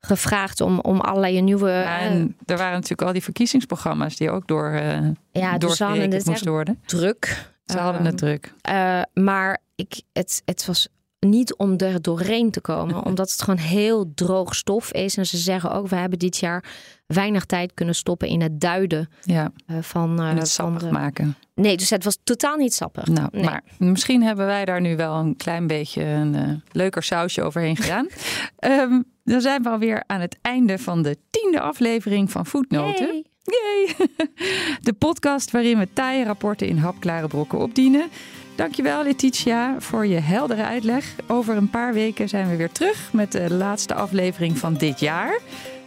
gevraagd 0.00 0.60
om, 0.60 0.80
om 0.80 1.00
allerlei 1.00 1.40
nieuwe... 1.40 1.70
ja, 1.70 1.98
eh, 1.98 2.04
en 2.06 2.36
er 2.44 2.56
waren 2.56 2.72
natuurlijk 2.74 3.02
al 3.02 3.12
die 3.12 3.22
verkiezingsprogramma's 3.22 4.16
die 4.16 4.30
ook 4.30 4.46
door, 4.48 4.70
eh 4.72 4.98
ja, 5.32 5.58
dus 5.58 5.80
moesten 6.24 6.50
worden. 6.50 6.80
druk. 6.86 7.50
Ze 7.64 7.78
hadden 7.78 8.00
Ehm, 8.00 8.06
het 8.10 8.18
druk. 8.18 8.52
eh, 8.60 9.02
maar 9.14 9.58
ik, 9.74 10.00
het, 10.12 10.42
het 10.44 10.66
was 10.66 10.88
niet 11.28 11.56
om 11.56 11.76
er 11.76 12.02
doorheen 12.02 12.50
te 12.50 12.60
komen. 12.60 13.04
omdat 13.04 13.30
het 13.30 13.42
gewoon 13.42 13.60
heel 13.60 14.12
droog 14.14 14.54
stof 14.54 14.92
is. 14.92 15.16
En 15.16 15.26
ze 15.26 15.36
zeggen 15.36 15.70
ook, 15.70 15.88
we 15.88 15.96
hebben 15.96 16.18
dit 16.18 16.36
jaar 16.36 16.64
weinig 17.06 17.44
tijd 17.44 17.74
kunnen 17.74 17.94
stoppen 17.94 18.28
in 18.28 18.40
het 18.40 18.60
duiden 18.60 19.08
Ja, 19.22 19.52
eh, 19.66 19.76
van, 19.80 20.20
eh, 20.20 20.28
en 20.28 20.36
het 20.36 20.38
van 20.38 20.46
sappig 20.46 20.82
de... 20.82 20.90
maken. 20.90 21.36
Nee, 21.54 21.76
dus 21.76 21.90
het 21.90 22.04
was 22.04 22.18
totaal 22.24 22.56
niet 22.56 22.74
sappig. 22.74 23.06
Nou, 23.06 23.28
Nee. 23.32 23.44
maar 23.44 23.62
misschien 23.78 24.22
hebben 24.22 24.46
wij 24.46 24.64
daar 24.64 24.80
nu 24.80 24.96
wel 24.96 25.14
een 25.14 25.36
klein 25.36 25.66
beetje 25.66 26.04
een 26.04 26.34
eh, 26.34 26.50
leuker 26.72 27.02
sausje 27.02 27.42
overheen 27.42 27.76
gedaan. 27.76 28.06
Ehm, 28.56 29.00
dan 29.24 29.40
zijn 29.40 29.62
we 29.62 29.68
alweer 29.68 30.02
aan 30.06 30.20
het 30.20 30.38
einde 30.42 30.78
van 30.78 31.02
de 31.02 31.16
tiende 31.30 31.60
aflevering 31.60 32.30
van 32.30 32.46
Voetnoten. 32.46 33.06
Yay. 33.06 33.24
Yay! 33.42 34.08
De 34.82 34.92
podcast 34.92 35.50
waarin 35.50 35.78
we 35.78 35.88
taaie 35.92 36.24
rapporten 36.24 36.68
in 36.68 36.76
hapklare 36.78 37.26
brokken 37.26 37.58
opdienen. 37.58 38.08
Dankjewel 38.56 39.02
Letitia 39.02 39.74
voor 39.78 40.06
je 40.06 40.20
heldere 40.20 40.64
uitleg. 40.64 41.14
Over 41.26 41.56
een 41.56 41.70
paar 41.70 41.92
weken 41.92 42.28
zijn 42.28 42.48
we 42.50 42.56
weer 42.56 42.72
terug 42.72 43.12
met 43.12 43.32
de 43.32 43.54
laatste 43.54 43.94
aflevering 43.94 44.58
van 44.58 44.74
dit 44.74 45.00
jaar. 45.00 45.38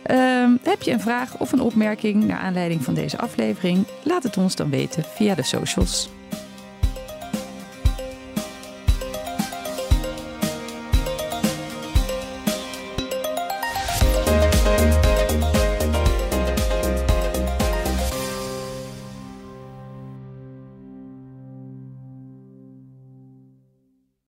Ehm, 0.03 0.51
heb 0.63 0.81
je 0.81 0.91
een 0.91 0.99
vraag 0.99 1.37
of 1.37 1.51
een 1.51 1.61
opmerking 1.61 2.23
naar 2.23 2.39
aanleiding 2.39 2.83
van 2.83 2.93
deze 2.93 3.17
aflevering? 3.17 3.85
Laat 4.03 4.23
het 4.23 4.37
ons 4.37 4.55
dan 4.55 4.69
weten 4.69 5.03
via 5.03 5.35
de 5.35 5.43
socials. 5.43 6.09